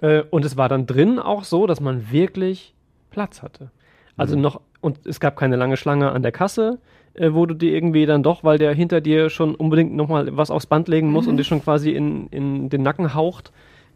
Äh, 0.00 0.22
und 0.30 0.44
es 0.44 0.56
war 0.56 0.68
dann 0.68 0.86
drin 0.86 1.18
auch 1.18 1.44
so, 1.44 1.66
dass 1.66 1.80
man 1.80 2.10
wirklich 2.10 2.74
Platz 3.10 3.42
hatte. 3.42 3.70
Also 4.16 4.36
mhm. 4.36 4.42
noch, 4.42 4.60
und 4.80 5.06
es 5.06 5.20
gab 5.20 5.36
keine 5.36 5.56
lange 5.56 5.76
Schlange 5.76 6.12
an 6.12 6.22
der 6.22 6.32
Kasse, 6.32 6.78
äh, 7.14 7.32
wo 7.32 7.46
du 7.46 7.54
dir 7.54 7.72
irgendwie 7.72 8.06
dann 8.06 8.22
doch, 8.22 8.44
weil 8.44 8.58
der 8.58 8.72
hinter 8.72 9.00
dir 9.00 9.30
schon 9.30 9.54
unbedingt 9.54 9.94
nochmal 9.94 10.36
was 10.36 10.50
aufs 10.50 10.66
Band 10.66 10.88
legen 10.88 11.10
muss 11.10 11.24
mhm. 11.24 11.32
und 11.32 11.36
dir 11.38 11.44
schon 11.44 11.62
quasi 11.62 11.90
in, 11.90 12.28
in 12.28 12.68
den 12.68 12.82
Nacken 12.82 13.14
haucht, 13.14 13.52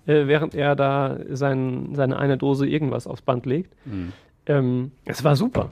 äh, 0.06 0.26
während 0.26 0.54
er 0.54 0.74
da 0.74 1.18
sein, 1.30 1.90
seine 1.94 2.18
eine 2.18 2.38
Dose 2.38 2.66
irgendwas 2.66 3.06
aufs 3.06 3.22
Band 3.22 3.46
legt. 3.46 3.74
Mhm. 3.86 4.12
Ähm, 4.50 4.92
es 5.04 5.22
war 5.22 5.36
super. 5.36 5.70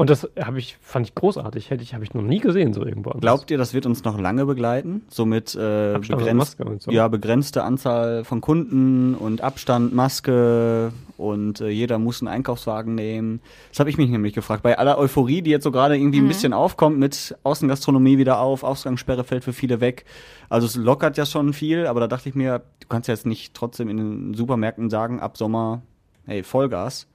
Und 0.00 0.08
das 0.08 0.26
habe 0.42 0.58
ich, 0.58 0.78
fand 0.80 1.06
ich 1.06 1.14
großartig. 1.14 1.68
Hätte 1.68 1.82
ich, 1.82 1.92
habe 1.92 2.04
ich 2.04 2.14
noch 2.14 2.22
nie 2.22 2.40
gesehen, 2.40 2.72
so 2.72 2.86
irgendwo. 2.86 3.10
Glaubt 3.10 3.50
ihr, 3.50 3.58
das 3.58 3.74
wird 3.74 3.84
uns 3.84 4.02
noch 4.02 4.18
lange 4.18 4.46
begleiten? 4.46 5.02
Somit 5.10 5.54
äh, 5.54 5.98
begrenzt, 5.98 6.56
so. 6.78 6.90
ja, 6.90 7.06
begrenzte 7.08 7.64
Anzahl 7.64 8.24
von 8.24 8.40
Kunden 8.40 9.14
und 9.14 9.42
Abstand, 9.42 9.92
Maske 9.94 10.90
und 11.18 11.60
äh, 11.60 11.68
jeder 11.68 11.98
muss 11.98 12.22
einen 12.22 12.28
Einkaufswagen 12.28 12.94
nehmen. 12.94 13.40
Das 13.68 13.80
habe 13.80 13.90
ich 13.90 13.98
mich 13.98 14.08
nämlich 14.08 14.32
gefragt. 14.32 14.62
Bei 14.62 14.78
aller 14.78 14.96
Euphorie, 14.96 15.42
die 15.42 15.50
jetzt 15.50 15.64
so 15.64 15.70
gerade 15.70 15.98
irgendwie 15.98 16.20
mhm. 16.20 16.24
ein 16.24 16.28
bisschen 16.28 16.54
aufkommt 16.54 16.98
mit 16.98 17.36
Außengastronomie 17.42 18.16
wieder 18.16 18.40
auf, 18.40 18.62
Ausgangssperre 18.62 19.24
fällt 19.24 19.44
für 19.44 19.52
viele 19.52 19.82
weg. 19.82 20.06
Also 20.48 20.66
es 20.66 20.76
lockert 20.76 21.18
ja 21.18 21.26
schon 21.26 21.52
viel, 21.52 21.86
aber 21.86 22.00
da 22.00 22.06
dachte 22.06 22.30
ich 22.30 22.34
mir, 22.34 22.62
du 22.80 22.88
kannst 22.88 23.06
ja 23.08 23.12
jetzt 23.12 23.26
nicht 23.26 23.52
trotzdem 23.52 23.90
in 23.90 23.98
den 23.98 24.32
Supermärkten 24.32 24.88
sagen, 24.88 25.20
ab 25.20 25.36
Sommer, 25.36 25.82
hey, 26.24 26.42
Vollgas 26.42 27.06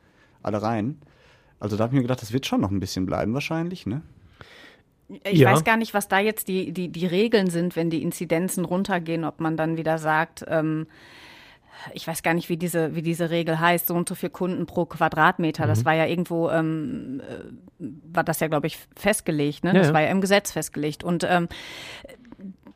alle 0.46 0.62
rein. 0.62 1.00
Also 1.60 1.78
da 1.78 1.84
habe 1.84 1.94
ich 1.94 1.98
mir 1.98 2.04
gedacht, 2.04 2.22
das 2.22 2.34
wird 2.34 2.46
schon 2.46 2.62
noch 2.62 2.72
ein 2.72 2.80
bisschen 2.80 3.06
bleiben 3.06 3.34
wahrscheinlich, 3.34 3.86
ne? 3.86 4.02
Ich 5.24 5.40
ja. 5.40 5.52
weiß 5.52 5.64
gar 5.64 5.78
nicht, 5.78 5.94
was 5.94 6.08
da 6.08 6.20
jetzt 6.20 6.48
die, 6.48 6.72
die, 6.72 6.90
die 6.90 7.06
Regeln 7.06 7.50
sind, 7.50 7.76
wenn 7.76 7.90
die 7.90 8.02
Inzidenzen 8.02 8.66
runtergehen, 8.66 9.24
ob 9.24 9.40
man 9.40 9.56
dann 9.56 9.78
wieder 9.78 10.00
sagt, 10.00 10.44
ähm, 10.48 10.88
ich 11.94 12.08
weiß 12.08 12.24
gar 12.24 12.34
nicht, 12.34 12.50
wie 12.50 12.58
diese, 12.58 12.96
wie 12.96 13.02
diese 13.02 13.30
Regel 13.30 13.60
heißt, 13.60 13.88
so 13.88 13.94
und 13.94 14.10
so 14.10 14.16
viel 14.16 14.30
Kunden 14.30 14.66
pro 14.66 14.86
Quadratmeter. 14.86 15.66
Mhm. 15.66 15.70
Das 15.70 15.86
war 15.86 15.94
ja 15.94 16.06
irgendwo, 16.06 16.50
ähm, 16.50 17.22
äh, 17.22 17.86
war 18.12 18.24
das 18.24 18.40
ja, 18.40 18.48
glaube 18.48 18.68
ich, 18.68 18.80
festgelegt, 18.96 19.64
ne? 19.64 19.74
Das 19.74 19.88
ja. 19.88 19.94
war 19.94 20.02
ja 20.02 20.10
im 20.10 20.22
Gesetz 20.22 20.52
festgelegt. 20.52 21.04
Und 21.04 21.26
ähm, 21.30 21.48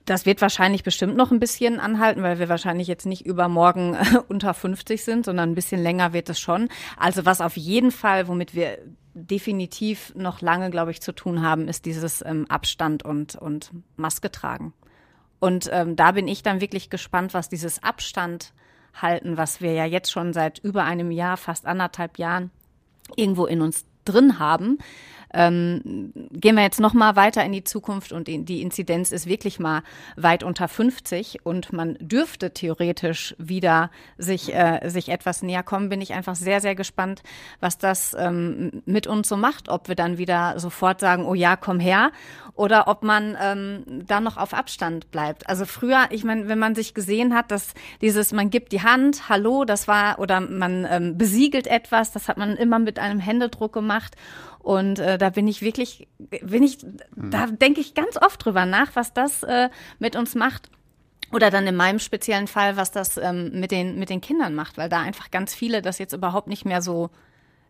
das 0.10 0.26
wird 0.26 0.42
wahrscheinlich 0.42 0.84
bestimmt 0.84 1.16
noch 1.16 1.32
ein 1.32 1.40
bisschen 1.40 1.80
anhalten, 1.80 2.24
weil 2.24 2.40
wir 2.40 2.50
wahrscheinlich 2.50 2.88
jetzt 2.88 3.06
nicht 3.06 3.26
übermorgen 3.26 3.98
unter 4.28 4.54
50 4.54 5.04
sind, 5.04 5.26
sondern 5.26 5.52
ein 5.52 5.56
bisschen 5.56 5.82
länger 5.82 6.14
wird 6.14 6.30
es 6.30 6.40
schon. 6.40 6.70
Also 6.98 7.26
was 7.26 7.42
auf 7.42 7.58
jeden 7.58 7.92
Fall, 7.92 8.28
womit 8.28 8.56
wir 8.56 8.80
definitiv 9.14 10.14
noch 10.16 10.42
lange, 10.42 10.70
glaube 10.70 10.92
ich, 10.92 11.02
zu 11.02 11.12
tun 11.14 11.42
haben, 11.42 11.68
ist 11.68 11.86
dieses 11.86 12.24
ähm, 12.26 12.46
Abstand 12.50 13.04
und, 13.04 13.36
und 13.36 13.72
Maske 13.98 14.32
tragen. 14.32 14.74
Und 15.40 15.70
ähm, 15.72 15.96
da 15.96 16.12
bin 16.12 16.28
ich 16.28 16.44
dann 16.44 16.62
wirklich 16.62 16.90
gespannt, 16.90 17.34
was 17.34 17.50
dieses 17.50 17.82
Abstand 17.84 18.54
halten, 18.94 19.38
was 19.38 19.62
wir 19.62 19.74
ja 19.74 19.86
jetzt 19.86 20.12
schon 20.12 20.34
seit 20.34 20.60
über 20.60 20.84
einem 20.84 21.12
Jahr, 21.12 21.38
fast 21.38 21.66
anderthalb 21.66 22.18
Jahren 22.18 22.52
irgendwo 23.16 23.46
in 23.46 23.62
uns 23.62 23.86
drin 24.06 24.40
haben, 24.40 24.80
ähm, 25.34 26.12
gehen 26.32 26.56
wir 26.56 26.64
jetzt 26.64 26.80
noch 26.80 26.94
mal 26.94 27.16
weiter 27.16 27.44
in 27.44 27.52
die 27.52 27.64
Zukunft 27.64 28.12
und 28.12 28.28
die 28.28 28.62
Inzidenz 28.62 29.12
ist 29.12 29.28
wirklich 29.28 29.60
mal 29.60 29.84
weit 30.16 30.44
unter 30.44 30.68
50 30.68 31.46
und 31.46 31.74
man 31.74 31.98
dürfte 32.00 32.52
theoretisch 32.54 33.36
wieder 33.38 33.92
sich, 34.18 34.54
äh, 34.54 34.88
sich 34.90 35.10
etwas 35.10 35.42
näher 35.42 35.64
kommen, 35.64 35.90
bin 35.90 36.02
ich 36.02 36.14
einfach 36.14 36.36
sehr, 36.36 36.62
sehr 36.62 36.76
gespannt, 36.76 37.24
was 37.60 37.78
das 37.78 38.16
ähm, 38.18 38.82
mit 38.86 39.08
uns 39.08 39.28
so 39.30 39.38
macht, 39.38 39.70
ob 39.70 39.88
wir 39.88 39.96
dann 39.96 40.18
wieder 40.18 40.60
sofort 40.60 41.00
sagen, 41.00 41.26
oh 41.26 41.36
ja, 41.36 41.56
komm 41.56 41.80
her 41.80 42.12
oder 42.60 42.90
ob 42.90 43.04
man 43.04 43.38
ähm, 43.42 43.84
da 44.06 44.20
noch 44.20 44.36
auf 44.36 44.54
Abstand 44.54 45.12
bleibt. 45.12 45.48
Also 45.48 45.66
früher, 45.66 46.08
ich 46.10 46.26
meine, 46.26 46.50
wenn 46.50 46.60
man 46.60 46.76
sich 46.76 46.94
gesehen 46.94 47.34
hat, 47.34 47.52
dass 47.52 47.74
dieses, 48.02 48.34
man 48.34 48.50
gibt 48.50 48.74
die 48.74 48.82
Hand, 48.82 49.30
hallo, 49.30 49.64
das 49.64 49.88
war, 49.88 50.20
oder 50.20 50.42
man 50.42 50.86
ähm, 50.90 51.18
besiegelt 51.18 51.68
etwas, 51.68 52.12
das 52.12 52.28
hat 52.28 52.38
man 52.38 52.58
immer 52.58 52.78
mit 52.78 53.00
einem 53.00 53.22
Händedruck 53.22 53.72
gemacht 53.72 54.18
und 54.60 55.00
äh, 55.00 55.18
da 55.18 55.30
bin 55.30 55.48
ich 55.48 55.62
wirklich, 55.62 56.08
bin 56.18 56.64
ich, 56.64 56.84
mhm. 56.84 57.32
da 57.32 57.48
denke 57.48 57.82
ich 57.82 57.94
ganz 57.94 58.18
oft 58.22 58.44
drüber 58.44 58.66
nach, 58.66 58.96
was 58.96 59.14
das 59.14 59.44
äh, 59.44 59.70
mit 60.00 60.16
uns 60.16 60.36
macht. 60.36 60.70
Oder 61.32 61.52
dann 61.52 61.68
in 61.68 61.76
meinem 61.76 62.00
speziellen 62.00 62.48
Fall, 62.48 62.76
was 62.76 62.92
das 62.92 63.18
ähm, 63.18 63.60
mit, 63.60 63.72
den, 63.72 64.00
mit 64.00 64.10
den 64.10 64.20
Kindern 64.20 64.56
macht, 64.56 64.78
weil 64.78 64.90
da 64.90 65.00
einfach 65.00 65.32
ganz 65.32 65.54
viele 65.54 65.82
das 65.82 66.00
jetzt 66.00 66.14
überhaupt 66.14 66.48
nicht 66.48 66.66
mehr 66.66 66.82
so 66.82 67.12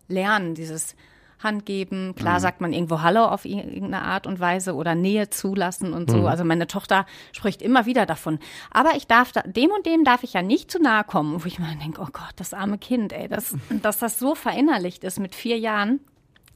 lernen, 0.07 0.55
dieses 0.55 0.95
Hand 1.39 1.65
geben. 1.65 2.15
Klar 2.15 2.35
mhm. 2.35 2.39
sagt 2.41 2.61
man 2.61 2.73
irgendwo 2.73 3.01
Hallo 3.01 3.25
auf 3.25 3.45
irgendeine 3.45 4.01
Art 4.01 4.27
und 4.27 4.39
Weise 4.39 4.75
oder 4.75 4.95
Nähe 4.95 5.29
zulassen 5.29 5.93
und 5.93 6.09
so. 6.09 6.17
Mhm. 6.17 6.25
Also 6.25 6.43
meine 6.43 6.67
Tochter 6.67 7.05
spricht 7.31 7.61
immer 7.61 7.85
wieder 7.85 8.05
davon. 8.05 8.39
Aber 8.71 8.95
ich 8.95 9.07
darf 9.07 9.31
da, 9.31 9.41
dem 9.41 9.71
und 9.71 9.85
dem 9.85 10.03
darf 10.03 10.23
ich 10.23 10.33
ja 10.33 10.41
nicht 10.41 10.71
zu 10.71 10.81
nahe 10.81 11.03
kommen, 11.03 11.41
wo 11.43 11.45
ich 11.45 11.59
mir 11.59 11.67
denke, 11.81 12.01
oh 12.01 12.09
Gott, 12.11 12.33
das 12.37 12.53
arme 12.53 12.77
Kind, 12.77 13.13
ey, 13.13 13.27
das, 13.27 13.55
dass 13.81 13.99
das 13.99 14.19
so 14.19 14.35
verinnerlicht 14.35 15.03
ist 15.03 15.19
mit 15.19 15.35
vier 15.35 15.57
Jahren 15.57 15.99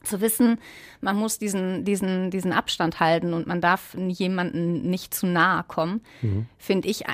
zu 0.04 0.20
wissen, 0.20 0.58
man 1.00 1.16
muss 1.16 1.38
diesen, 1.38 1.84
diesen, 1.84 2.30
diesen 2.30 2.52
Abstand 2.52 3.00
halten 3.00 3.32
und 3.34 3.46
man 3.46 3.60
darf 3.60 3.96
jemanden 3.96 4.88
nicht 4.90 5.14
zu 5.14 5.26
nahe 5.26 5.64
kommen, 5.66 6.00
mhm. 6.22 6.46
finde 6.58 6.88
ich, 6.88 7.04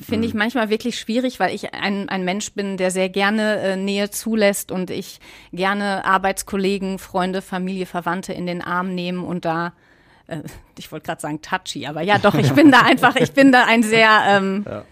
finde 0.00 0.26
ich 0.26 0.34
mhm. 0.34 0.38
manchmal 0.38 0.70
wirklich 0.70 0.98
schwierig, 0.98 1.40
weil 1.40 1.54
ich 1.54 1.74
ein, 1.74 2.08
ein 2.08 2.24
Mensch 2.24 2.52
bin, 2.52 2.76
der 2.76 2.90
sehr 2.90 3.08
gerne 3.08 3.58
äh, 3.60 3.76
Nähe 3.76 4.10
zulässt 4.10 4.70
und 4.72 4.90
ich 4.90 5.20
gerne 5.52 6.04
Arbeitskollegen, 6.04 6.98
Freunde, 6.98 7.42
Familie, 7.42 7.86
Verwandte 7.86 8.32
in 8.32 8.46
den 8.46 8.62
Arm 8.62 8.94
nehmen 8.94 9.24
und 9.24 9.44
da 9.44 9.72
äh, 10.26 10.42
ich 10.78 10.90
wollte 10.92 11.06
gerade 11.06 11.20
sagen 11.20 11.40
touchy, 11.40 11.86
aber 11.86 12.02
ja 12.02 12.18
doch, 12.18 12.34
ich 12.34 12.52
bin 12.52 12.70
da 12.70 12.80
einfach, 12.84 13.16
ich 13.16 13.32
bin 13.32 13.52
da 13.52 13.64
ein 13.64 13.82
sehr 13.82 14.10
ähm, 14.26 14.64
ja 14.66 14.80
äh, 14.80 14.82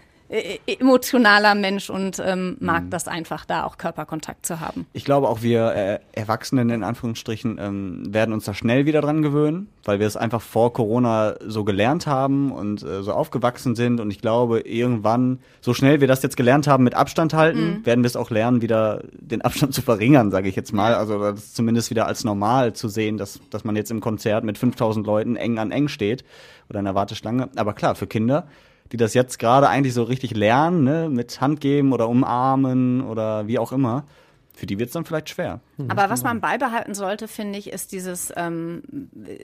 emotionaler 0.67 1.55
Mensch 1.55 1.89
und 1.89 2.21
ähm, 2.23 2.57
mag 2.59 2.85
mhm. 2.85 2.89
das 2.89 3.07
einfach, 3.07 3.45
da 3.45 3.63
auch 3.63 3.77
Körperkontakt 3.77 4.45
zu 4.45 4.59
haben. 4.59 4.85
Ich 4.93 5.05
glaube 5.05 5.29
auch 5.29 5.41
wir 5.41 5.73
äh, 5.73 5.99
Erwachsenen 6.13 6.69
in 6.69 6.83
Anführungsstrichen 6.83 7.57
ähm, 7.59 8.13
werden 8.13 8.33
uns 8.33 8.45
da 8.45 8.53
schnell 8.53 8.85
wieder 8.85 9.01
dran 9.01 9.21
gewöhnen, 9.21 9.69
weil 9.83 9.99
wir 9.99 10.07
es 10.07 10.17
einfach 10.17 10.41
vor 10.41 10.73
Corona 10.73 11.35
so 11.45 11.63
gelernt 11.63 12.07
haben 12.07 12.51
und 12.51 12.83
äh, 12.83 13.03
so 13.03 13.13
aufgewachsen 13.13 13.75
sind. 13.75 13.99
Und 13.99 14.11
ich 14.11 14.21
glaube, 14.21 14.61
irgendwann, 14.61 15.39
so 15.61 15.73
schnell 15.73 16.01
wir 16.01 16.07
das 16.07 16.23
jetzt 16.23 16.37
gelernt 16.37 16.67
haben 16.67 16.83
mit 16.83 16.95
Abstand 16.95 17.33
halten, 17.33 17.79
mhm. 17.79 17.85
werden 17.85 18.03
wir 18.03 18.07
es 18.07 18.15
auch 18.15 18.29
lernen, 18.29 18.61
wieder 18.61 19.03
den 19.13 19.41
Abstand 19.41 19.73
zu 19.73 19.81
verringern, 19.81 20.31
sage 20.31 20.49
ich 20.49 20.55
jetzt 20.55 20.73
mal. 20.73 20.95
Also 20.95 21.19
das 21.19 21.53
zumindest 21.53 21.89
wieder 21.89 22.07
als 22.07 22.23
normal 22.23 22.73
zu 22.73 22.87
sehen, 22.87 23.17
dass, 23.17 23.39
dass 23.49 23.63
man 23.63 23.75
jetzt 23.75 23.91
im 23.91 24.01
Konzert 24.01 24.43
mit 24.43 24.57
5000 24.57 25.05
Leuten 25.05 25.35
eng 25.35 25.59
an 25.59 25.71
eng 25.71 25.87
steht 25.87 26.23
oder 26.69 26.79
in 26.79 26.85
der 26.85 26.95
Warteschlange. 26.95 27.49
Aber 27.55 27.73
klar, 27.73 27.95
für 27.95 28.07
Kinder 28.07 28.47
die 28.91 28.97
das 28.97 29.13
jetzt 29.13 29.39
gerade 29.39 29.67
eigentlich 29.69 29.93
so 29.93 30.03
richtig 30.03 30.35
lernen, 30.35 30.83
ne, 30.83 31.09
mit 31.09 31.41
Hand 31.41 31.61
geben 31.61 31.93
oder 31.93 32.07
umarmen 32.07 33.01
oder 33.01 33.47
wie 33.47 33.59
auch 33.59 33.71
immer, 33.71 34.05
für 34.53 34.65
die 34.65 34.79
wird 34.79 34.87
es 34.87 34.93
dann 34.93 35.05
vielleicht 35.05 35.29
schwer. 35.29 35.59
Aber 35.89 36.09
was 36.09 36.23
man 36.23 36.39
beibehalten 36.39 36.93
sollte, 36.93 37.27
finde 37.27 37.59
ich, 37.59 37.71
ist 37.71 37.91
dieses, 37.91 38.31
ähm, 38.37 38.83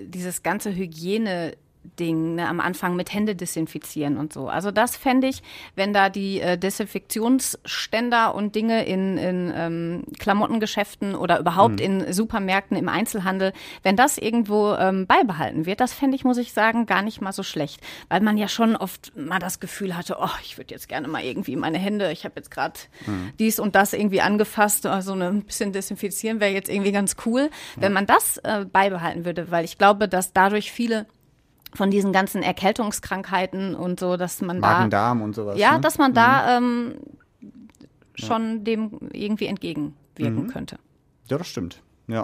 dieses 0.05 0.43
ganze 0.43 0.73
Hygiene- 0.73 1.53
Ding 1.99 2.35
ne, 2.35 2.47
am 2.47 2.59
Anfang 2.59 2.95
mit 2.95 3.13
Hände 3.13 3.35
desinfizieren 3.35 4.17
und 4.17 4.33
so. 4.33 4.47
Also 4.47 4.71
das 4.71 4.95
fände 4.95 5.27
ich, 5.27 5.41
wenn 5.75 5.93
da 5.93 6.09
die 6.09 6.39
äh, 6.39 6.57
Desinfektionsständer 6.57 8.35
und 8.35 8.55
Dinge 8.55 8.85
in, 8.85 9.17
in 9.17 9.53
ähm, 9.55 10.03
Klamottengeschäften 10.19 11.15
oder 11.15 11.39
überhaupt 11.39 11.79
mhm. 11.79 12.03
in 12.03 12.13
Supermärkten 12.13 12.77
im 12.77 12.87
Einzelhandel, 12.87 13.53
wenn 13.83 13.95
das 13.95 14.17
irgendwo 14.17 14.73
ähm, 14.73 15.07
beibehalten 15.07 15.65
wird, 15.65 15.79
das 15.79 15.93
fände 15.93 16.15
ich, 16.15 16.23
muss 16.23 16.37
ich 16.37 16.53
sagen, 16.53 16.85
gar 16.85 17.01
nicht 17.01 17.21
mal 17.21 17.33
so 17.33 17.43
schlecht. 17.43 17.81
Weil 18.09 18.21
man 18.21 18.37
ja 18.37 18.47
schon 18.47 18.75
oft 18.75 19.15
mal 19.17 19.39
das 19.39 19.59
Gefühl 19.59 19.97
hatte, 19.97 20.17
oh, 20.19 20.29
ich 20.43 20.57
würde 20.57 20.73
jetzt 20.73 20.87
gerne 20.87 21.07
mal 21.07 21.23
irgendwie 21.23 21.55
meine 21.55 21.79
Hände, 21.79 22.11
ich 22.11 22.25
habe 22.25 22.35
jetzt 22.37 22.51
gerade 22.51 22.79
mhm. 23.07 23.31
dies 23.39 23.59
und 23.59 23.75
das 23.75 23.93
irgendwie 23.93 24.21
angefasst, 24.21 24.85
also 24.85 25.13
ein 25.13 25.43
bisschen 25.43 25.73
desinfizieren 25.73 26.39
wäre 26.39 26.51
jetzt 26.51 26.69
irgendwie 26.69 26.91
ganz 26.91 27.15
cool, 27.25 27.49
mhm. 27.75 27.81
wenn 27.81 27.93
man 27.93 28.05
das 28.05 28.37
äh, 28.37 28.65
beibehalten 28.65 29.25
würde, 29.25 29.49
weil 29.49 29.65
ich 29.65 29.77
glaube, 29.77 30.07
dass 30.07 30.33
dadurch 30.33 30.71
viele 30.71 31.07
von 31.73 31.91
diesen 31.91 32.11
ganzen 32.11 32.43
Erkältungskrankheiten 32.43 33.75
und 33.75 33.99
so, 33.99 34.17
dass 34.17 34.41
man 34.41 34.59
Magen, 34.59 34.89
da 34.89 34.97
Darm 34.97 35.21
und 35.21 35.35
sowas. 35.35 35.57
Ja, 35.57 35.75
ne? 35.75 35.81
dass 35.81 35.97
man 35.97 36.11
mhm. 36.11 36.15
da 36.15 36.57
ähm, 36.57 36.95
schon 38.15 38.57
ja. 38.57 38.63
dem 38.63 38.99
irgendwie 39.13 39.45
entgegenwirken 39.45 40.43
mhm. 40.43 40.47
könnte. 40.47 40.77
Ja, 41.29 41.37
das 41.37 41.47
stimmt. 41.47 41.81
Ja, 42.07 42.23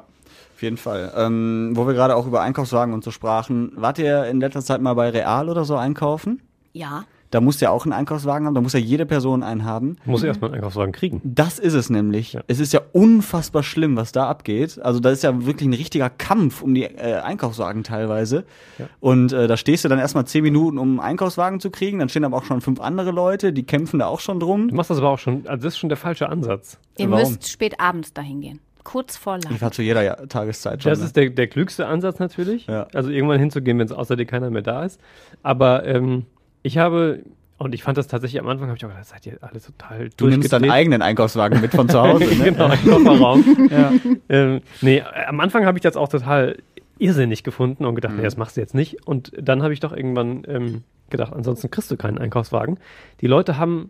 auf 0.53 0.61
jeden 0.61 0.77
Fall. 0.77 1.13
Ähm, 1.15 1.71
wo 1.75 1.87
wir 1.87 1.93
gerade 1.93 2.15
auch 2.15 2.27
über 2.27 2.41
Einkaufswagen 2.41 2.93
und 2.93 3.03
so 3.03 3.11
sprachen, 3.11 3.71
wart 3.75 3.99
ihr 3.99 4.25
in 4.25 4.39
letzter 4.39 4.61
Zeit 4.61 4.81
mal 4.81 4.93
bei 4.95 5.09
Real 5.09 5.49
oder 5.49 5.63
so 5.63 5.77
einkaufen? 5.77 6.41
Ja. 6.73 7.05
Da 7.31 7.41
muss 7.41 7.59
ja 7.59 7.71
auch 7.71 7.85
einen 7.85 7.93
Einkaufswagen 7.93 8.47
haben, 8.47 8.53
da 8.53 8.61
muss 8.61 8.73
ja 8.73 8.79
jede 8.79 9.05
Person 9.05 9.43
einen 9.43 9.65
haben. 9.65 9.97
Muss 10.05 10.21
mhm. 10.21 10.27
erstmal 10.27 10.49
einen 10.49 10.55
Einkaufswagen 10.55 10.93
kriegen. 10.93 11.21
Das 11.23 11.59
ist 11.59 11.73
es 11.73 11.89
nämlich. 11.89 12.33
Ja. 12.33 12.41
Es 12.47 12.59
ist 12.59 12.73
ja 12.73 12.81
unfassbar 12.93 13.63
schlimm, 13.63 13.95
was 13.97 14.11
da 14.11 14.27
abgeht. 14.27 14.79
Also 14.81 14.99
da 14.99 15.09
ist 15.09 15.23
ja 15.23 15.45
wirklich 15.45 15.67
ein 15.67 15.73
richtiger 15.73 16.09
Kampf 16.09 16.61
um 16.61 16.73
die 16.73 16.83
äh, 16.83 17.19
Einkaufswagen 17.19 17.83
teilweise. 17.83 18.45
Ja. 18.77 18.87
Und 18.99 19.33
äh, 19.33 19.47
da 19.47 19.57
stehst 19.57 19.83
du 19.83 19.89
dann 19.89 19.99
erstmal 19.99 20.25
zehn 20.25 20.43
Minuten, 20.43 20.77
um 20.77 20.99
einen 20.99 20.99
Einkaufswagen 20.99 21.59
zu 21.59 21.69
kriegen. 21.69 21.99
Dann 21.99 22.09
stehen 22.09 22.23
aber 22.23 22.37
auch 22.37 22.45
schon 22.45 22.61
fünf 22.61 22.79
andere 22.79 23.11
Leute, 23.11 23.53
die 23.53 23.63
kämpfen 23.63 23.99
da 23.99 24.07
auch 24.07 24.19
schon 24.19 24.39
drum. 24.39 24.69
Du 24.69 24.75
machst 24.75 24.89
das 24.89 24.99
aber 24.99 25.09
auch 25.09 25.19
schon, 25.19 25.47
also 25.47 25.63
das 25.63 25.73
ist 25.73 25.79
schon 25.79 25.89
der 25.89 25.97
falsche 25.97 26.29
Ansatz. 26.29 26.79
Ihr 26.97 27.09
Warum? 27.09 27.29
müsst 27.29 27.49
spät 27.49 27.79
abends 27.79 28.13
dahin 28.13 28.41
gehen 28.41 28.59
kurz 28.87 29.17
vor 29.17 29.33
Laden. 29.33 29.53
Ich 29.53 29.61
war 29.61 29.71
zu 29.71 29.81
jeder 29.81 30.01
ja 30.01 30.15
Tageszeit 30.15 30.81
schon. 30.81 30.89
Das 30.89 30.99
ne? 30.99 31.05
ist 31.07 31.15
der, 31.17 31.29
der 31.29 31.47
klügste 31.47 31.87
Ansatz 31.87 32.19
natürlich. 32.19 32.67
Ja. 32.67 32.87
Also 32.93 33.09
irgendwann 33.09 33.37
hinzugehen, 33.37 33.77
wenn 33.79 33.85
es 33.85 33.91
außer 33.91 34.15
dir 34.15 34.25
keiner 34.25 34.49
mehr 34.49 34.61
da 34.61 34.85
ist. 34.85 35.01
Aber 35.43 35.85
ähm, 35.85 36.25
ich 36.67 36.77
habe 36.77 37.23
und 37.57 37.73
ich 37.73 37.81
fand 37.81 37.97
das 37.97 38.07
tatsächlich 38.07 38.39
am 38.39 38.47
Anfang, 38.47 38.67
habe 38.67 38.77
ich 38.77 38.85
auch 38.85 38.89
gedacht, 38.89 39.07
seid 39.07 39.25
ihr 39.25 39.39
alle 39.41 39.59
total 39.59 40.09
Du 40.15 40.27
nimmst 40.27 40.53
deinen 40.53 40.69
eigenen 40.69 41.01
Einkaufswagen 41.01 41.59
mit 41.59 41.71
von 41.71 41.89
zu 41.89 41.99
Hause, 41.99 42.25
ne? 42.35 42.51
genau, 42.51 42.69
Kofferraum. 42.69 43.69
ja. 43.71 43.91
ähm, 44.29 44.61
nee, 44.81 45.01
am 45.01 45.39
Anfang 45.39 45.65
habe 45.65 45.77
ich 45.77 45.81
das 45.81 45.97
auch 45.97 46.07
total 46.07 46.57
irrsinnig 46.99 47.43
gefunden 47.43 47.85
und 47.85 47.95
gedacht, 47.95 48.11
mhm. 48.11 48.19
nee, 48.19 48.23
das 48.23 48.37
machst 48.37 48.57
du 48.57 48.61
jetzt 48.61 48.75
nicht. 48.75 49.07
Und 49.07 49.31
dann 49.39 49.63
habe 49.63 49.73
ich 49.73 49.79
doch 49.79 49.91
irgendwann 49.91 50.43
ähm, 50.47 50.83
gedacht, 51.09 51.33
ansonsten 51.33 51.71
kriegst 51.71 51.89
du 51.89 51.97
keinen 51.97 52.19
Einkaufswagen. 52.19 52.79
Die 53.21 53.27
Leute 53.27 53.57
haben 53.57 53.89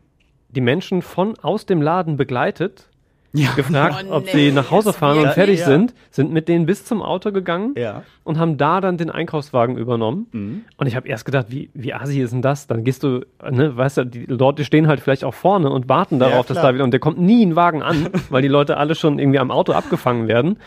die 0.50 0.62
Menschen 0.62 1.02
von 1.02 1.38
aus 1.40 1.66
dem 1.66 1.82
Laden 1.82 2.16
begleitet 2.16 2.90
ja. 3.34 3.52
gefragt, 3.56 4.06
oh, 4.10 4.16
ob 4.16 4.30
sie 4.30 4.52
nach 4.52 4.72
Hause 4.72 4.94
fahren 4.94 5.20
und 5.20 5.30
fertig 5.32 5.60
ja. 5.60 5.66
sind, 5.66 5.94
sind 6.12 6.32
mit 6.32 6.48
denen 6.48 6.66
bis 6.66 6.86
zum 6.86 7.02
Auto 7.02 7.32
gegangen 7.32 7.74
ja. 7.78 8.04
und 8.24 8.38
haben 8.38 8.58
da 8.58 8.82
dann 8.82 8.98
den 8.98 9.10
Einkaufswagen 9.10 9.78
übernommen. 9.78 10.28
Mhm. 10.32 10.66
Und 10.78 10.88
ich 10.88 10.96
habe 10.96 11.08
erst 11.08 11.26
gedacht, 11.26 11.48
wie, 11.50 11.70
wie 11.74 11.94
assi 11.94 12.22
ist 12.22 12.32
denn 12.32 12.42
das? 12.42 12.68
Dann 12.68 12.84
gehst 12.84 13.04
du, 13.04 13.26
ne, 13.50 13.76
weißt 13.76 13.98
du, 13.98 14.06
die 14.06 14.26
Leute 14.26 14.66
stehen 14.66 14.88
halt 14.88 15.00
vielleicht 15.00 15.24
auch 15.24 15.34
vorne 15.34 15.70
und 15.70 15.90
warten 15.90 16.20
darauf, 16.20 16.46
dass 16.46 16.62
da 16.62 16.74
wieder, 16.74 16.84
und 16.84 16.92
der 16.92 17.00
kommt 17.00 17.20
nie 17.20 17.46
ein 17.46 17.56
Wagen 17.56 17.84
an, 17.84 18.10
weil 18.30 18.42
die 18.42 18.48
Leute 18.48 18.78
alle 18.78 18.96
schon 18.96 19.20
irgendwie 19.20 19.40
am 19.40 19.52
Auto 19.52 19.74
abgefangen 19.74 20.28
werden. 20.28 20.58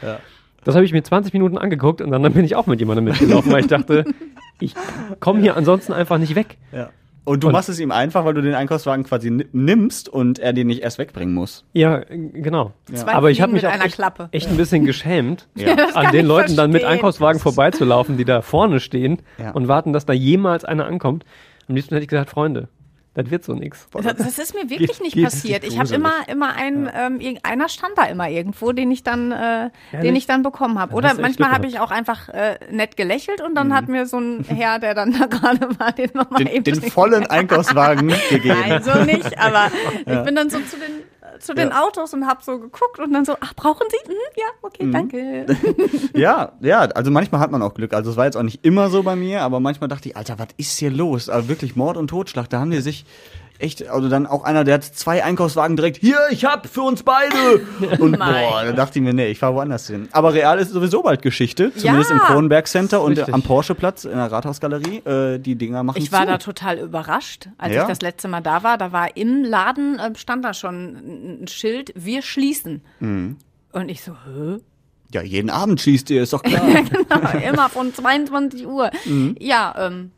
Das 0.65 0.75
habe 0.75 0.85
ich 0.85 0.93
mir 0.93 1.03
20 1.03 1.33
Minuten 1.33 1.57
angeguckt 1.57 2.03
und 2.03 2.11
dann 2.11 2.23
bin 2.33 2.45
ich 2.45 2.55
auch 2.55 2.67
mit 2.67 2.81
jemandem 2.81 3.07
mitgelaufen, 3.07 3.51
weil 3.51 3.61
ich 3.61 3.69
dachte, 3.69 4.05
ich 4.61 4.75
komme 5.19 5.41
hier 5.41 5.57
ansonsten 5.57 5.93
einfach 5.93 6.19
nicht 6.19 6.35
weg. 6.35 6.59
Ja. 6.73 6.91
Und 7.25 7.43
du 7.43 7.49
und 7.49 7.53
machst 7.53 7.69
es 7.69 7.79
ihm 7.79 7.91
einfach, 7.91 8.25
weil 8.25 8.35
du 8.35 8.41
den 8.41 8.55
Einkaufswagen 8.55 9.05
quasi 9.05 9.31
nimmst 9.53 10.09
und 10.09 10.39
er 10.39 10.53
den 10.53 10.67
nicht 10.67 10.83
erst 10.83 10.99
wegbringen 10.99 11.35
muss. 11.35 11.65
Ja, 11.73 12.03
genau. 12.09 12.73
Ja. 12.91 13.07
Aber 13.09 13.31
ich 13.31 13.41
habe 13.41 13.53
mich 13.53 13.67
auch 13.67 13.73
echt, 13.73 14.01
echt, 14.33 14.49
ein 14.49 14.57
bisschen 14.57 14.85
geschämt, 14.85 15.49
ja. 15.55 15.75
an 15.95 16.13
den 16.13 16.27
Leuten 16.27 16.57
dann 16.57 16.71
mit 16.71 16.85
Einkaufswagen 16.85 17.41
vorbeizulaufen, 17.41 18.17
die 18.17 18.25
da 18.25 18.43
vorne 18.43 18.81
stehen 18.81 19.21
ja. 19.39 19.51
und 19.51 19.69
warten, 19.69 19.93
dass 19.93 20.07
da 20.07 20.13
jemals 20.13 20.65
einer 20.65 20.87
ankommt. 20.87 21.25
Am 21.69 21.75
liebsten 21.75 21.95
hätte 21.95 22.05
ich 22.05 22.09
gesagt, 22.09 22.31
Freunde, 22.31 22.69
das 23.23 23.31
wird 23.31 23.45
so 23.45 23.55
nichts. 23.55 23.89
Das, 23.93 24.17
das, 24.17 24.39
ist 24.39 24.55
mir 24.55 24.71
wirklich 24.71 24.99
geht, 24.99 25.01
nicht 25.01 25.15
geht 25.15 25.25
passiert. 25.25 25.65
Ich 25.65 25.79
habe 25.79 25.95
immer, 25.95 26.13
immer 26.29 26.55
einen, 26.55 26.87
ja. 26.87 27.07
ähm, 27.07 27.39
einer 27.43 27.69
stand 27.69 27.97
da 27.97 28.05
immer 28.05 28.29
irgendwo, 28.29 28.73
den 28.73 28.91
ich 28.91 29.03
dann, 29.03 29.33
äh, 29.33 29.71
den 29.93 30.17
ich 30.17 30.27
dann 30.27 30.43
bekommen 30.43 30.79
habe. 30.79 30.95
Oder 30.95 31.15
manchmal 31.15 31.51
habe 31.53 31.67
ich 31.67 31.81
auch 31.81 31.91
einfach 31.91 32.29
äh, 32.29 32.59
nett 32.71 32.97
gelächelt 32.97 33.41
und 33.41 33.55
dann 33.55 33.69
mhm. 33.69 33.75
hat 33.75 33.89
mir 33.89 34.07
so 34.07 34.19
ein 34.19 34.45
Herr, 34.45 34.79
der 34.79 34.95
dann 34.95 35.13
da 35.19 35.27
gerade 35.27 35.79
war, 35.79 35.93
den 35.93 36.11
nochmal 36.15 36.49
eben. 36.49 36.65
Den 36.65 36.83
vollen 36.91 37.27
Einkaufswagen 37.27 38.13
gegeben. 38.31 38.57
Nein, 38.69 38.83
so 38.83 39.05
nicht, 39.05 39.39
aber 39.39 39.71
ja. 40.07 40.19
ich 40.19 40.25
bin 40.25 40.35
dann 40.35 40.51
so 40.51 40.59
zu 40.61 40.77
den 40.77 41.03
zu 41.41 41.55
den 41.55 41.71
ja. 41.71 41.83
Autos 41.83 42.15
und 42.15 42.27
habe 42.27 42.43
so 42.43 42.59
geguckt 42.59 42.99
und 42.99 43.13
dann 43.13 43.25
so, 43.25 43.37
ach, 43.41 43.55
brauchen 43.55 43.87
Sie? 43.91 44.11
Mhm, 44.11 44.17
ja, 44.37 44.47
okay, 44.63 44.85
mhm. 44.85 44.93
danke. 44.93 45.47
ja, 46.15 46.53
ja, 46.61 46.81
also 46.81 47.11
manchmal 47.11 47.41
hat 47.41 47.51
man 47.51 47.63
auch 47.63 47.75
Glück. 47.75 47.93
Also 47.93 48.11
es 48.11 48.17
war 48.17 48.27
jetzt 48.27 48.37
auch 48.37 48.43
nicht 48.43 48.65
immer 48.65 48.91
so 48.91 49.03
bei 49.03 49.17
mir, 49.17 49.43
aber 49.43 49.61
manchmal 49.61 49.89
dachte 49.89 50.09
ich, 50.09 50.17
Alter, 50.17 50.39
was 50.39 50.49
ist 50.57 50.79
hier 50.79 50.91
los? 50.91 51.29
Also 51.29 51.49
wirklich 51.49 51.77
Mord 51.77 51.97
und 51.97 52.09
Totschlag. 52.09 52.49
Da 52.49 52.61
haben 52.61 52.71
die 52.71 52.81
sich 52.81 53.05
echt, 53.61 53.89
also 53.89 54.09
dann 54.09 54.27
auch 54.27 54.45
einer, 54.45 54.65
der 54.65 54.75
hat 54.75 54.85
zwei 54.85 55.23
Einkaufswagen 55.25 55.77
direkt, 55.77 55.99
hier, 55.99 56.19
ich 56.31 56.45
hab 56.45 56.67
für 56.67 56.83
uns 56.83 57.03
beide. 57.03 57.61
Und 57.99 58.19
boah, 58.19 58.63
da 58.65 58.73
dachte 58.73 58.99
ich 58.99 59.05
mir, 59.05 59.13
nee, 59.13 59.29
ich 59.29 59.39
fahr 59.39 59.55
woanders 59.55 59.87
hin. 59.87 60.09
Aber 60.13 60.35
Real 60.35 60.59
ist 60.59 60.71
sowieso 60.71 61.03
bald 61.03 61.23
Geschichte, 61.23 61.73
zumindest 61.75 62.11
ja. 62.11 62.17
im 62.17 62.23
Kronenberg 62.23 62.67
Center 62.67 63.03
und 63.03 63.19
Richtig. 63.19 63.35
am 63.35 63.43
Porscheplatz 63.43 64.05
in 64.05 64.13
der 64.13 64.31
Rathausgalerie. 64.31 64.99
Äh, 64.99 65.39
die 65.39 65.57
Dinger 65.57 65.83
machen 65.83 65.99
Ich 65.99 66.13
war 66.13 66.23
zu. 66.23 66.27
da 66.27 66.39
total 66.39 66.79
überrascht, 66.79 67.49
als 67.59 67.75
ja? 67.75 67.83
ich 67.83 67.89
das 67.89 68.01
letzte 68.01 68.29
Mal 68.29 68.41
da 68.41 68.63
war. 68.63 68.79
Da 68.79 68.93
war 68.93 69.17
im 69.17 69.45
Laden, 69.45 69.99
äh, 69.99 70.17
stand 70.17 70.45
da 70.45 70.55
schon 70.55 71.43
ein 71.43 71.49
Schild, 71.49 71.93
wir 71.97 72.23
schließen. 72.23 72.83
Mhm. 73.01 73.37
Und 73.73 73.89
ich 73.89 74.03
so, 74.03 74.13
hä? 74.13 74.59
Ja, 75.13 75.23
jeden 75.23 75.51
Abend 75.51 75.81
schließt 75.81 76.11
ihr, 76.11 76.23
ist 76.23 76.33
doch 76.33 76.43
klar. 76.43 76.63
genau, 76.65 77.49
immer 77.49 77.69
von 77.69 77.93
22 77.93 78.67
Uhr. 78.67 78.91
Mhm. 79.05 79.37
Ja, 79.41 79.75
ähm, 79.77 80.13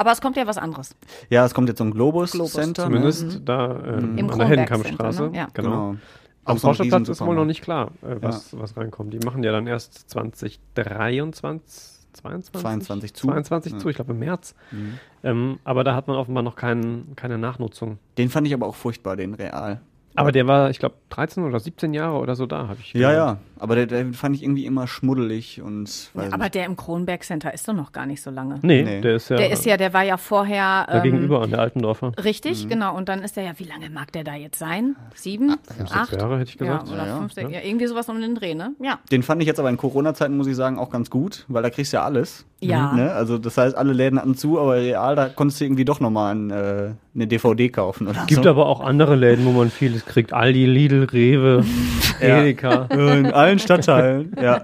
aber 0.00 0.12
es 0.12 0.22
kommt 0.22 0.38
ja 0.38 0.46
was 0.46 0.56
anderes. 0.56 0.96
Ja, 1.28 1.44
es 1.44 1.52
kommt 1.52 1.68
jetzt 1.68 1.76
zum 1.76 1.90
Globus, 1.90 2.32
Globus. 2.32 2.54
Center. 2.54 2.84
Zumindest 2.84 3.34
ne? 3.34 3.40
da 3.44 3.82
ähm, 3.84 4.16
Im 4.16 4.30
an 4.30 4.38
der 4.38 4.48
Heldenkampfstraße. 4.48 5.28
Ne? 5.28 5.36
Ja. 5.36 5.48
Genau. 5.52 5.70
genau. 5.70 5.96
Am 6.44 6.56
so 6.56 6.68
Forschungsplatz 6.68 7.10
ist 7.10 7.20
wohl 7.20 7.34
noch 7.34 7.44
nicht 7.44 7.60
klar, 7.60 7.90
äh, 8.00 8.16
was, 8.22 8.52
ja. 8.52 8.60
was 8.60 8.78
reinkommt. 8.78 9.12
Die 9.12 9.18
machen 9.18 9.42
ja 9.44 9.52
dann 9.52 9.66
erst 9.66 10.08
2023. 10.08 11.98
22, 12.14 12.62
22 12.62 13.14
zu. 13.14 13.26
22 13.26 13.72
ja. 13.74 13.78
zu, 13.78 13.88
ich 13.90 13.96
glaube 13.96 14.12
im 14.12 14.20
März. 14.20 14.54
Mhm. 14.70 14.98
Ähm, 15.22 15.58
aber 15.64 15.84
da 15.84 15.94
hat 15.94 16.08
man 16.08 16.16
offenbar 16.16 16.42
noch 16.42 16.56
kein, 16.56 17.12
keine 17.14 17.36
Nachnutzung. 17.36 17.98
Den 18.16 18.30
fand 18.30 18.46
ich 18.46 18.54
aber 18.54 18.66
auch 18.66 18.76
furchtbar, 18.76 19.16
den 19.16 19.34
Real. 19.34 19.82
Aber 20.14 20.32
der 20.32 20.46
war, 20.48 20.70
ich 20.70 20.78
glaube, 20.78 20.94
13 21.10 21.44
oder 21.44 21.60
17 21.60 21.92
Jahre 21.92 22.16
oder 22.16 22.34
so 22.36 22.46
da, 22.46 22.68
habe 22.68 22.80
ich. 22.80 22.94
Ja, 22.94 23.12
ja. 23.12 23.36
Aber 23.60 23.74
der, 23.74 23.86
der, 23.86 24.12
fand 24.12 24.34
ich 24.34 24.42
irgendwie 24.42 24.64
immer 24.64 24.86
schmuddelig 24.86 25.60
und. 25.60 26.10
Ja, 26.14 26.32
aber 26.32 26.48
der 26.48 26.64
im 26.64 26.76
Kronberg 26.76 27.22
Center 27.24 27.52
ist 27.52 27.68
doch 27.68 27.74
noch 27.74 27.92
gar 27.92 28.06
nicht 28.06 28.22
so 28.22 28.30
lange. 28.30 28.58
Nee, 28.62 28.82
nee. 28.82 29.00
der 29.00 29.16
ist 29.16 29.28
ja. 29.28 29.36
Der 29.36 29.50
ist 29.50 29.64
ja, 29.66 29.76
der 29.76 29.92
war 29.92 30.02
ja 30.02 30.16
vorher. 30.16 30.86
Da 30.88 30.96
ähm, 30.96 31.02
gegenüber 31.02 31.42
an 31.42 31.50
der 31.50 31.60
Altendorfer. 31.60 32.12
Richtig, 32.24 32.64
mhm. 32.64 32.68
genau. 32.70 32.96
Und 32.96 33.08
dann 33.08 33.22
ist 33.22 33.36
der 33.36 33.44
ja, 33.44 33.52
wie 33.58 33.64
lange 33.64 33.90
mag 33.90 34.12
der 34.12 34.24
da 34.24 34.34
jetzt 34.34 34.58
sein? 34.58 34.96
Sieben? 35.14 35.56
Fünf, 35.76 35.92
acht 35.92 36.12
Jahre, 36.12 36.38
hätte 36.38 36.50
ich 36.50 36.58
gesagt. 36.58 36.88
Ja, 36.88 36.94
oder 36.94 37.06
ja, 37.06 37.18
fünf, 37.18 37.32
sechs, 37.32 37.52
ja. 37.52 37.60
irgendwie 37.62 37.86
sowas 37.86 38.08
um 38.08 38.20
den 38.20 38.34
Dreh, 38.34 38.54
ne? 38.54 38.72
Ja. 38.82 38.98
Den 39.10 39.22
fand 39.22 39.42
ich 39.42 39.46
jetzt 39.46 39.60
aber 39.60 39.68
in 39.68 39.76
Corona-Zeiten, 39.76 40.36
muss 40.36 40.46
ich 40.46 40.56
sagen, 40.56 40.78
auch 40.78 40.90
ganz 40.90 41.10
gut, 41.10 41.44
weil 41.48 41.62
da 41.62 41.70
kriegst 41.70 41.92
du 41.92 41.98
ja 41.98 42.04
alles. 42.04 42.46
Ja. 42.60 42.92
Ne? 42.92 43.12
Also, 43.12 43.38
das 43.38 43.56
heißt, 43.56 43.76
alle 43.76 43.92
Läden 43.92 44.18
hatten 44.18 44.36
zu, 44.36 44.58
aber 44.58 44.76
real, 44.76 45.16
da 45.16 45.28
konntest 45.28 45.60
du 45.60 45.64
irgendwie 45.64 45.84
doch 45.84 46.00
nochmal 46.00 46.34
ein. 46.34 46.50
Äh, 46.50 46.90
eine 47.14 47.26
DVD 47.26 47.68
kaufen 47.68 48.06
oder 48.06 48.24
Gibt 48.26 48.44
so. 48.44 48.50
aber 48.50 48.66
auch 48.66 48.80
andere 48.80 49.16
Läden, 49.16 49.44
wo 49.44 49.50
man 49.50 49.70
vieles 49.70 50.04
kriegt. 50.04 50.32
Aldi, 50.32 50.66
Lidl, 50.66 51.04
Rewe, 51.04 51.64
Edeka. 52.20 52.86
In 53.50 53.58
allen 53.58 53.58
Stadtteilen, 53.58 54.36
ja. 54.40 54.62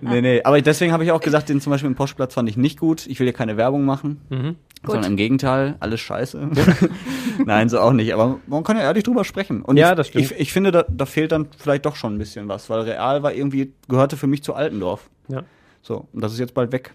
Nee, 0.00 0.20
nee. 0.20 0.42
Aber 0.42 0.60
deswegen 0.60 0.92
habe 0.92 1.04
ich 1.04 1.12
auch 1.12 1.20
gesagt, 1.20 1.48
den 1.48 1.60
zum 1.60 1.70
Beispiel 1.70 1.88
im 1.88 1.94
Postplatz 1.96 2.34
fand 2.34 2.48
ich 2.48 2.56
nicht 2.56 2.78
gut. 2.78 3.06
Ich 3.06 3.18
will 3.20 3.26
hier 3.26 3.34
keine 3.34 3.56
Werbung 3.56 3.84
machen. 3.84 4.20
Mhm. 4.28 4.56
Sondern 4.84 5.12
im 5.12 5.16
Gegenteil, 5.16 5.76
alles 5.80 6.00
scheiße. 6.00 6.50
Nein, 7.44 7.68
so 7.68 7.80
auch 7.80 7.92
nicht. 7.92 8.14
Aber 8.14 8.38
man 8.46 8.62
kann 8.62 8.76
ja 8.76 8.84
ehrlich 8.84 9.04
drüber 9.04 9.24
sprechen. 9.24 9.62
Und 9.62 9.76
Ja, 9.76 9.90
ich, 9.90 9.96
das 9.96 10.08
stimmt. 10.08 10.24
Ich, 10.26 10.38
ich 10.38 10.52
finde, 10.52 10.70
da, 10.70 10.84
da 10.88 11.04
fehlt 11.04 11.32
dann 11.32 11.48
vielleicht 11.56 11.84
doch 11.84 11.96
schon 11.96 12.14
ein 12.14 12.18
bisschen 12.18 12.48
was, 12.48 12.70
weil 12.70 12.80
Real 12.82 13.22
war 13.22 13.32
irgendwie, 13.32 13.72
gehörte 13.88 14.16
für 14.16 14.26
mich 14.28 14.42
zu 14.42 14.54
Altendorf. 14.54 15.08
Ja. 15.28 15.42
So, 15.82 16.06
und 16.12 16.22
das 16.22 16.32
ist 16.32 16.38
jetzt 16.38 16.54
bald 16.54 16.70
weg. 16.72 16.92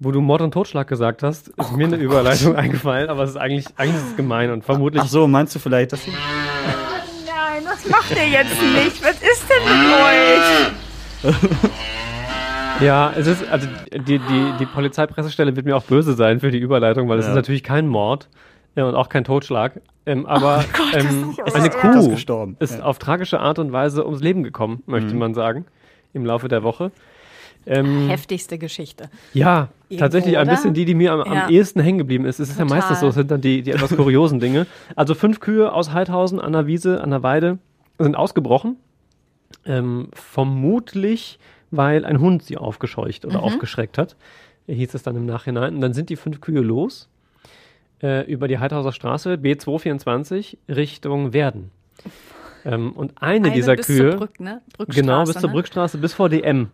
Wo 0.00 0.12
du 0.12 0.20
Mord 0.20 0.42
und 0.42 0.52
Totschlag 0.52 0.86
gesagt 0.86 1.24
hast, 1.24 1.48
ist 1.48 1.76
mir 1.76 1.86
eine 1.86 1.96
Überleitung 1.96 2.54
eingefallen, 2.56 3.10
aber 3.10 3.24
es 3.24 3.30
ist 3.30 3.36
eigentlich, 3.36 3.66
eigentlich 3.76 3.96
ist 3.96 4.10
es 4.10 4.16
gemein 4.16 4.50
und 4.50 4.64
vermutlich. 4.64 5.02
Ach 5.02 5.08
so, 5.08 5.26
meinst 5.26 5.54
du 5.56 5.58
vielleicht, 5.58 5.92
dass 5.92 6.04
Nein, 7.60 7.64
das 7.70 7.88
macht 7.90 8.10
ihr 8.16 8.28
jetzt 8.28 8.62
nicht. 8.62 9.02
Was 9.02 9.20
ist 9.22 9.44
denn 9.48 11.32
mit 11.32 11.32
euch? 11.32 11.70
Ja, 12.80 13.12
es 13.16 13.26
ist, 13.26 13.42
also 13.50 13.66
die, 13.92 14.20
die, 14.20 14.52
die 14.60 14.66
Polizeipressestelle 14.66 15.56
wird 15.56 15.66
mir 15.66 15.76
auch 15.76 15.82
böse 15.82 16.12
sein 16.14 16.38
für 16.38 16.52
die 16.52 16.58
Überleitung, 16.58 17.08
weil 17.08 17.18
es 17.18 17.24
Ja. 17.24 17.32
ist 17.32 17.34
natürlich 17.36 17.64
kein 17.64 17.88
Mord 17.88 18.28
äh, 18.76 18.82
und 18.82 18.94
auch 18.94 19.08
kein 19.08 19.24
Totschlag. 19.24 19.80
Ähm, 20.06 20.26
aber 20.26 20.64
Gott, 20.72 20.94
das 20.94 21.04
ähm, 21.04 21.34
ist 21.44 21.56
eine 21.56 21.70
Kuh 21.70 22.08
gestorben. 22.10 22.56
ist 22.60 22.78
Ja. 22.78 22.84
auf 22.84 23.00
tragische 23.00 23.40
Art 23.40 23.58
und 23.58 23.72
Weise 23.72 24.04
ums 24.06 24.22
Leben 24.22 24.44
gekommen, 24.44 24.84
möchte 24.86 25.12
man 25.16 25.34
sagen, 25.34 25.64
im 26.12 26.24
Laufe 26.24 26.46
der 26.46 26.62
Woche. 26.62 26.92
Ähm, 27.66 28.08
Heftigste 28.08 28.56
Geschichte. 28.58 29.10
ja, 29.34 29.68
Irgendwo, 29.88 30.04
tatsächlich 30.04 30.38
ein 30.38 30.46
oder? 30.46 30.56
bisschen 30.56 30.74
die, 30.74 30.84
die 30.84 30.94
mir 30.94 31.12
am, 31.12 31.20
am 31.20 31.32
Ja. 31.34 31.48
ehesten 31.48 31.80
hängen 31.80 31.98
geblieben 31.98 32.24
ist. 32.24 32.38
Es 32.40 32.48
ist 32.50 32.58
ja 32.58 32.64
meistens 32.64 33.00
so, 33.00 33.08
es 33.08 33.14
sind 33.14 33.30
dann 33.30 33.40
die, 33.40 33.62
die 33.62 33.72
etwas 33.72 33.94
kuriosen 33.94 34.40
Dinge. 34.40 34.66
Also 34.96 35.14
fünf 35.14 35.40
Kühe 35.40 35.72
aus 35.72 35.92
Heidhausen 35.92 36.40
an 36.40 36.52
der 36.52 36.66
Wiese, 36.66 37.02
an 37.02 37.10
der 37.10 37.22
Weide 37.22 37.58
sind 37.98 38.16
ausgebrochen. 38.16 38.76
Ähm, 39.66 40.08
vermutlich, 40.14 41.38
weil 41.70 42.04
ein 42.04 42.20
Hund 42.20 42.42
sie 42.42 42.56
aufgescheucht 42.56 43.24
oder 43.26 43.42
aufgeschreckt 43.42 43.98
hat. 43.98 44.16
Hieß 44.66 44.94
es 44.94 45.02
dann 45.02 45.16
im 45.16 45.26
Nachhinein. 45.26 45.74
Und 45.74 45.80
dann 45.80 45.92
sind 45.94 46.08
die 46.10 46.16
fünf 46.16 46.40
Kühe 46.40 46.60
los 46.60 47.08
äh, 48.02 48.30
über 48.30 48.48
die 48.48 48.58
Heidhauser 48.58 48.92
Straße 48.92 49.34
B224 49.34 50.56
Richtung 50.68 51.32
Werden. 51.32 51.70
Ähm, 52.64 52.92
und 52.92 53.20
eine, 53.22 53.46
Eine 53.46 53.54
dieser 53.54 53.76
bis 53.76 53.86
Kühe, 53.86 54.10
Zur 54.10 54.18
Brück, 54.18 54.40
ne? 54.40 54.60
Genau 54.88 55.24
bis 55.24 55.34
zur 55.34 55.48
ne? 55.48 55.54
Brückstraße, 55.54 55.98
bis 55.98 56.12
vor 56.14 56.28
DM. 56.28 56.68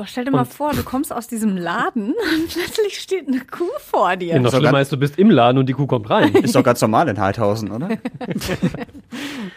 Boah, 0.00 0.06
stell 0.06 0.24
dir 0.24 0.30
mal 0.30 0.40
Und- 0.40 0.52
vor, 0.54 0.72
du 0.72 0.82
kommst 0.82 1.12
aus 1.12 1.26
diesem 1.28 1.58
Laden 1.58 2.14
und 2.34 2.48
plötzlich 2.48 2.98
steht 3.00 3.28
eine 3.28 3.40
Kuh 3.40 3.64
vor 3.80 4.16
dir. 4.16 4.28
Ja, 4.36 4.38
noch 4.40 4.50
schlimmer 4.54 4.80
ist, 4.80 4.90
du 4.90 4.96
bist 4.96 5.18
im 5.18 5.28
Laden 5.30 5.58
und 5.58 5.66
die 5.68 5.74
Kuh 5.74 5.86
kommt 5.86 6.08
rein. 6.08 6.32
Ist 6.36 6.54
doch 6.56 6.64
ganz 6.64 6.80
normal 6.80 7.06
in 7.08 7.20
Heidhausen, 7.20 7.70
oder? 7.70 7.90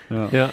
ja. 0.32 0.50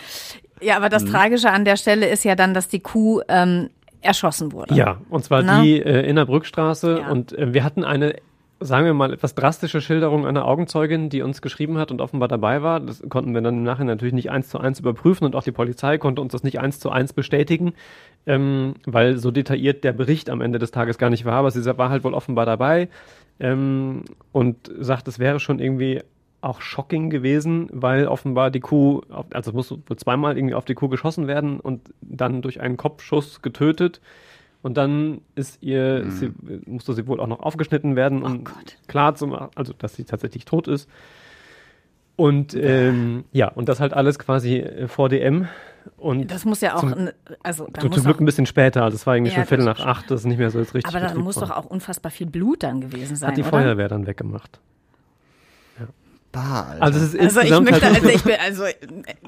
Ja, 0.63 0.77
aber 0.77 0.87
Mhm. 0.87 0.91
das 0.91 1.05
Tragische 1.07 1.51
an 1.51 1.65
der 1.65 1.77
Stelle 1.77 2.09
ist 2.09 2.25
ja 2.25 2.37
dann, 2.37 2.55
dass 2.55 2.69
die 2.69 2.79
Kuh 2.81 3.21
ähm, 3.29 3.71
erschossen 4.01 4.53
wurde. 4.53 4.75
Ja, 4.77 4.99
und 5.09 5.25
zwar 5.25 5.43
Na? 5.43 5.61
die 5.63 5.81
äh, 5.83 6.07
in 6.09 6.15
der 6.17 6.27
Brückstraße. 6.27 7.01
Ja. 7.01 7.11
Und 7.11 7.33
äh, 7.37 7.53
wir 7.53 7.65
hatten 7.65 7.83
eine, 7.83 8.15
sagen 8.61 8.85
wir 8.85 8.95
mal, 8.95 9.13
etwas 9.13 9.35
drastische 9.35 9.81
Schilderung 9.81 10.27
einer 10.27 10.47
Augenzeugin, 10.47 11.09
die 11.09 11.23
uns 11.23 11.41
geschrieben 11.41 11.79
hat 11.79 11.91
und 11.91 12.01
offenbar 12.01 12.29
dabei 12.29 12.63
war. 12.63 12.79
Das 12.79 13.03
konnten 13.09 13.33
wir 13.33 13.41
dann 13.41 13.57
im 13.57 13.63
Nachhinein 13.63 13.97
natürlich 13.97 14.15
nicht 14.15 14.31
eins 14.31 14.51
zu 14.51 14.59
eins 14.59 14.79
überprüfen 14.79 15.25
und 15.25 15.35
auch 15.35 15.43
die 15.43 15.53
Polizei 15.53 15.97
konnte 15.97 16.21
uns 16.21 16.33
das 16.33 16.43
nicht 16.43 16.61
eins 16.61 16.79
zu 16.79 16.91
eins 16.91 17.15
bestätigen, 17.15 17.73
ähm, 18.27 18.75
weil 18.85 19.17
so 19.17 19.31
detailliert 19.31 19.83
der 19.83 19.93
Bericht 19.93 20.29
am 20.29 20.43
Ende 20.43 20.59
des 20.59 20.71
Tages 20.71 20.99
gar 20.99 21.09
nicht 21.09 21.25
war. 21.25 21.35
Aber 21.35 21.51
sie 21.51 21.65
war 21.79 21.89
halt 21.89 22.05
wohl 22.05 22.13
offenbar 22.15 22.45
dabei 22.45 22.89
ähm, 23.41 24.05
und 24.33 24.71
sagt, 24.79 25.09
es 25.09 25.19
wäre 25.19 25.41
schon 25.41 25.59
irgendwie 25.59 26.03
auch 26.43 26.61
shocking 26.61 27.11
gewesen, 27.11 27.69
weil 27.73 28.07
offenbar 28.07 28.51
die 28.51 28.61
Kuh, 28.61 29.03
also 29.31 29.53
muss 29.53 29.71
wohl 29.71 29.97
zweimal 29.97 30.37
irgendwie 30.37 30.55
auf 30.55 30.65
die 30.65 30.75
Kuh 30.75 30.89
geschossen 30.89 31.27
werden 31.27 31.61
und 31.61 31.93
dann 32.01 32.43
durch 32.43 32.61
einen 32.61 32.77
Kopfschuss 32.77 33.43
getötet. 33.43 34.01
Und 34.63 34.77
dann 34.77 35.23
ist 35.35 35.63
ihr, 35.63 36.01
ist 36.01 36.19
sie, 36.19 36.33
musste 36.67 36.93
sie 36.93 37.07
wohl 37.07 37.19
auch 37.21 37.27
noch 37.27 37.41
aufgeschnitten 37.41 37.97
werden, 37.97 38.23
um 38.23 38.45
Gott. 38.45 38.77
klar 38.89 39.15
zu 39.15 39.27
machen, 39.27 39.49
also 39.55 39.73
dass 39.73 39.95
sie 39.95 40.05
tatsächlich 40.05 40.45
tot 40.45 40.69
ist. 40.69 40.89
Und 42.17 42.55
ähm, 42.55 43.25
ja, 43.33 43.49
und 43.49 43.71
das 43.71 43.81
halt 43.81 43.95
alles 43.95 44.19
quasi 44.19 44.57
äh, 44.59 44.89
vor 44.89 45.09
DM. 45.09 45.49
Und 45.97 46.31
Das 46.31 46.45
muss 46.45 46.61
ja 46.61 46.75
auch, 46.77 46.81
Zum- 46.81 47.09
also 47.43 47.67
da 47.73 47.81
zum 47.81 47.89
muss 47.91 48.03
Glück 48.05 48.17
auch, 48.17 48.21
ein 48.21 48.27
bisschen 48.27 48.45
später, 48.45 48.83
also 48.85 48.97
es 48.97 49.07
war 49.07 49.17
irgendwie 49.17 49.31
Ja, 49.33 49.37
schon 49.39 49.47
Viertel 49.47 49.65
nach 49.65 49.81
acht, 49.81 50.11
das 50.11 50.21
ist 50.21 50.27
nicht 50.27 50.37
mehr 50.37 50.51
so 50.51 50.59
jetzt 50.59 50.75
richtig. 50.75 50.95
aber 50.95 51.03
da 51.07 51.15
muss 51.15 51.37
war. 51.41 51.49
doch 51.49 51.57
auch 51.57 51.65
unfassbar 51.65 52.13
viel 52.13 52.27
Blut 52.27 52.63
dann 52.63 52.83
gewesen 52.83 53.17
sein, 53.17 53.31
Hat 53.31 53.39
die 53.39 53.41
oder? 53.41 53.49
Feuerwehr 53.51 53.89
dann 53.89 54.07
weggemacht. 54.07 54.61
Alter. 56.33 56.83
Also 56.83 56.99
es 57.01 57.15
ist 57.15 57.37
Also 57.37 57.41
ich 57.41 57.61
möchte, 57.61 57.85
halt 57.87 57.97
also 57.97 58.09
ich 58.15 58.23
bin, 58.23 58.35
also 58.41 58.65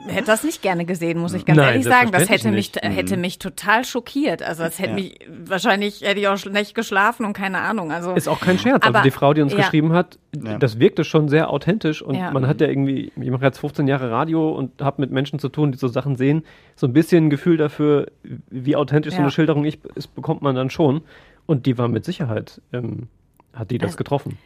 hätte 0.08 0.26
das 0.26 0.44
nicht 0.44 0.62
gerne 0.62 0.84
gesehen, 0.84 1.18
muss 1.18 1.34
ich 1.34 1.44
ganz 1.44 1.56
Nein, 1.56 1.68
ehrlich 1.70 1.84
sagen. 1.84 2.12
Das 2.12 2.28
hätte 2.28 2.50
mich, 2.50 2.66
selbstverständlich 2.66 2.98
hätte 2.98 3.16
mich 3.16 3.38
total 3.40 3.84
schockiert. 3.84 4.42
Also 4.42 4.62
es 4.62 4.78
hätte 4.78 4.90
Ja. 4.90 4.94
mich, 4.94 5.18
wahrscheinlich 5.46 6.02
hätte 6.02 6.20
ich 6.20 6.28
auch 6.28 6.36
schlecht 6.36 6.74
geschlafen 6.76 7.26
und 7.26 7.32
keine 7.32 7.58
Ahnung. 7.58 7.90
Also 7.90 8.12
Ist 8.14 8.28
auch 8.28 8.40
kein 8.40 8.58
Scherz. 8.58 8.84
Aber- 8.86 8.98
also 8.98 9.02
die 9.04 9.10
Frau, 9.10 9.34
die 9.34 9.42
uns 9.42 9.52
ja. 9.52 9.58
geschrieben 9.58 9.92
hat, 9.92 10.18
Ja. 10.40 10.58
das 10.58 10.78
wirkte 10.78 11.02
schon 11.02 11.28
sehr 11.28 11.50
authentisch 11.50 12.02
und 12.02 12.14
Ja. 12.14 12.30
man 12.30 12.46
hat 12.46 12.60
ja 12.60 12.68
irgendwie, 12.68 13.10
ich 13.20 13.30
mache 13.30 13.44
jetzt 13.44 13.58
15 13.58 13.88
Jahre 13.88 14.10
Radio 14.10 14.50
und 14.52 14.80
habe 14.80 15.00
mit 15.02 15.10
Menschen 15.10 15.38
zu 15.40 15.48
tun, 15.48 15.72
die 15.72 15.78
so 15.78 15.88
Sachen 15.88 16.16
sehen, 16.16 16.44
so 16.76 16.86
ein 16.86 16.92
bisschen 16.92 17.26
ein 17.26 17.30
Gefühl 17.30 17.56
dafür, 17.56 18.06
wie 18.48 18.76
authentisch 18.76 19.14
so 19.14 19.20
eine 19.22 19.30
Schilderung 19.32 19.64
ich, 19.64 19.80
ist, 19.96 20.14
bekommt 20.14 20.42
man 20.42 20.54
dann 20.54 20.70
schon. 20.70 21.02
Und 21.46 21.66
die 21.66 21.76
war 21.78 21.88
mit 21.88 22.04
Sicherheit, 22.04 22.60
ähm, 22.72 23.08
hat 23.52 23.72
die 23.72 23.78
das 23.78 23.88
Also- 23.88 23.96
getroffen. 23.98 24.38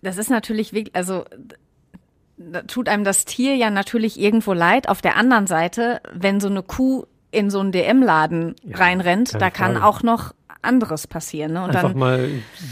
das 0.00 0.16
ist 0.16 0.30
natürlich 0.30 0.72
wirklich, 0.72 0.94
also 0.94 1.24
tut 2.66 2.88
einem 2.88 3.04
das 3.04 3.24
Tier 3.24 3.56
ja 3.56 3.70
natürlich 3.70 4.18
irgendwo 4.18 4.52
leid. 4.52 4.88
Auf 4.88 5.00
der 5.02 5.16
anderen 5.16 5.46
Seite, 5.46 6.00
wenn 6.12 6.40
so 6.40 6.48
eine 6.48 6.62
Kuh 6.62 7.04
in 7.30 7.50
so 7.50 7.60
einen 7.60 7.72
DM-Laden 7.72 8.54
Ja, 8.64 8.76
reinrennt, 8.78 9.34
da 9.40 9.50
kann 9.50 9.72
Frage. 9.74 9.86
auch 9.86 10.02
noch 10.02 10.32
anderes 10.62 11.06
passieren. 11.06 11.52
Ne? 11.52 11.62
Und 11.64 11.70
Einfach 11.70 11.90
dann, 11.90 11.98
mal 11.98 12.28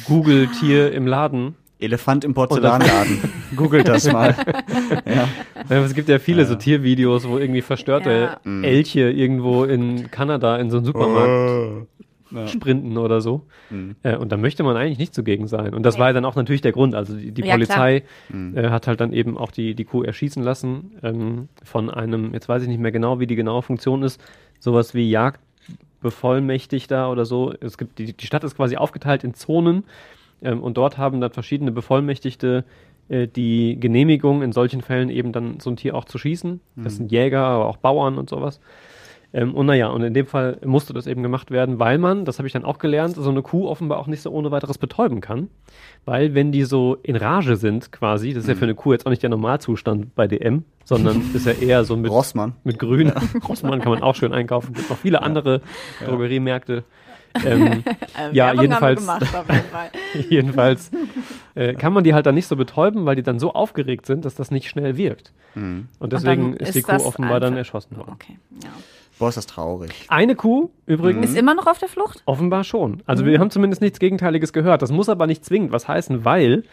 Google 0.06 0.48
Tier 0.48 0.92
im 0.92 1.06
Laden. 1.06 1.54
Elefant 1.78 2.24
im 2.24 2.32
Porzellanladen. 2.32 3.18
Googelt 3.56 3.86
das 3.86 4.10
mal. 4.10 4.34
ja. 5.04 5.28
Ja, 5.68 5.76
Es 5.84 5.94
gibt 5.94 6.08
ja 6.08 6.18
viele 6.18 6.46
so 6.46 6.54
Tiervideos, 6.54 7.28
wo 7.28 7.36
irgendwie 7.36 7.60
verstörte 7.60 8.38
Ja. 8.44 8.62
Elche 8.62 9.10
irgendwo 9.10 9.64
in 9.64 10.10
Kanada 10.10 10.56
in 10.56 10.70
so 10.70 10.78
einen 10.78 10.86
Supermarkt 10.86 11.86
Ja. 12.30 12.48
sprinten 12.48 12.98
oder 12.98 13.20
so. 13.20 13.46
Äh, 14.02 14.16
und 14.16 14.32
da 14.32 14.36
möchte 14.36 14.64
man 14.64 14.76
eigentlich 14.76 14.98
nicht 14.98 15.14
zugegen 15.14 15.46
sein. 15.46 15.74
Und 15.74 15.84
das 15.84 15.98
war 15.98 16.08
ja 16.08 16.12
dann 16.12 16.24
auch 16.24 16.34
natürlich 16.34 16.60
der 16.60 16.72
Grund. 16.72 16.94
Also 16.94 17.16
die, 17.16 17.30
die 17.30 17.42
Ja, 17.42 17.52
Polizei 17.52 18.02
äh, 18.54 18.68
hat 18.68 18.88
halt 18.88 19.00
dann 19.00 19.12
eben 19.12 19.38
auch 19.38 19.52
die, 19.52 19.74
die 19.74 19.84
Kuh 19.84 20.02
erschießen 20.02 20.42
lassen 20.42 20.92
ähm, 21.02 21.48
von 21.62 21.88
einem, 21.88 22.34
jetzt 22.34 22.48
weiß 22.48 22.62
ich 22.62 22.68
nicht 22.68 22.80
mehr 22.80 22.92
genau, 22.92 23.20
wie 23.20 23.26
die 23.26 23.36
genaue 23.36 23.62
Funktion 23.62 24.02
ist, 24.02 24.20
sowas 24.58 24.94
wie 24.94 25.08
Jagdbevollmächtigter 25.08 27.10
oder 27.10 27.24
so. 27.24 27.54
Es 27.60 27.78
gibt 27.78 27.98
die, 27.98 28.12
die 28.12 28.26
Stadt 28.26 28.44
ist 28.44 28.56
quasi 28.56 28.76
aufgeteilt 28.76 29.24
in 29.24 29.34
Zonen 29.34 29.84
ähm, 30.42 30.62
und 30.62 30.76
dort 30.76 30.98
haben 30.98 31.20
dann 31.20 31.32
verschiedene 31.32 31.72
Bevollmächtigte 31.72 32.64
äh, 33.08 33.28
die 33.28 33.78
Genehmigung, 33.78 34.42
in 34.42 34.52
solchen 34.52 34.82
Fällen 34.82 35.10
eben 35.10 35.32
dann 35.32 35.60
so 35.60 35.70
ein 35.70 35.76
Tier 35.76 35.94
auch 35.94 36.06
zu 36.06 36.18
schießen. 36.18 36.60
Das 36.76 36.96
sind 36.96 37.12
Jäger, 37.12 37.44
aber 37.44 37.66
auch 37.66 37.76
Bauern 37.76 38.18
und 38.18 38.28
sowas. 38.28 38.60
Ähm, 39.36 39.54
und 39.54 39.66
naja, 39.66 39.88
und 39.88 40.02
in 40.02 40.14
dem 40.14 40.26
Fall 40.26 40.58
musste 40.64 40.94
das 40.94 41.06
eben 41.06 41.22
gemacht 41.22 41.50
werden, 41.50 41.78
weil 41.78 41.98
man, 41.98 42.24
das 42.24 42.38
habe 42.38 42.46
ich 42.46 42.54
dann 42.54 42.64
auch 42.64 42.78
gelernt, 42.78 43.16
so 43.16 43.28
eine 43.28 43.42
Kuh 43.42 43.68
offenbar 43.68 43.98
auch 43.98 44.06
nicht 44.06 44.22
so 44.22 44.30
ohne 44.30 44.50
weiteres 44.50 44.78
betäuben 44.78 45.20
kann. 45.20 45.50
Weil 46.06 46.34
wenn 46.34 46.52
die 46.52 46.64
so 46.64 46.96
in 47.02 47.16
Rage 47.16 47.56
sind 47.56 47.92
quasi, 47.92 48.32
das 48.32 48.44
ist 48.44 48.48
ja 48.48 48.54
für 48.54 48.64
eine 48.64 48.74
Kuh 48.74 48.92
jetzt 48.92 49.04
auch 49.04 49.10
nicht 49.10 49.22
der 49.22 49.28
Normalzustand 49.28 50.14
bei 50.14 50.26
DM, 50.26 50.64
sondern 50.84 51.22
ist 51.34 51.44
ja 51.44 51.52
eher 51.52 51.84
so 51.84 51.98
mit, 51.98 52.10
Rossmann. 52.10 52.54
mit 52.64 52.78
Grün. 52.78 53.12
Rossmann 53.48 53.82
kann 53.82 53.92
man 53.92 54.02
auch 54.02 54.14
schön 54.14 54.32
einkaufen. 54.32 54.72
Gibt 54.72 54.88
noch 54.88 54.96
viele 54.96 55.20
andere 55.20 55.60
Drogeriemärkte. 56.06 56.84
Ähm, 57.44 57.84
äh, 58.16 58.32
ja, 58.32 58.46
Werbung 58.46 58.56
haben 58.56 58.56
wir 58.56 58.62
jedenfalls, 58.62 59.00
gemacht 59.00 59.22
jeden 59.50 59.64
Fall. 59.68 59.90
jedenfalls 60.30 60.90
äh, 61.54 61.74
kann 61.74 61.92
man 61.92 62.04
die 62.04 62.14
halt 62.14 62.24
dann 62.24 62.34
nicht 62.34 62.46
so 62.46 62.56
betäuben, 62.56 63.04
weil 63.04 63.16
die 63.16 63.22
dann 63.22 63.38
so 63.38 63.52
aufgeregt 63.52 64.06
sind, 64.06 64.24
dass 64.24 64.34
das 64.34 64.50
nicht 64.50 64.70
schnell 64.70 64.96
wirkt. 64.96 65.34
Und 65.54 65.88
deswegen 66.00 66.52
dann 66.52 66.54
ist 66.54 66.74
die 66.74 66.78
ist 66.78 66.86
Kuh 66.86 66.94
offenbar 66.96 67.40
dann 67.40 67.48
einfach- 67.48 67.58
erschossen 67.58 67.98
worden. 67.98 68.12
Okay, 68.14 68.38
ja. 68.62 68.70
Boah, 69.18 69.28
ist 69.30 69.36
das 69.36 69.46
traurig. 69.46 69.92
Eine 70.08 70.34
Kuh 70.34 70.68
übrigens. 70.84 71.30
Ist 71.30 71.38
immer 71.38 71.54
noch 71.54 71.66
auf 71.66 71.78
der 71.78 71.88
Flucht? 71.88 72.22
Offenbar 72.26 72.64
schon. 72.64 73.02
Also 73.06 73.24
wir 73.24 73.38
haben 73.38 73.50
zumindest 73.50 73.80
nichts 73.80 73.98
Gegenteiliges 73.98 74.52
gehört. 74.52 74.82
Das 74.82 74.92
muss 74.92 75.08
aber 75.08 75.26
nicht 75.26 75.44
zwingend 75.44 75.72
was 75.72 75.88
heißen, 75.88 76.24
weil 76.24 76.64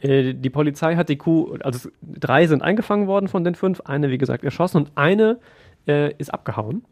äh, 0.00 0.34
die 0.34 0.50
Polizei 0.50 0.96
hat 0.96 1.08
die 1.08 1.16
Kuh, 1.16 1.56
also 1.60 1.88
drei 2.02 2.46
sind 2.46 2.62
eingefangen 2.62 3.06
worden 3.06 3.28
von 3.28 3.44
den 3.44 3.54
fünf, 3.54 3.80
eine 3.82 4.10
wie 4.10 4.18
gesagt 4.18 4.44
erschossen 4.44 4.78
und 4.78 4.92
eine 4.94 5.38
äh, 5.86 6.12
ist 6.18 6.32
abgehauen. 6.32 6.84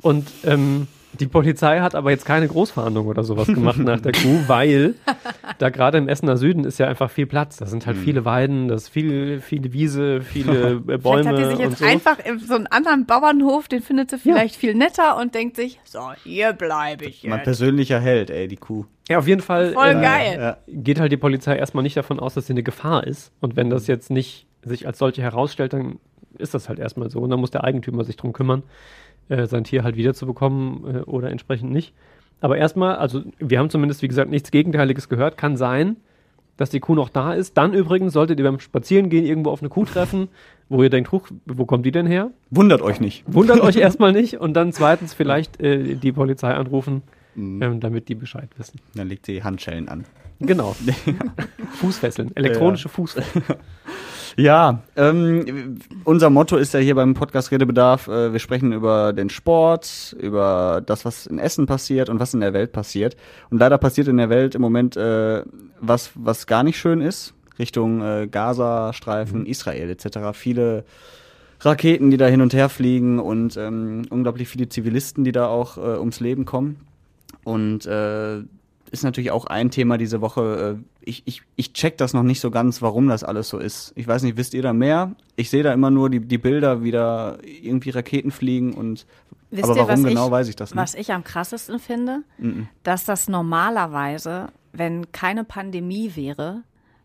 Und 0.00 0.26
ähm, 0.44 0.86
die 1.20 1.26
Polizei 1.26 1.80
hat 1.80 1.94
aber 1.94 2.10
jetzt 2.10 2.24
keine 2.24 2.48
Großverhandlung 2.48 3.06
oder 3.06 3.22
sowas 3.22 3.46
gemacht 3.46 3.78
nach 3.78 4.00
der 4.00 4.12
Kuh, 4.12 4.40
weil 4.46 4.94
da 5.58 5.70
gerade 5.70 5.98
im 5.98 6.08
Essener 6.08 6.36
Süden 6.36 6.64
ist 6.64 6.78
ja 6.78 6.88
einfach 6.88 7.10
viel 7.10 7.26
Platz. 7.26 7.56
Da 7.56 7.66
sind 7.66 7.86
halt 7.86 7.96
viele 7.96 8.24
Weiden, 8.24 8.68
das 8.68 8.84
ist 8.84 8.88
viel, 8.88 9.40
viele 9.40 9.72
Wiese, 9.72 10.22
viele 10.22 10.82
äh, 10.88 10.98
Bäume 10.98 11.22
Vielleicht 11.22 11.26
hat 11.26 11.38
die 11.38 11.44
sich 11.44 11.54
und 11.54 11.60
jetzt 11.60 11.78
so. 11.78 11.84
einfach 11.84 12.18
in 12.18 12.38
so 12.38 12.54
einen 12.54 12.66
anderen 12.66 13.06
Bauernhof, 13.06 13.68
den 13.68 13.82
findet 13.82 14.10
sie 14.10 14.18
vielleicht 14.18 14.56
viel 14.56 14.74
netter 14.74 15.16
und 15.16 15.34
denkt 15.34 15.56
sich, 15.56 15.78
so, 15.84 16.00
hier 16.24 16.52
bleibe 16.52 17.04
ich 17.04 17.22
Mein 17.24 17.38
jetzt. 17.38 17.44
persönlicher 17.44 18.00
Held, 18.00 18.30
ey, 18.30 18.48
die 18.48 18.56
Kuh. 18.56 18.84
Ja, 19.08 19.18
auf 19.18 19.28
jeden 19.28 19.42
Fall 19.42 19.72
Voll 19.72 19.90
ähm, 19.90 20.02
geil. 20.02 20.36
Ja. 20.38 20.56
geht 20.66 20.98
halt 20.98 21.12
die 21.12 21.16
Polizei 21.16 21.56
erstmal 21.56 21.82
nicht 21.82 21.96
davon 21.96 22.18
aus, 22.18 22.34
dass 22.34 22.46
sie 22.46 22.54
eine 22.54 22.62
Gefahr 22.62 23.06
ist. 23.06 23.32
Und 23.40 23.54
wenn 23.54 23.70
das 23.70 23.86
jetzt 23.86 24.10
nicht 24.10 24.46
sich 24.62 24.86
als 24.86 24.98
solche 24.98 25.22
herausstellt, 25.22 25.74
dann 25.74 25.98
ist 26.38 26.54
das 26.54 26.68
halt 26.68 26.78
erstmal 26.78 27.10
so. 27.10 27.20
Und 27.20 27.30
dann 27.30 27.38
muss 27.38 27.50
der 27.50 27.64
Eigentümer 27.64 28.02
sich 28.04 28.16
drum 28.16 28.32
kümmern, 28.32 28.62
äh, 29.28 29.46
sein 29.46 29.64
Tier 29.64 29.84
halt 29.84 29.96
wiederzubekommen 29.96 30.96
äh, 30.96 30.98
oder 31.00 31.30
entsprechend 31.30 31.72
nicht. 31.72 31.94
Aber 32.40 32.58
erstmal, 32.58 32.96
also 32.96 33.22
wir 33.38 33.58
haben 33.58 33.70
zumindest, 33.70 34.02
wie 34.02 34.08
gesagt, 34.08 34.30
nichts 34.30 34.50
Gegenteiliges 34.50 35.08
gehört. 35.08 35.38
Kann 35.38 35.56
sein, 35.56 35.96
dass 36.56 36.70
die 36.70 36.80
Kuh 36.80 36.94
noch 36.94 37.08
da 37.08 37.32
ist. 37.32 37.56
Dann 37.56 37.72
übrigens 37.72 38.12
solltet 38.12 38.38
ihr 38.38 38.44
beim 38.44 38.60
Spazierengehen 38.60 39.24
irgendwo 39.24 39.50
auf 39.50 39.60
eine 39.60 39.68
Kuh 39.68 39.84
treffen, 39.84 40.28
wo 40.68 40.82
ihr 40.82 40.90
denkt, 40.90 41.12
huch, 41.12 41.28
wo 41.46 41.64
kommt 41.64 41.86
die 41.86 41.90
denn 41.90 42.06
her? 42.06 42.30
Wundert 42.50 42.82
euch 42.82 43.00
nicht. 43.00 43.24
Wundert 43.26 43.60
euch 43.60 43.76
erstmal 43.76 44.12
nicht 44.12 44.38
und 44.40 44.54
dann 44.54 44.72
zweitens 44.72 45.14
vielleicht 45.14 45.60
äh, 45.60 45.94
die 45.94 46.12
Polizei 46.12 46.52
anrufen, 46.52 47.02
mhm. 47.34 47.62
ähm, 47.62 47.80
damit 47.80 48.08
die 48.08 48.14
Bescheid 48.14 48.48
wissen. 48.56 48.80
Dann 48.94 49.08
legt 49.08 49.26
sie 49.26 49.42
Handschellen 49.42 49.88
an. 49.88 50.04
Genau. 50.40 50.76
Fußfesseln, 51.80 52.34
elektronische 52.36 52.88
ja. 52.88 52.94
Fußfesseln. 52.94 53.44
Ja, 54.36 54.82
ähm, 54.96 55.78
unser 56.02 56.28
Motto 56.28 56.56
ist 56.56 56.74
ja 56.74 56.80
hier 56.80 56.96
beim 56.96 57.14
Podcast 57.14 57.52
Redebedarf, 57.52 58.08
äh, 58.08 58.32
wir 58.32 58.40
sprechen 58.40 58.72
über 58.72 59.12
den 59.12 59.30
Sport, 59.30 60.16
über 60.18 60.82
das, 60.84 61.04
was 61.04 61.26
in 61.26 61.38
Essen 61.38 61.66
passiert 61.66 62.08
und 62.08 62.18
was 62.18 62.34
in 62.34 62.40
der 62.40 62.52
Welt 62.52 62.72
passiert. 62.72 63.16
Und 63.50 63.58
leider 63.58 63.78
passiert 63.78 64.08
in 64.08 64.16
der 64.16 64.30
Welt 64.30 64.56
im 64.56 64.60
Moment 64.60 64.96
äh, 64.96 65.44
was, 65.80 66.10
was 66.16 66.48
gar 66.48 66.64
nicht 66.64 66.78
schön 66.78 67.00
ist, 67.00 67.32
Richtung 67.60 68.02
äh, 68.02 68.26
Gaza-Streifen, 68.26 69.40
mhm. 69.40 69.46
Israel 69.46 69.88
etc. 69.88 70.18
Viele 70.32 70.84
Raketen, 71.60 72.10
die 72.10 72.16
da 72.16 72.26
hin 72.26 72.40
und 72.40 72.54
her 72.54 72.68
fliegen 72.68 73.20
und 73.20 73.56
ähm, 73.56 74.02
unglaublich 74.10 74.48
viele 74.48 74.68
Zivilisten, 74.68 75.22
die 75.22 75.32
da 75.32 75.46
auch 75.46 75.78
äh, 75.78 75.98
ums 75.98 76.18
Leben 76.18 76.44
kommen. 76.44 76.80
Und 77.44 77.86
äh, 77.86 78.40
ist 78.90 79.02
natürlich 79.02 79.30
auch 79.30 79.46
ein 79.46 79.70
Thema 79.70 79.98
diese 79.98 80.20
Woche. 80.20 80.78
Äh, 80.78 80.84
ich, 81.00 81.22
ich, 81.26 81.42
ich 81.56 81.72
check 81.72 81.98
das 81.98 82.14
noch 82.14 82.22
nicht 82.22 82.40
so 82.40 82.50
ganz, 82.50 82.80
warum 82.80 83.08
das 83.08 83.24
alles 83.24 83.48
so 83.48 83.58
ist. 83.58 83.92
Ich 83.96 84.06
weiß 84.06 84.22
nicht, 84.22 84.36
wisst 84.36 84.54
ihr 84.54 84.62
da 84.62 84.72
mehr? 84.72 85.14
Ich 85.36 85.50
sehe 85.50 85.62
da 85.62 85.72
immer 85.72 85.90
nur 85.90 86.08
die, 86.08 86.20
die 86.20 86.38
Bilder, 86.38 86.82
wie 86.82 86.90
da 86.90 87.36
irgendwie 87.42 87.90
Raketen 87.90 88.30
fliegen 88.30 88.72
und 88.72 89.06
Wisst 89.50 89.64
aber 89.64 89.76
warum 89.76 90.04
ihr, 90.04 90.08
genau, 90.08 90.26
ich, 90.26 90.32
weiß 90.32 90.48
ich 90.48 90.56
das 90.56 90.70
nicht. 90.70 90.80
Was 90.80 90.94
ich 90.94 91.12
am 91.12 91.22
krassesten 91.22 91.78
finde, 91.78 92.22
mm 92.38 92.48
-mm. 92.48 92.66
dass 92.82 93.04
das 93.04 93.28
normalerweise, 93.28 94.48
wenn 94.72 95.12
keine 95.12 95.44
Pandemie 95.44 96.12
wäre, 96.16 96.62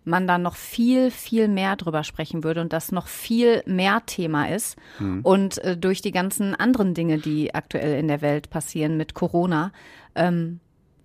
man 0.10 0.28
dann 0.28 0.42
noch 0.42 0.56
viel, 0.56 1.12
viel 1.12 1.48
mehr 1.48 1.76
drüber 1.76 2.04
sprechen 2.04 2.44
würde 2.44 2.62
und 2.62 2.74
das 2.74 2.92
noch 2.92 3.08
viel 3.08 3.64
mehr 3.66 4.02
Thema 4.06 4.50
ist. 4.50 4.78
Mhm. 5.00 5.22
Und 5.22 5.58
äh, 5.60 5.78
durch 5.78 6.02
die 6.02 6.12
ganzen 6.12 6.56
anderen 6.56 6.94
Dinge, 6.94 7.20
die 7.20 7.54
aktuell 7.54 8.00
in 8.00 8.08
der 8.08 8.22
Welt 8.22 8.50
passieren 8.50 8.98
mit 8.98 9.14
Corona, 9.14 9.72
ähm, 10.16 10.60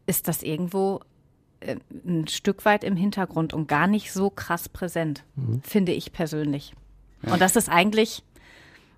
ist 0.06 0.28
das 0.28 0.42
irgendwo 0.42 1.00
äh, 1.60 1.76
ein 2.06 2.28
Stück 2.28 2.64
weit 2.64 2.84
im 2.84 2.96
Hintergrund 2.96 3.52
und 3.52 3.68
gar 3.68 3.86
nicht 3.86 4.12
so 4.12 4.30
krass 4.30 4.68
präsent, 4.68 5.24
mhm. 5.36 5.62
finde 5.62 5.92
ich 5.92 6.12
persönlich. 6.12 6.74
Ja. 7.22 7.32
Und 7.34 7.40
das 7.40 7.56
ist 7.56 7.68
eigentlich 7.68 8.22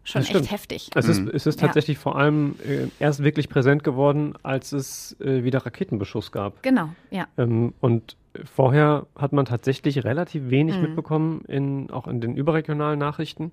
schon 0.05 0.21
das 0.21 0.29
echt 0.29 0.37
stimmt. 0.37 0.51
heftig. 0.53 0.91
Es 0.95 1.09
ist, 1.09 1.21
mhm. 1.21 1.31
es 1.33 1.47
ist 1.47 1.61
tatsächlich 1.61 1.97
ja. 1.99 2.03
vor 2.03 2.17
allem 2.17 2.57
äh, 2.67 2.89
erst 2.99 3.23
wirklich 3.23 3.49
präsent 3.49 3.85
geworden, 3.85 4.35
als 4.43 4.73
es 4.73 5.17
äh, 5.21 5.45
wieder 5.45 5.65
Raketenbeschuss 5.65 6.33
gab. 6.33 6.63
Genau, 6.63 6.91
ja. 7.11 7.27
Ähm, 7.37 7.75
und 7.81 8.17
vorher 8.45 9.07
hat 9.17 9.33
man 9.33 9.45
tatsächlich 9.45 10.05
relativ 10.05 10.51
wenig 10.51 10.77
mhm. 10.77 10.83
mitbekommen, 10.83 11.45
in, 11.47 11.91
auch 11.91 12.07
in 12.07 12.21
den 12.21 12.37
überregionalen 12.37 12.99
Nachrichten. 12.99 13.53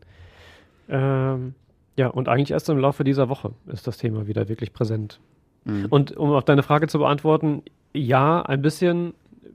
Ähm, 0.89 1.55
ja, 1.95 2.07
und 2.07 2.27
eigentlich 2.27 2.51
erst 2.51 2.69
im 2.69 2.77
Laufe 2.77 3.03
dieser 3.03 3.29
Woche 3.29 3.53
ist 3.67 3.87
das 3.87 3.97
Thema 3.97 4.27
wieder 4.27 4.49
wirklich 4.49 4.73
präsent. 4.73 5.19
Mhm. 5.65 5.87
Und 5.89 6.17
um 6.17 6.31
auf 6.31 6.43
deine 6.43 6.63
Frage 6.63 6.87
zu 6.87 6.99
beantworten, 6.99 7.61
ja, 7.93 8.41
ein 8.41 8.61
bisschen 8.61 9.13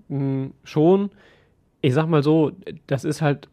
mh, 0.08 0.18
hm, 0.18 0.52
schon. 0.64 1.10
Ich 1.80 1.94
sag 1.94 2.06
mal 2.06 2.22
so, 2.22 2.52
das 2.86 3.04
ist 3.04 3.22
halt 3.22 3.48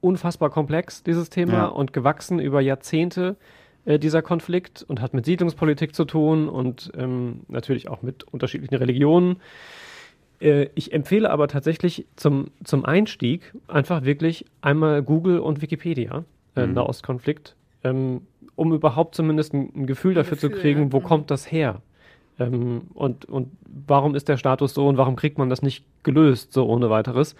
unfassbar 0.00 0.50
komplex, 0.50 1.02
dieses 1.02 1.30
Thema, 1.30 1.52
ja. 1.52 1.66
und 1.66 1.92
gewachsen 1.92 2.38
über 2.38 2.60
Jahrzehnte 2.60 3.36
äh, 3.84 3.98
dieser 3.98 4.22
Konflikt 4.22 4.84
und 4.86 5.00
hat 5.00 5.14
mit 5.14 5.24
Siedlungspolitik 5.24 5.94
zu 5.94 6.04
tun 6.04 6.48
und 6.48 6.90
ähm, 6.96 7.40
natürlich 7.48 7.88
auch 7.88 8.02
mit 8.02 8.24
unterschiedlichen 8.24 8.76
Religionen. 8.76 9.36
Äh, 10.44 10.68
ich 10.74 10.92
empfehle 10.92 11.30
aber 11.30 11.48
tatsächlich 11.48 12.06
zum, 12.16 12.48
zum 12.62 12.84
Einstieg 12.84 13.54
einfach 13.66 14.04
wirklich 14.04 14.44
einmal 14.60 15.02
Google 15.02 15.40
und 15.40 15.62
Wikipedia, 15.62 16.24
äh, 16.54 16.66
mhm. 16.66 16.74
Nahostkonflikt. 16.74 17.56
Ähm, 17.82 18.22
um 18.54 18.72
überhaupt 18.72 19.16
zumindest 19.16 19.52
ein, 19.54 19.72
ein 19.74 19.86
Gefühl 19.86 20.14
dafür 20.14 20.36
Gefühl, 20.36 20.52
zu 20.52 20.60
kriegen, 20.60 20.92
wo 20.92 20.98
ja. 20.98 21.04
kommt 21.04 21.30
das 21.30 21.50
her? 21.50 21.80
Ähm, 22.38 22.82
und, 22.94 23.24
und 23.24 23.50
warum 23.86 24.14
ist 24.14 24.28
der 24.28 24.36
Status 24.36 24.74
so 24.74 24.86
und 24.86 24.96
warum 24.96 25.16
kriegt 25.16 25.38
man 25.38 25.48
das 25.48 25.62
nicht 25.62 25.84
gelöst, 26.02 26.52
so 26.52 26.66
ohne 26.66 26.90
weiteres? 26.90 27.34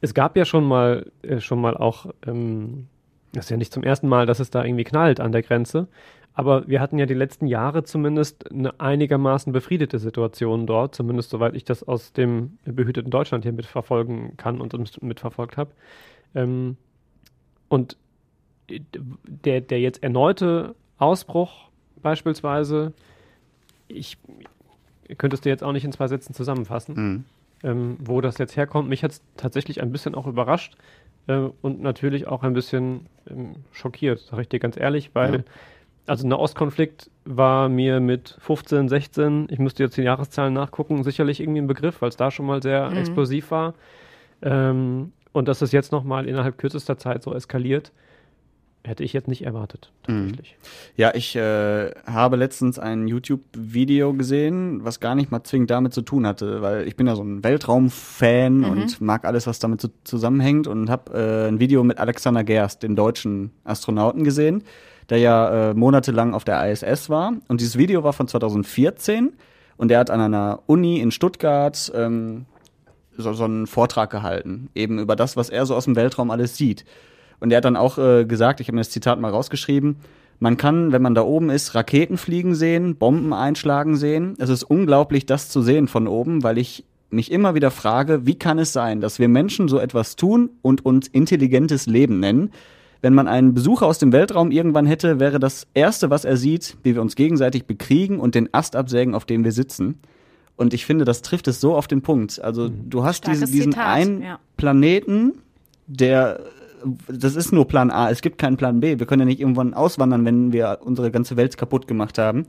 Es 0.00 0.14
gab 0.14 0.36
ja 0.36 0.44
schon 0.44 0.64
mal, 0.64 1.10
äh, 1.22 1.40
schon 1.40 1.60
mal 1.60 1.76
auch, 1.76 2.06
ähm, 2.26 2.86
das 3.32 3.46
ist 3.46 3.50
ja 3.50 3.56
nicht 3.56 3.72
zum 3.72 3.82
ersten 3.82 4.08
Mal, 4.08 4.26
dass 4.26 4.40
es 4.40 4.50
da 4.50 4.64
irgendwie 4.64 4.84
knallt 4.84 5.20
an 5.20 5.32
der 5.32 5.42
Grenze, 5.42 5.88
aber 6.36 6.68
wir 6.68 6.82
hatten 6.82 6.98
ja 6.98 7.06
die 7.06 7.14
letzten 7.14 7.46
Jahre 7.46 7.82
zumindest 7.82 8.52
eine 8.52 8.78
einigermaßen 8.78 9.54
befriedete 9.54 9.98
Situation 9.98 10.66
dort, 10.66 10.94
zumindest 10.94 11.30
soweit 11.30 11.56
ich 11.56 11.64
das 11.64 11.82
aus 11.82 12.12
dem 12.12 12.58
behüteten 12.66 13.10
Deutschland 13.10 13.44
hier 13.44 13.54
mitverfolgen 13.54 14.36
kann 14.36 14.60
und 14.60 15.02
mitverfolgt 15.02 15.56
habe. 15.56 15.70
Ähm, 16.34 16.76
und 17.68 17.96
der, 18.68 19.62
der 19.62 19.80
jetzt 19.80 20.02
erneute 20.02 20.74
Ausbruch 20.98 21.70
beispielsweise, 22.02 22.92
ich 23.88 24.18
könntest 25.16 25.46
du 25.46 25.48
jetzt 25.48 25.64
auch 25.64 25.72
nicht 25.72 25.86
in 25.86 25.92
zwei 25.92 26.06
Sätzen 26.06 26.34
zusammenfassen, 26.34 26.94
mhm. 26.94 27.24
ähm, 27.62 27.96
wo 27.98 28.20
das 28.20 28.36
jetzt 28.36 28.56
herkommt. 28.56 28.90
Mich 28.90 29.02
hat 29.02 29.12
es 29.12 29.22
tatsächlich 29.38 29.80
ein 29.80 29.90
bisschen 29.90 30.14
auch 30.14 30.26
überrascht 30.26 30.76
äh, 31.28 31.48
und 31.62 31.80
natürlich 31.80 32.26
auch 32.26 32.42
ein 32.42 32.52
bisschen 32.52 33.06
ähm, 33.30 33.54
schockiert, 33.72 34.18
sage 34.18 34.42
ich 34.42 34.48
dir 34.50 34.60
ganz 34.60 34.76
ehrlich, 34.76 35.14
weil 35.14 35.34
ja. 35.36 35.44
Also 36.06 36.26
ein 36.26 36.32
Ostkonflikt 36.32 37.10
war 37.24 37.68
mir 37.68 38.00
mit 38.00 38.36
15, 38.40 38.88
16, 38.88 39.48
ich 39.50 39.58
müsste 39.58 39.82
jetzt 39.82 39.96
die 39.96 40.02
Jahreszahlen 40.02 40.54
nachgucken, 40.54 41.02
sicherlich 41.04 41.40
irgendwie 41.40 41.60
ein 41.60 41.66
Begriff, 41.66 42.00
weil 42.00 42.08
es 42.08 42.16
da 42.16 42.30
schon 42.30 42.46
mal 42.46 42.62
sehr 42.62 42.90
mhm. 42.90 42.96
explosiv 42.96 43.50
war. 43.50 43.74
Ähm, 44.42 45.12
und 45.32 45.48
dass 45.48 45.62
es 45.62 45.72
jetzt 45.72 45.92
nochmal 45.92 46.26
innerhalb 46.26 46.58
kürzester 46.58 46.96
Zeit 46.96 47.22
so 47.22 47.34
eskaliert, 47.34 47.92
hätte 48.84 49.02
ich 49.02 49.12
jetzt 49.12 49.26
nicht 49.28 49.44
erwartet, 49.44 49.90
tatsächlich. 50.04 50.56
Mhm. 50.58 50.66
Ja, 50.96 51.14
ich 51.14 51.34
äh, 51.34 51.90
habe 52.06 52.36
letztens 52.36 52.78
ein 52.78 53.08
YouTube-Video 53.08 54.14
gesehen, 54.14 54.84
was 54.84 55.00
gar 55.00 55.14
nicht 55.14 55.30
mal 55.30 55.42
zwingend 55.42 55.70
damit 55.70 55.92
zu 55.92 56.02
tun 56.02 56.26
hatte, 56.26 56.62
weil 56.62 56.86
ich 56.86 56.96
bin 56.96 57.06
ja 57.06 57.16
so 57.16 57.22
ein 57.22 57.42
Weltraum-Fan 57.42 58.58
mhm. 58.58 58.64
und 58.64 59.00
mag 59.00 59.24
alles, 59.24 59.46
was 59.46 59.58
damit 59.58 59.80
zu, 59.80 59.88
zusammenhängt 60.04 60.68
und 60.68 60.88
habe 60.88 61.12
äh, 61.12 61.48
ein 61.48 61.58
Video 61.58 61.82
mit 61.84 61.98
Alexander 61.98 62.44
Gerst, 62.44 62.82
dem 62.82 62.94
deutschen 62.96 63.50
Astronauten, 63.64 64.24
gesehen, 64.24 64.62
der 65.10 65.18
ja 65.18 65.70
äh, 65.70 65.74
monatelang 65.74 66.34
auf 66.34 66.44
der 66.44 66.70
ISS 66.70 67.08
war. 67.10 67.32
Und 67.48 67.60
dieses 67.60 67.78
Video 67.78 68.02
war 68.04 68.12
von 68.12 68.28
2014 68.28 69.34
und 69.76 69.90
er 69.90 70.00
hat 70.00 70.10
an 70.10 70.20
einer 70.20 70.60
Uni 70.66 71.00
in 71.00 71.10
Stuttgart 71.10 71.92
ähm, 71.94 72.46
so, 73.16 73.32
so 73.32 73.44
einen 73.44 73.66
Vortrag 73.66 74.10
gehalten, 74.10 74.68
eben 74.74 74.98
über 74.98 75.16
das, 75.16 75.36
was 75.36 75.48
er 75.48 75.66
so 75.66 75.74
aus 75.74 75.84
dem 75.84 75.96
Weltraum 75.96 76.30
alles 76.30 76.56
sieht. 76.56 76.84
Und 77.40 77.50
er 77.50 77.58
hat 77.58 77.64
dann 77.64 77.76
auch 77.76 77.98
äh, 77.98 78.24
gesagt, 78.24 78.60
ich 78.60 78.68
habe 78.68 78.76
mir 78.76 78.80
das 78.80 78.90
Zitat 78.90 79.20
mal 79.20 79.30
rausgeschrieben, 79.30 79.96
man 80.38 80.58
kann, 80.58 80.92
wenn 80.92 81.02
man 81.02 81.14
da 81.14 81.22
oben 81.22 81.48
ist, 81.48 81.74
Raketen 81.74 82.18
fliegen 82.18 82.54
sehen, 82.54 82.96
Bomben 82.96 83.32
einschlagen 83.32 83.96
sehen. 83.96 84.34
Es 84.38 84.50
ist 84.50 84.64
unglaublich, 84.64 85.24
das 85.24 85.48
zu 85.48 85.62
sehen 85.62 85.88
von 85.88 86.06
oben, 86.06 86.42
weil 86.42 86.58
ich 86.58 86.84
mich 87.08 87.32
immer 87.32 87.54
wieder 87.54 87.70
frage, 87.70 88.26
wie 88.26 88.38
kann 88.38 88.58
es 88.58 88.72
sein, 88.72 89.00
dass 89.00 89.18
wir 89.18 89.28
Menschen 89.28 89.68
so 89.68 89.78
etwas 89.78 90.16
tun 90.16 90.50
und 90.60 90.84
uns 90.84 91.08
intelligentes 91.08 91.86
Leben 91.86 92.20
nennen? 92.20 92.50
Wenn 93.02 93.14
man 93.14 93.28
einen 93.28 93.54
Besucher 93.54 93.86
aus 93.86 93.98
dem 93.98 94.12
Weltraum 94.12 94.50
irgendwann 94.50 94.86
hätte, 94.86 95.20
wäre 95.20 95.38
das 95.38 95.66
Erste, 95.74 96.10
was 96.10 96.24
er 96.24 96.36
sieht, 96.36 96.76
wie 96.82 96.94
wir 96.94 97.02
uns 97.02 97.16
gegenseitig 97.16 97.66
bekriegen 97.66 98.18
und 98.18 98.34
den 98.34 98.52
Ast 98.52 98.76
absägen, 98.76 99.14
auf 99.14 99.24
dem 99.24 99.44
wir 99.44 99.52
sitzen. 99.52 99.98
Und 100.56 100.72
ich 100.72 100.86
finde, 100.86 101.04
das 101.04 101.22
trifft 101.22 101.48
es 101.48 101.60
so 101.60 101.76
auf 101.76 101.86
den 101.86 102.02
Punkt. 102.02 102.40
Also 102.40 102.68
mhm. 102.68 102.88
du 102.90 103.04
hast 103.04 103.26
diesen, 103.26 103.50
diesen 103.50 103.74
einen 103.74 104.22
ja. 104.22 104.38
Planeten, 104.56 105.34
der 105.86 106.40
das 107.08 107.36
ist 107.36 107.52
nur 107.52 107.66
Plan 107.66 107.90
A. 107.90 108.10
Es 108.10 108.22
gibt 108.22 108.38
keinen 108.38 108.56
Plan 108.56 108.80
B. 108.80 108.98
Wir 108.98 109.06
können 109.06 109.20
ja 109.20 109.26
nicht 109.26 109.40
irgendwann 109.40 109.74
auswandern, 109.74 110.24
wenn 110.24 110.52
wir 110.52 110.78
unsere 110.82 111.10
ganze 111.10 111.36
Welt 111.36 111.56
kaputt 111.56 111.86
gemacht 111.86 112.18
haben. 112.18 112.46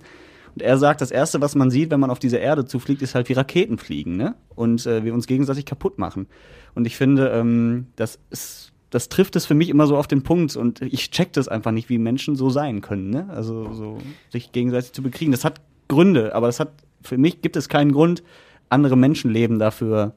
Und 0.53 0.61
er 0.61 0.77
sagt, 0.77 1.01
das 1.01 1.11
Erste, 1.11 1.41
was 1.41 1.55
man 1.55 1.69
sieht, 1.69 1.91
wenn 1.91 1.99
man 1.99 2.09
auf 2.09 2.19
diese 2.19 2.37
Erde 2.37 2.65
zufliegt, 2.65 3.01
ist 3.01 3.15
halt 3.15 3.29
wie 3.29 3.33
Raketen 3.33 3.77
fliegen, 3.77 4.17
ne? 4.17 4.35
Und 4.55 4.85
äh, 4.85 5.03
wir 5.03 5.13
uns 5.13 5.27
gegenseitig 5.27 5.65
kaputt 5.65 5.99
machen. 5.99 6.27
Und 6.73 6.87
ich 6.87 6.97
finde, 6.97 7.29
ähm, 7.29 7.87
das 7.95 8.19
ist, 8.29 8.73
das 8.89 9.09
trifft 9.09 9.35
es 9.35 9.45
für 9.45 9.55
mich 9.55 9.69
immer 9.69 9.87
so 9.87 9.97
auf 9.97 10.07
den 10.07 10.23
Punkt. 10.23 10.55
Und 10.55 10.81
ich 10.81 11.11
check 11.11 11.33
das 11.33 11.47
einfach 11.47 11.71
nicht, 11.71 11.89
wie 11.89 11.97
Menschen 11.97 12.35
so 12.35 12.49
sein 12.49 12.81
können, 12.81 13.09
ne? 13.09 13.27
Also 13.29 13.73
so 13.73 13.97
sich 14.29 14.51
gegenseitig 14.51 14.93
zu 14.93 15.01
bekriegen. 15.01 15.31
Das 15.31 15.45
hat 15.45 15.61
Gründe, 15.87 16.35
aber 16.35 16.47
das 16.47 16.59
hat, 16.59 16.71
für 17.01 17.17
mich 17.17 17.41
gibt 17.41 17.55
es 17.55 17.69
keinen 17.69 17.91
Grund, 17.91 18.23
andere 18.69 18.97
Menschenleben 18.97 19.59
dafür 19.59 20.13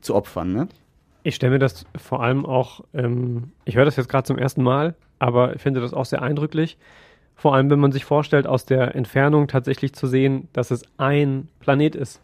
zu 0.00 0.14
opfern, 0.14 0.52
ne? 0.52 0.68
Ich 1.22 1.34
stelle 1.34 1.52
mir 1.52 1.58
das 1.58 1.84
vor 1.96 2.22
allem 2.22 2.46
auch, 2.46 2.82
ähm, 2.94 3.52
ich 3.66 3.76
höre 3.76 3.84
das 3.84 3.96
jetzt 3.96 4.08
gerade 4.08 4.24
zum 4.24 4.38
ersten 4.38 4.62
Mal, 4.62 4.94
aber 5.18 5.54
ich 5.54 5.60
finde 5.60 5.80
das 5.80 5.92
auch 5.92 6.06
sehr 6.06 6.22
eindrücklich. 6.22 6.78
Vor 7.34 7.54
allem, 7.54 7.70
wenn 7.70 7.80
man 7.80 7.92
sich 7.92 8.04
vorstellt, 8.04 8.46
aus 8.46 8.64
der 8.64 8.94
Entfernung 8.94 9.46
tatsächlich 9.46 9.92
zu 9.92 10.06
sehen, 10.06 10.48
dass 10.52 10.70
es 10.70 10.82
ein 10.96 11.48
Planet 11.60 11.94
ist. 11.94 12.20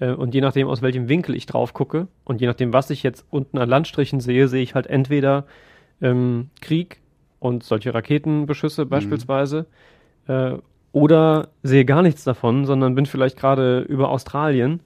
Äh, 0.00 0.12
und 0.12 0.34
je 0.34 0.40
nachdem, 0.40 0.68
aus 0.68 0.82
welchem 0.82 1.08
Winkel 1.08 1.34
ich 1.34 1.46
drauf 1.46 1.74
gucke 1.74 2.08
und 2.24 2.40
je 2.40 2.46
nachdem, 2.46 2.72
was 2.72 2.90
ich 2.90 3.02
jetzt 3.02 3.26
unten 3.30 3.58
an 3.58 3.68
Landstrichen 3.68 4.20
sehe, 4.20 4.48
sehe 4.48 4.62
ich 4.62 4.74
halt 4.74 4.86
entweder 4.86 5.44
ähm, 6.00 6.50
Krieg 6.60 7.00
und 7.38 7.62
solche 7.62 7.94
Raketenbeschüsse 7.94 8.84
mhm. 8.84 8.88
beispielsweise. 8.88 9.66
Äh, 10.26 10.54
oder 10.92 11.48
sehe 11.62 11.84
gar 11.84 12.02
nichts 12.02 12.22
davon, 12.22 12.66
sondern 12.66 12.94
bin 12.94 13.06
vielleicht 13.06 13.36
gerade 13.36 13.80
über 13.80 14.10
Australien 14.10 14.80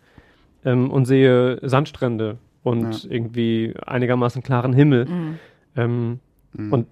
ähm, 0.64 0.90
und 0.90 1.04
sehe 1.04 1.58
Sandstrände 1.62 2.38
und 2.62 3.04
ja. 3.04 3.10
irgendwie 3.10 3.74
einigermaßen 3.86 4.42
klaren 4.42 4.72
Himmel. 4.72 5.04
Mhm. 5.04 5.38
Ähm, 5.76 6.20
mhm. 6.54 6.72
Und 6.72 6.86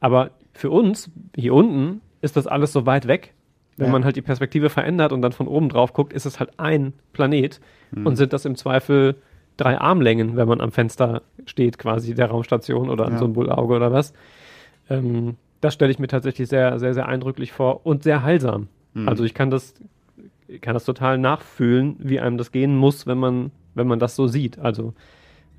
aber 0.00 0.30
für 0.54 0.70
uns 0.70 1.10
hier 1.36 1.54
unten 1.54 2.00
ist 2.20 2.36
das 2.36 2.46
alles 2.46 2.72
so 2.72 2.86
weit 2.86 3.06
weg. 3.06 3.33
Wenn 3.76 3.86
ja. 3.86 3.92
man 3.92 4.04
halt 4.04 4.16
die 4.16 4.22
Perspektive 4.22 4.70
verändert 4.70 5.12
und 5.12 5.22
dann 5.22 5.32
von 5.32 5.48
oben 5.48 5.68
drauf 5.68 5.92
guckt, 5.92 6.12
ist 6.12 6.26
es 6.26 6.38
halt 6.38 6.58
ein 6.58 6.92
Planet 7.12 7.60
mhm. 7.90 8.06
und 8.06 8.16
sind 8.16 8.32
das 8.32 8.44
im 8.44 8.56
Zweifel 8.56 9.16
drei 9.56 9.78
Armlängen, 9.78 10.36
wenn 10.36 10.48
man 10.48 10.60
am 10.60 10.72
Fenster 10.72 11.22
steht, 11.46 11.78
quasi 11.78 12.14
der 12.14 12.26
Raumstation 12.26 12.90
oder 12.90 13.06
an 13.06 13.12
ja. 13.12 13.18
so 13.18 13.24
einem 13.24 13.34
Bullauge 13.34 13.74
oder 13.74 13.92
was. 13.92 14.12
Ähm, 14.90 15.36
das 15.60 15.74
stelle 15.74 15.90
ich 15.90 15.98
mir 15.98 16.08
tatsächlich 16.08 16.48
sehr, 16.48 16.78
sehr, 16.78 16.94
sehr 16.94 17.06
eindrücklich 17.06 17.52
vor 17.52 17.86
und 17.86 18.02
sehr 18.02 18.22
heilsam. 18.22 18.68
Mhm. 18.94 19.08
Also 19.08 19.24
ich 19.24 19.34
kann 19.34 19.50
das, 19.50 19.74
kann 20.60 20.74
das 20.74 20.84
total 20.84 21.18
nachfühlen, 21.18 21.96
wie 21.98 22.20
einem 22.20 22.36
das 22.36 22.52
gehen 22.52 22.76
muss, 22.76 23.06
wenn 23.06 23.18
man, 23.18 23.50
wenn 23.74 23.86
man 23.86 23.98
das 23.98 24.16
so 24.16 24.26
sieht. 24.26 24.58
Also 24.58 24.94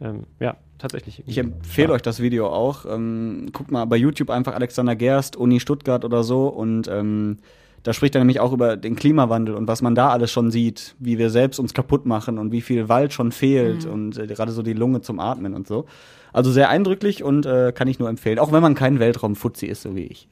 ähm, 0.01 0.23
ja, 0.39 0.57
tatsächlich. 0.77 1.23
Ich 1.25 1.37
empfehle 1.37 1.93
euch 1.93 2.01
das 2.01 2.21
Video 2.21 2.47
auch. 2.47 2.85
Ähm, 2.85 3.49
guckt 3.53 3.71
mal 3.71 3.85
bei 3.85 3.95
YouTube 3.95 4.29
einfach 4.29 4.53
Alexander 4.53 4.95
Gerst, 4.95 5.35
Uni 5.35 5.59
Stuttgart 5.59 6.03
oder 6.05 6.23
so 6.23 6.47
und 6.47 6.87
ähm, 6.87 7.37
da 7.85 7.93
spricht 7.93 8.15
er 8.15 8.19
nämlich 8.19 8.39
auch 8.39 8.51
über 8.51 8.77
den 8.77 8.95
Klimawandel 8.95 9.53
und 9.53 9.67
was 9.67 9.83
man 9.83 9.93
da 9.93 10.09
alles 10.09 10.31
schon 10.31 10.49
sieht, 10.49 10.95
wie 10.97 11.19
wir 11.19 11.29
selbst 11.29 11.59
uns 11.59 11.75
kaputt 11.75 12.07
machen 12.07 12.39
und 12.39 12.51
wie 12.51 12.61
viel 12.61 12.89
Wald 12.89 13.13
schon 13.13 13.31
fehlt 13.31 13.85
mhm. 13.85 13.91
und 13.91 14.17
äh, 14.17 14.25
gerade 14.25 14.51
so 14.51 14.63
die 14.63 14.73
Lunge 14.73 15.01
zum 15.01 15.19
Atmen 15.19 15.53
und 15.53 15.67
so. 15.67 15.85
Also 16.33 16.51
sehr 16.51 16.69
eindrücklich 16.69 17.23
und 17.23 17.45
äh, 17.45 17.71
kann 17.73 17.87
ich 17.87 17.99
nur 17.99 18.09
empfehlen. 18.09 18.39
Auch 18.39 18.51
wenn 18.51 18.63
man 18.63 18.73
kein 18.73 18.99
Weltraumfuzzi 18.99 19.67
ist, 19.67 19.83
so 19.83 19.95
wie 19.95 20.05
ich. 20.05 20.27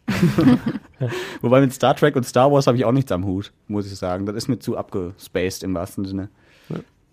Wobei 1.41 1.61
mit 1.61 1.71
Star 1.73 1.95
Trek 1.95 2.15
und 2.15 2.25
Star 2.25 2.51
Wars 2.51 2.65
habe 2.65 2.75
ich 2.75 2.85
auch 2.85 2.91
nichts 2.91 3.11
am 3.11 3.23
Hut, 3.23 3.53
muss 3.67 3.85
ich 3.85 3.99
sagen. 3.99 4.25
Das 4.25 4.35
ist 4.35 4.47
mir 4.47 4.57
zu 4.57 4.75
abgespaced 4.75 5.61
im 5.61 5.75
wahrsten 5.75 6.05
Sinne. 6.05 6.29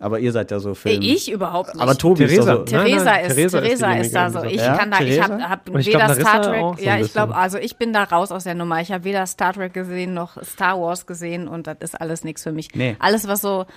Aber 0.01 0.19
ihr 0.19 0.31
seid 0.31 0.49
ja 0.49 0.59
so 0.59 0.73
Film. 0.73 0.99
Ich 1.03 1.31
überhaupt 1.31 1.75
nicht. 1.75 1.81
Aber 1.81 1.95
Tobi 1.95 2.25
Theresa. 2.25 2.53
ist 2.53 2.59
so. 2.59 2.63
Theresa, 2.65 2.95
nein, 2.95 3.05
nein, 3.05 3.25
ist, 3.25 3.35
Theresa, 3.35 3.61
Theresa 3.61 3.93
ist, 3.93 4.05
ist 4.07 4.15
da 4.15 4.29
so. 4.31 4.43
Ich 4.43 4.55
ja? 4.55 4.75
kann 4.75 4.89
da, 4.89 4.99
ich 4.99 5.21
habe 5.21 5.49
hab 5.49 5.67
weder 5.67 5.81
glaub, 5.81 6.19
Star 6.19 6.41
Trek, 6.41 6.79
so 6.79 6.83
ja, 6.83 6.99
ich 6.99 7.13
glaube, 7.13 7.35
also 7.35 7.59
ich 7.59 7.77
bin 7.77 7.93
da 7.93 8.03
raus 8.03 8.31
aus 8.31 8.43
der 8.43 8.55
Nummer. 8.55 8.81
Ich 8.81 8.91
habe 8.91 9.03
weder 9.03 9.27
Star 9.27 9.53
Trek 9.53 9.73
gesehen 9.73 10.15
noch 10.15 10.43
Star 10.43 10.81
Wars 10.81 11.05
gesehen 11.05 11.47
und 11.47 11.67
das 11.67 11.77
ist 11.81 12.01
alles 12.01 12.23
nichts 12.23 12.41
für 12.41 12.51
mich. 12.51 12.69
Nee. 12.73 12.95
Alles, 12.97 13.27
was 13.27 13.41
so 13.41 13.67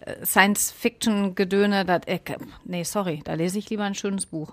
äh, 0.00 0.24
Science-Fiction-Gedöne, 0.24 1.84
das, 1.84 2.02
äh, 2.06 2.20
nee, 2.64 2.84
sorry, 2.84 3.20
da 3.24 3.34
lese 3.34 3.58
ich 3.58 3.68
lieber 3.68 3.82
ein 3.82 3.96
schönes 3.96 4.26
Buch. 4.26 4.52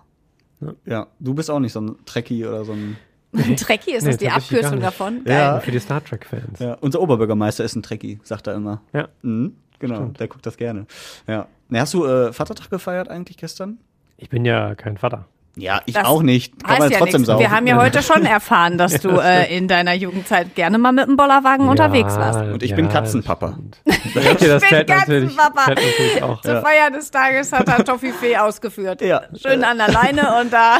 Ja, 0.85 1.07
du 1.19 1.35
bist 1.35 1.51
auch 1.51 1.59
nicht 1.59 1.73
so 1.73 1.81
ein 1.81 1.95
Trekkie 2.05 2.45
oder 2.45 2.65
so 2.65 2.73
ein 2.73 2.97
Trekkie 3.55 3.91
ist 3.91 4.03
nee, 4.03 4.09
das 4.09 4.17
die 4.17 4.29
Abkürzung 4.29 4.79
davon? 4.79 5.23
Geil. 5.23 5.35
Ja, 5.35 5.59
für 5.59 5.71
die 5.71 5.79
Star 5.79 6.03
Trek-Fans. 6.03 6.57
Ja, 6.57 6.73
unser 6.81 6.99
Oberbürgermeister 7.01 7.63
ist 7.63 7.75
ein 7.75 7.83
Trekkie, 7.83 8.19
sagt 8.23 8.47
er 8.47 8.55
immer. 8.55 8.81
Ja. 8.93 9.09
Mhm. 9.21 9.55
Genau, 9.79 9.95
Stimmt. 9.95 10.19
der 10.19 10.27
guckt 10.27 10.45
das 10.45 10.57
gerne. 10.57 10.85
Ja. 11.27 11.47
Na, 11.69 11.79
hast 11.79 11.93
du 11.93 12.05
äh, 12.05 12.33
Vatertag 12.33 12.69
gefeiert 12.69 13.09
eigentlich 13.09 13.37
gestern? 13.37 13.79
Ich 14.17 14.29
bin 14.29 14.43
ja 14.45 14.75
kein 14.75 14.97
Vater. 14.97 15.25
Ja, 15.55 15.81
ich 15.85 15.95
das 15.95 16.05
auch 16.05 16.21
nicht. 16.21 16.63
Kann 16.63 16.79
man 16.79 16.91
ja 16.91 16.97
trotzdem 16.97 17.25
sagen. 17.25 17.39
Wir 17.39 17.51
haben 17.51 17.67
ja 17.67 17.77
heute 17.77 18.01
schon 18.01 18.25
erfahren, 18.25 18.77
dass 18.77 19.01
du 19.01 19.09
äh, 19.09 19.55
in 19.55 19.67
deiner 19.67 19.93
Jugendzeit 19.93 20.55
gerne 20.55 20.77
mal 20.77 20.91
mit 20.91 21.07
dem 21.07 21.17
Bollerwagen 21.17 21.65
ja, 21.65 21.71
unterwegs 21.71 22.15
warst. 22.15 22.39
Und 22.39 22.63
ich 22.63 22.71
ja, 22.71 22.75
bin 22.77 22.89
Katzenpapa. 22.89 23.57
ich 23.85 24.13
bin 24.13 24.23
Katzenpapa. 24.87 25.69
Natürlich 25.69 26.23
auch. 26.23 26.41
Zur 26.41 26.53
ja. 26.53 26.61
Feier 26.61 26.91
des 26.91 27.11
Tages 27.11 27.51
hat 27.51 27.67
er 27.67 27.83
Toffifee 27.83 28.37
ausgeführt. 28.37 29.01
Ja. 29.01 29.23
Schön 29.35 29.63
an 29.63 29.77
der 29.77 29.91
Leine 29.91 30.39
und 30.41 30.53
da. 30.53 30.77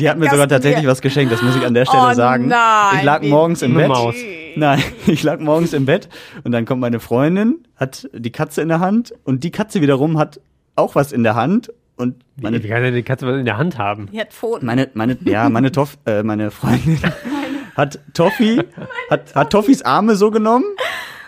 Die 0.00 0.08
hat 0.08 0.18
mir 0.18 0.30
sogar 0.30 0.48
tatsächlich 0.48 0.86
was 0.86 1.00
geschenkt, 1.00 1.32
das 1.32 1.42
muss 1.42 1.56
ich 1.56 1.64
an 1.64 1.74
der 1.74 1.86
Stelle 1.86 2.08
oh, 2.10 2.14
sagen. 2.14 2.48
Nein, 2.48 2.96
ich 2.98 3.02
lag 3.02 3.22
morgens 3.22 3.62
im 3.62 3.74
Bett. 3.74 3.88
Maus. 3.88 4.14
Nein, 4.56 4.82
ich 5.06 5.22
lag 5.22 5.38
morgens 5.38 5.72
im 5.72 5.86
Bett 5.86 6.08
und 6.44 6.52
dann 6.52 6.64
kommt 6.64 6.80
meine 6.80 6.98
Freundin, 6.98 7.66
hat 7.76 8.08
die 8.12 8.32
Katze 8.32 8.62
in 8.62 8.68
der 8.68 8.80
Hand 8.80 9.14
und 9.24 9.44
die 9.44 9.50
Katze 9.50 9.80
wiederum 9.80 10.18
hat 10.18 10.40
auch 10.74 10.94
was 10.94 11.12
in 11.12 11.22
der 11.22 11.34
Hand 11.34 11.70
und 11.96 12.16
meine, 12.40 12.62
wie, 12.62 12.68
kann 12.68 12.82
denn 12.82 12.94
die 12.94 13.02
Katze 13.02 13.26
was 13.26 13.38
in 13.38 13.46
der 13.46 13.56
Hand 13.56 13.78
haben? 13.78 14.08
Die 14.12 14.20
hat 14.20 14.32
Pfoten. 14.32 14.66
Meine, 14.66 14.90
meine, 14.94 15.16
ja, 15.24 15.48
meine 15.48 15.72
Toff, 15.72 15.96
äh, 16.06 16.22
meine 16.22 16.50
Freundin 16.50 16.98
hat 17.74 17.98
Toffi, 18.12 18.62
hat, 19.10 19.34
hat 19.34 19.50
Toffis 19.50 19.82
Arme 19.82 20.16
so 20.16 20.30
genommen 20.30 20.64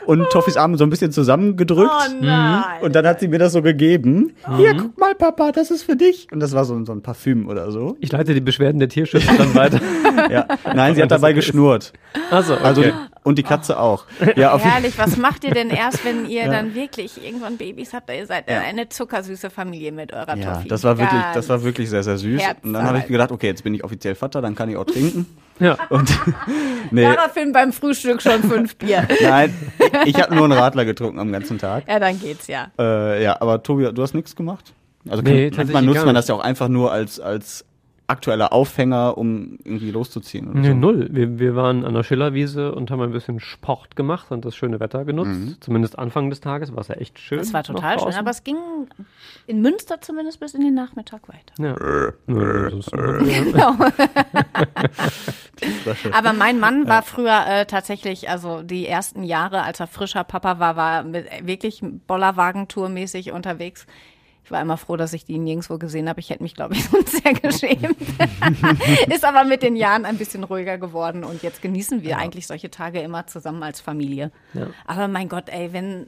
und 0.06 0.28
Toffis 0.30 0.56
Arme 0.56 0.76
so 0.76 0.84
ein 0.84 0.90
bisschen 0.90 1.12
zusammengedrückt. 1.12 1.90
Oh 1.92 2.14
nein. 2.20 2.82
Und 2.82 2.94
dann 2.94 3.06
hat 3.06 3.20
sie 3.20 3.28
mir 3.28 3.38
das 3.38 3.52
so 3.52 3.62
gegeben. 3.62 4.34
Mhm. 4.46 4.56
Hier, 4.56 4.74
guck 4.74 4.98
mal, 4.98 5.14
Papa, 5.14 5.52
das 5.52 5.70
ist 5.70 5.82
für 5.82 5.96
dich. 5.96 6.28
Und 6.32 6.40
das 6.40 6.52
war 6.52 6.64
so, 6.64 6.84
so 6.84 6.92
ein 6.92 7.02
Parfüm 7.02 7.48
oder 7.48 7.70
so. 7.70 7.96
Ich 8.00 8.12
leite 8.12 8.34
die 8.34 8.40
Beschwerden 8.40 8.78
der 8.78 8.88
Tierschützer 8.88 9.34
dann 9.36 9.54
weiter. 9.54 9.80
ja. 10.30 10.46
Nein, 10.74 10.94
sie 10.94 11.02
hat 11.02 11.10
dabei 11.10 11.32
geschnurrt. 11.32 11.92
Also, 12.30 12.54
okay. 12.54 12.64
also 12.64 12.82
und 13.28 13.36
die 13.36 13.42
Katze 13.42 13.78
auch. 13.78 14.06
Ja, 14.36 14.52
auf 14.52 14.64
Herrlich, 14.64 14.96
was 14.96 15.18
macht 15.18 15.44
ihr 15.44 15.50
denn 15.50 15.68
erst, 15.68 16.02
wenn 16.04 16.26
ihr 16.26 16.42
ja. 16.44 16.50
dann 16.50 16.74
wirklich 16.74 17.22
irgendwann 17.22 17.58
Babys 17.58 17.92
habt? 17.92 18.10
Ihr 18.10 18.24
seid 18.26 18.48
ja. 18.48 18.60
eine 18.60 18.88
zuckersüße 18.88 19.50
Familie 19.50 19.92
mit 19.92 20.14
eurer 20.14 20.36
ja, 20.36 20.54
Toffi. 20.54 20.68
Das 20.68 20.82
war 20.82 20.96
wirklich, 20.98 21.22
das 21.34 21.48
war 21.50 21.62
wirklich 21.62 21.90
sehr, 21.90 22.02
sehr 22.02 22.16
süß. 22.16 22.42
Und 22.62 22.72
dann 22.72 22.84
habe 22.84 22.98
ich 22.98 23.06
gedacht, 23.06 23.30
okay, 23.30 23.48
jetzt 23.48 23.64
bin 23.64 23.74
ich 23.74 23.84
offiziell 23.84 24.14
Vater, 24.14 24.40
dann 24.40 24.54
kann 24.54 24.70
ich 24.70 24.76
auch 24.76 24.86
trinken. 24.86 25.26
Ja. 25.60 25.76
Und 25.88 26.10
nee. 26.90 27.02
Daraufhin 27.02 27.52
beim 27.52 27.72
Frühstück 27.72 28.22
schon 28.22 28.42
fünf 28.42 28.76
Bier. 28.76 29.06
Nein, 29.20 29.54
ich 30.04 30.20
habe 30.20 30.34
nur 30.34 30.44
einen 30.44 30.52
Radler 30.52 30.84
getrunken 30.84 31.18
am 31.18 31.32
ganzen 31.32 31.58
Tag. 31.58 31.84
Ja, 31.88 31.98
dann 31.98 32.18
geht's 32.20 32.46
ja. 32.46 32.68
Äh, 32.78 33.22
ja, 33.22 33.40
aber 33.40 33.62
Tobi, 33.62 33.92
du 33.92 34.02
hast 34.02 34.14
nichts 34.14 34.36
gemacht? 34.36 34.72
Also 35.08 35.22
nee, 35.22 35.50
kann, 35.50 35.66
manchmal 35.66 35.82
nutzt 35.82 36.04
man 36.04 36.14
das 36.14 36.28
ja 36.28 36.34
auch 36.34 36.42
einfach 36.42 36.68
nur 36.68 36.92
als, 36.92 37.20
als 37.20 37.64
aktueller 38.08 38.52
Aufhänger, 38.52 39.18
um 39.18 39.58
irgendwie 39.64 39.90
loszuziehen? 39.90 40.48
Oder 40.48 40.60
nee, 40.60 40.68
so? 40.68 40.74
null. 40.74 41.08
Wir, 41.10 41.38
wir 41.38 41.54
waren 41.54 41.84
an 41.84 41.94
der 41.94 42.02
Schillerwiese 42.02 42.74
und 42.74 42.90
haben 42.90 43.02
ein 43.02 43.12
bisschen 43.12 43.38
Sport 43.38 43.96
gemacht 43.96 44.30
und 44.30 44.44
das 44.44 44.56
schöne 44.56 44.80
Wetter 44.80 45.04
genutzt. 45.04 45.28
Mhm. 45.28 45.56
Zumindest 45.60 45.98
Anfang 45.98 46.30
des 46.30 46.40
Tages 46.40 46.72
war 46.72 46.80
es 46.80 46.88
ja 46.88 46.94
echt 46.94 47.18
schön. 47.18 47.38
Es 47.38 47.52
war 47.52 47.62
total 47.62 48.00
schön, 48.00 48.14
aber 48.14 48.30
es 48.30 48.44
ging 48.44 48.56
in 49.46 49.60
Münster 49.60 50.00
zumindest 50.00 50.40
bis 50.40 50.54
in 50.54 50.62
den 50.62 50.74
Nachmittag 50.74 51.28
weiter. 51.28 51.52
Ja. 51.58 51.74
genau. 52.26 53.74
aber 56.12 56.32
mein 56.32 56.58
Mann 56.58 56.88
war 56.88 57.02
früher 57.02 57.44
äh, 57.46 57.66
tatsächlich, 57.66 58.30
also 58.30 58.62
die 58.62 58.86
ersten 58.86 59.22
Jahre, 59.22 59.62
als 59.62 59.80
er 59.80 59.86
frischer 59.86 60.24
Papa 60.24 60.58
war, 60.58 60.76
war 60.76 61.02
mit 61.02 61.26
wirklich 61.42 61.82
Bollerwagentour-mäßig 61.82 63.32
unterwegs 63.32 63.86
ich 64.48 64.52
war 64.52 64.62
immer 64.62 64.78
froh, 64.78 64.96
dass 64.96 65.12
ich 65.12 65.26
die 65.26 65.36
nirgendwo 65.36 65.76
gesehen 65.76 66.08
habe. 66.08 66.20
Ich 66.20 66.30
hätte 66.30 66.42
mich, 66.42 66.54
glaube 66.54 66.72
ich, 66.72 66.82
sonst 66.88 67.22
sehr 67.22 67.34
geschämt. 67.34 67.98
Ist 69.14 69.22
aber 69.26 69.44
mit 69.44 69.62
den 69.62 69.76
Jahren 69.76 70.06
ein 70.06 70.16
bisschen 70.16 70.42
ruhiger 70.42 70.78
geworden 70.78 71.22
und 71.22 71.42
jetzt 71.42 71.60
genießen 71.60 72.00
wir 72.02 72.12
ja. 72.12 72.16
eigentlich 72.16 72.46
solche 72.46 72.70
Tage 72.70 73.00
immer 73.00 73.26
zusammen 73.26 73.62
als 73.62 73.82
Familie. 73.82 74.30
Ja. 74.54 74.68
Aber 74.86 75.06
mein 75.06 75.28
Gott, 75.28 75.50
ey, 75.50 75.74
wenn 75.74 76.06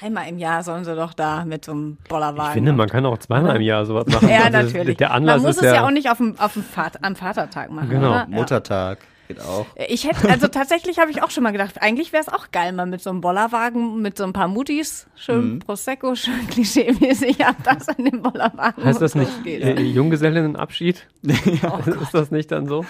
einmal 0.00 0.28
im 0.28 0.38
Jahr 0.38 0.62
sollen 0.62 0.84
sie 0.84 0.94
doch 0.94 1.14
da 1.14 1.44
mit 1.44 1.64
so 1.64 1.72
einem 1.72 1.98
Bollerwagen. 2.08 2.50
Ich 2.50 2.54
finde, 2.54 2.74
man 2.74 2.88
kann 2.88 3.04
auch 3.06 3.18
zweimal 3.18 3.56
im 3.56 3.62
Jahr 3.62 3.86
sowas 3.86 4.06
machen. 4.06 4.28
ja, 4.28 4.44
also 4.44 4.58
natürlich. 4.58 4.96
Der 4.98 5.10
Anlass 5.10 5.38
man 5.38 5.46
muss 5.46 5.56
es 5.56 5.62
ja, 5.64 5.74
ja 5.74 5.84
auch 5.84 5.90
nicht 5.90 6.10
auf 6.10 6.18
dem, 6.18 6.38
auf 6.38 6.52
dem 6.52 6.62
Vater, 6.62 7.00
am 7.02 7.16
Vatertag 7.16 7.72
machen. 7.72 7.90
Genau, 7.90 8.10
oder? 8.10 8.26
Muttertag. 8.28 8.98
Geht 9.34 9.44
auch. 9.44 9.66
Ich 9.88 10.06
hätte, 10.06 10.28
also 10.28 10.48
tatsächlich 10.48 10.98
habe 10.98 11.10
ich 11.10 11.22
auch 11.22 11.30
schon 11.30 11.42
mal 11.42 11.52
gedacht, 11.52 11.80
eigentlich 11.80 12.12
wäre 12.12 12.22
es 12.22 12.28
auch 12.28 12.50
geil, 12.50 12.72
mal 12.72 12.86
mit 12.86 13.00
so 13.00 13.10
einem 13.10 13.20
Bollerwagen, 13.20 14.00
mit 14.02 14.16
so 14.16 14.24
ein 14.24 14.32
paar 14.32 14.48
Mutis, 14.48 15.06
schön 15.14 15.54
mhm. 15.54 15.58
Prosecco, 15.60 16.14
schön 16.14 16.46
klischee-mäßig, 16.50 17.44
ab 17.44 17.56
das 17.64 17.88
an 17.88 18.04
dem 18.04 18.22
Bollerwagen. 18.22 18.84
Heißt 18.84 19.00
das 19.00 19.14
nicht 19.14 19.30
äh, 19.46 19.80
Junggesellinnenabschied? 19.80 21.06
ja. 21.22 21.80
Oh 21.92 22.02
ist 22.02 22.14
das 22.14 22.30
nicht 22.30 22.50
dann 22.52 22.66
so? 22.66 22.84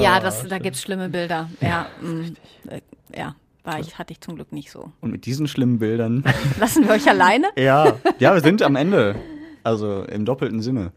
Ja, 0.00 0.20
das, 0.20 0.46
da 0.46 0.58
gibt 0.58 0.76
es 0.76 0.82
schlimme 0.82 1.08
Bilder. 1.08 1.48
Ja, 1.60 1.86
mh, 2.00 2.08
mm, 2.08 2.36
äh, 2.68 2.80
ja. 3.16 3.34
War 3.64 3.78
ich, 3.78 3.96
hatte 3.98 4.12
ich 4.12 4.20
zum 4.20 4.34
Glück 4.34 4.52
nicht 4.52 4.70
so. 4.70 4.90
Und 5.00 5.12
mit 5.12 5.24
diesen 5.24 5.46
schlimmen 5.46 5.78
Bildern. 5.78 6.24
Lassen 6.58 6.84
wir 6.84 6.94
euch 6.94 7.08
alleine? 7.08 7.46
ja, 7.56 7.94
ja, 8.18 8.34
wir 8.34 8.40
sind 8.40 8.60
am 8.62 8.74
Ende. 8.74 9.14
Also 9.62 10.02
im 10.02 10.24
doppelten 10.24 10.60
Sinne. 10.60 10.92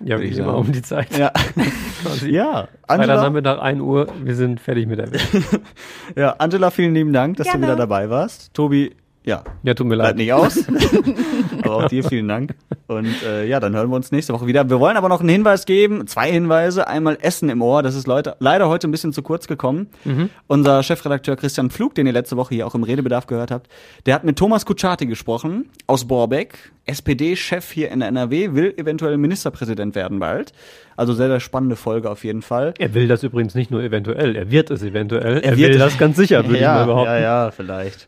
Ja, 0.00 0.20
wie 0.20 0.28
immer 0.28 0.56
um 0.56 0.72
die 0.72 0.82
Zeit. 0.82 1.16
Ja. 1.16 1.32
ja. 2.26 2.68
Angela, 2.86 3.22
Nachmittag 3.22 3.60
1 3.60 3.80
Uhr, 3.80 4.08
wir 4.22 4.34
sind 4.34 4.60
fertig 4.60 4.86
mit 4.86 4.98
der 4.98 5.12
Welt. 5.12 5.28
ja, 6.16 6.34
Angela, 6.38 6.70
vielen 6.70 6.94
lieben 6.94 7.12
Dank, 7.12 7.36
dass 7.36 7.46
Gerne. 7.46 7.60
du 7.60 7.72
wieder 7.72 7.76
dabei 7.76 8.10
warst. 8.10 8.52
Tobi, 8.54 8.92
ja. 9.24 9.42
Ja, 9.62 9.72
tut 9.72 9.86
mir 9.86 9.94
leid. 9.94 10.16
nicht 10.16 10.32
aus. 10.34 10.62
aber 11.62 11.76
auch 11.76 11.88
dir 11.88 12.04
vielen 12.04 12.28
Dank. 12.28 12.54
Und 12.88 13.22
äh, 13.22 13.46
ja, 13.46 13.58
dann 13.58 13.74
hören 13.74 13.88
wir 13.88 13.96
uns 13.96 14.12
nächste 14.12 14.34
Woche 14.34 14.46
wieder. 14.46 14.68
Wir 14.68 14.80
wollen 14.80 14.98
aber 14.98 15.08
noch 15.08 15.20
einen 15.20 15.30
Hinweis 15.30 15.64
geben. 15.64 16.06
Zwei 16.06 16.30
Hinweise. 16.30 16.86
Einmal 16.86 17.16
Essen 17.22 17.48
im 17.48 17.62
Ohr. 17.62 17.82
Das 17.82 17.94
ist 17.94 18.06
Leute, 18.06 18.36
leider 18.38 18.68
heute 18.68 18.86
ein 18.86 18.90
bisschen 18.90 19.14
zu 19.14 19.22
kurz 19.22 19.48
gekommen. 19.48 19.88
Mhm. 20.04 20.28
Unser 20.46 20.82
Chefredakteur 20.82 21.36
Christian 21.36 21.70
Pflug, 21.70 21.94
den 21.94 22.06
ihr 22.06 22.12
letzte 22.12 22.36
Woche 22.36 22.54
hier 22.54 22.66
auch 22.66 22.74
im 22.74 22.82
Redebedarf 22.82 23.26
gehört 23.26 23.50
habt, 23.50 23.68
der 24.04 24.14
hat 24.14 24.24
mit 24.24 24.38
Thomas 24.38 24.66
Kutschaty 24.66 25.06
gesprochen 25.06 25.70
aus 25.86 26.06
Borbeck. 26.06 26.72
SPD-Chef 26.86 27.70
hier 27.70 27.90
in 27.90 28.00
der 28.00 28.08
NRW, 28.08 28.52
will 28.52 28.74
eventuell 28.76 29.16
Ministerpräsident 29.16 29.94
werden 29.94 30.18
bald. 30.18 30.52
Also 30.96 31.12
sehr, 31.12 31.28
sehr 31.28 31.40
spannende 31.40 31.76
Folge 31.76 32.10
auf 32.10 32.24
jeden 32.24 32.42
Fall. 32.42 32.74
Er 32.78 32.94
will 32.94 33.08
das 33.08 33.22
übrigens 33.22 33.54
nicht 33.54 33.70
nur 33.70 33.82
eventuell, 33.82 34.36
er 34.36 34.50
wird 34.50 34.70
es 34.70 34.82
eventuell. 34.82 35.38
Er, 35.38 35.52
er 35.52 35.56
will 35.56 35.78
das 35.78 35.98
ganz 35.98 36.16
sicher, 36.16 36.46
würde 36.46 36.60
ja, 36.60 36.72
ich 36.72 36.86
mal 36.86 36.92
behaupten. 36.92 37.12
Ja, 37.12 37.20
ja, 37.20 37.50
vielleicht. 37.50 38.06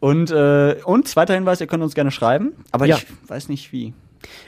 Und, 0.00 0.30
äh, 0.30 0.76
und 0.84 1.08
zweiter 1.08 1.34
Hinweis, 1.34 1.60
ihr 1.60 1.66
könnt 1.66 1.82
uns 1.82 1.94
gerne 1.94 2.10
schreiben, 2.10 2.52
aber 2.70 2.86
ja. 2.86 2.96
ich 2.96 3.06
weiß 3.28 3.48
nicht 3.48 3.72
wie. 3.72 3.94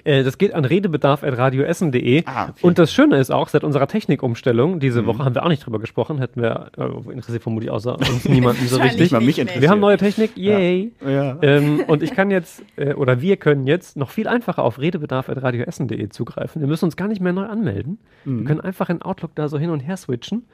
Äh, 0.05 0.23
das 0.23 0.39
geht 0.39 0.55
an 0.55 0.64
redebedarf.radioessen.de. 0.64 2.25
Ah, 2.27 2.51
okay. 2.51 2.53
Und 2.62 2.79
das 2.79 2.93
Schöne 2.93 3.18
ist 3.18 3.31
auch, 3.31 3.49
seit 3.49 3.64
unserer 3.64 3.87
Technikumstellung, 3.87 4.81
diese 4.81 5.03
mhm. 5.03 5.07
Woche 5.07 5.25
haben 5.25 5.35
wir 5.35 5.45
auch 5.45 5.49
nicht 5.49 5.64
drüber 5.64 5.79
gesprochen, 5.79 6.18
hätten 6.18 6.43
wir, 6.43 6.71
äh, 6.77 7.12
interessiert 7.12 7.43
vermutlich 7.43 7.71
außer 7.71 7.99
uns 7.99 8.29
niemanden 8.29 8.66
so 8.66 8.79
richtig. 8.79 9.11
Mal 9.11 9.21
mich 9.21 9.39
interessiert. 9.39 9.62
Wir 9.62 9.71
haben 9.71 9.81
neue 9.81 9.97
Technik, 9.97 10.37
yay. 10.37 10.93
Ja. 11.05 11.11
Ja. 11.11 11.39
Ähm, 11.43 11.85
und 11.87 12.03
ich 12.03 12.14
kann 12.14 12.31
jetzt, 12.31 12.62
äh, 12.77 12.95
oder 12.95 13.21
wir 13.21 13.37
können 13.37 13.66
jetzt 13.66 13.97
noch 13.97 14.11
viel 14.11 14.29
einfacher 14.29 14.62
auf 14.62 14.79
redebedarf.radioessen.de 14.79 16.09
zugreifen. 16.09 16.61
Wir 16.61 16.68
müssen 16.68 16.87
uns 16.87 16.97
gar 16.97 17.09
nicht 17.09 17.21
mehr 17.21 17.33
neu 17.33 17.47
anmelden. 17.47 17.99
Mhm. 18.25 18.41
Wir 18.41 18.47
können 18.47 18.61
einfach 18.61 18.91
in 18.91 19.03
Outlook 19.03 19.35
da 19.35 19.49
so 19.49 19.59
hin 19.59 19.71
und 19.71 19.81
her 19.81 19.97
switchen. 19.97 20.47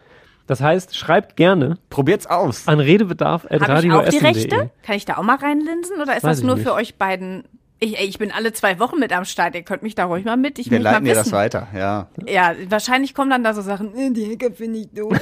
Das 0.46 0.60
heißt, 0.60 0.96
schreibt 0.96 1.36
gerne. 1.36 1.78
Probiert's 1.90 2.26
aus. 2.26 2.68
An 2.68 2.78
redebedarf.radioessen.de. 2.78 3.90
Habe 3.90 4.08
ich 4.08 4.14
auch 4.14 4.20
die 4.20 4.24
Rechte? 4.24 4.70
Kann 4.82 4.96
ich 4.96 5.04
da 5.04 5.16
auch 5.16 5.22
mal 5.22 5.36
reinlinsen 5.36 6.00
oder 6.00 6.16
ist 6.16 6.22
Weiß 6.22 6.38
das 6.38 6.42
nur 6.46 6.56
für 6.56 6.72
euch 6.72 6.96
beiden 6.96 7.44
ich, 7.78 7.98
ich 8.00 8.18
bin 8.18 8.32
alle 8.32 8.52
zwei 8.52 8.78
Wochen 8.78 8.98
mit 8.98 9.12
am 9.12 9.24
Start. 9.24 9.54
Ihr 9.54 9.62
könnt 9.62 9.82
mich 9.82 9.94
da 9.94 10.06
ruhig 10.06 10.24
mal 10.24 10.36
mit. 10.36 10.58
Ich 10.58 10.70
Wir 10.70 10.78
leiten 10.78 11.04
dir 11.04 11.14
das 11.14 11.30
weiter, 11.32 11.68
ja. 11.74 12.08
Ja, 12.26 12.54
wahrscheinlich 12.68 13.14
kommen 13.14 13.30
dann 13.30 13.44
da 13.44 13.52
so 13.52 13.60
Sachen, 13.60 13.94
äh, 13.94 14.10
die 14.10 14.32
Hacker 14.32 14.54
finde 14.54 14.80
ich 14.80 14.88
doof. 14.88 15.12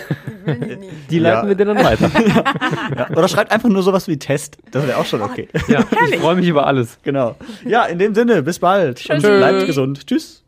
Die 1.10 1.18
leiten 1.18 1.42
ja. 1.42 1.48
wir 1.48 1.54
dir 1.54 1.64
dann 1.64 1.82
weiter. 1.82 2.10
ja. 2.96 3.10
Oder 3.10 3.28
schreibt 3.28 3.50
einfach 3.50 3.68
nur 3.68 3.82
sowas 3.82 4.06
wie 4.08 4.18
Test. 4.18 4.58
Das 4.70 4.86
wäre 4.86 4.98
auch 4.98 5.06
schon 5.06 5.22
okay. 5.22 5.48
Ja, 5.68 5.84
ich 6.10 6.20
freue 6.20 6.36
mich 6.36 6.46
über 6.46 6.66
alles. 6.66 6.98
Genau. 7.02 7.34
Ja, 7.64 7.84
in 7.86 7.98
dem 7.98 8.14
Sinne, 8.14 8.42
bis 8.42 8.58
bald. 8.58 8.98
Tschüss. 8.98 9.24
Und 9.24 9.38
bleibt 9.38 9.66
gesund. 9.66 10.06
Tschüss. 10.06 10.43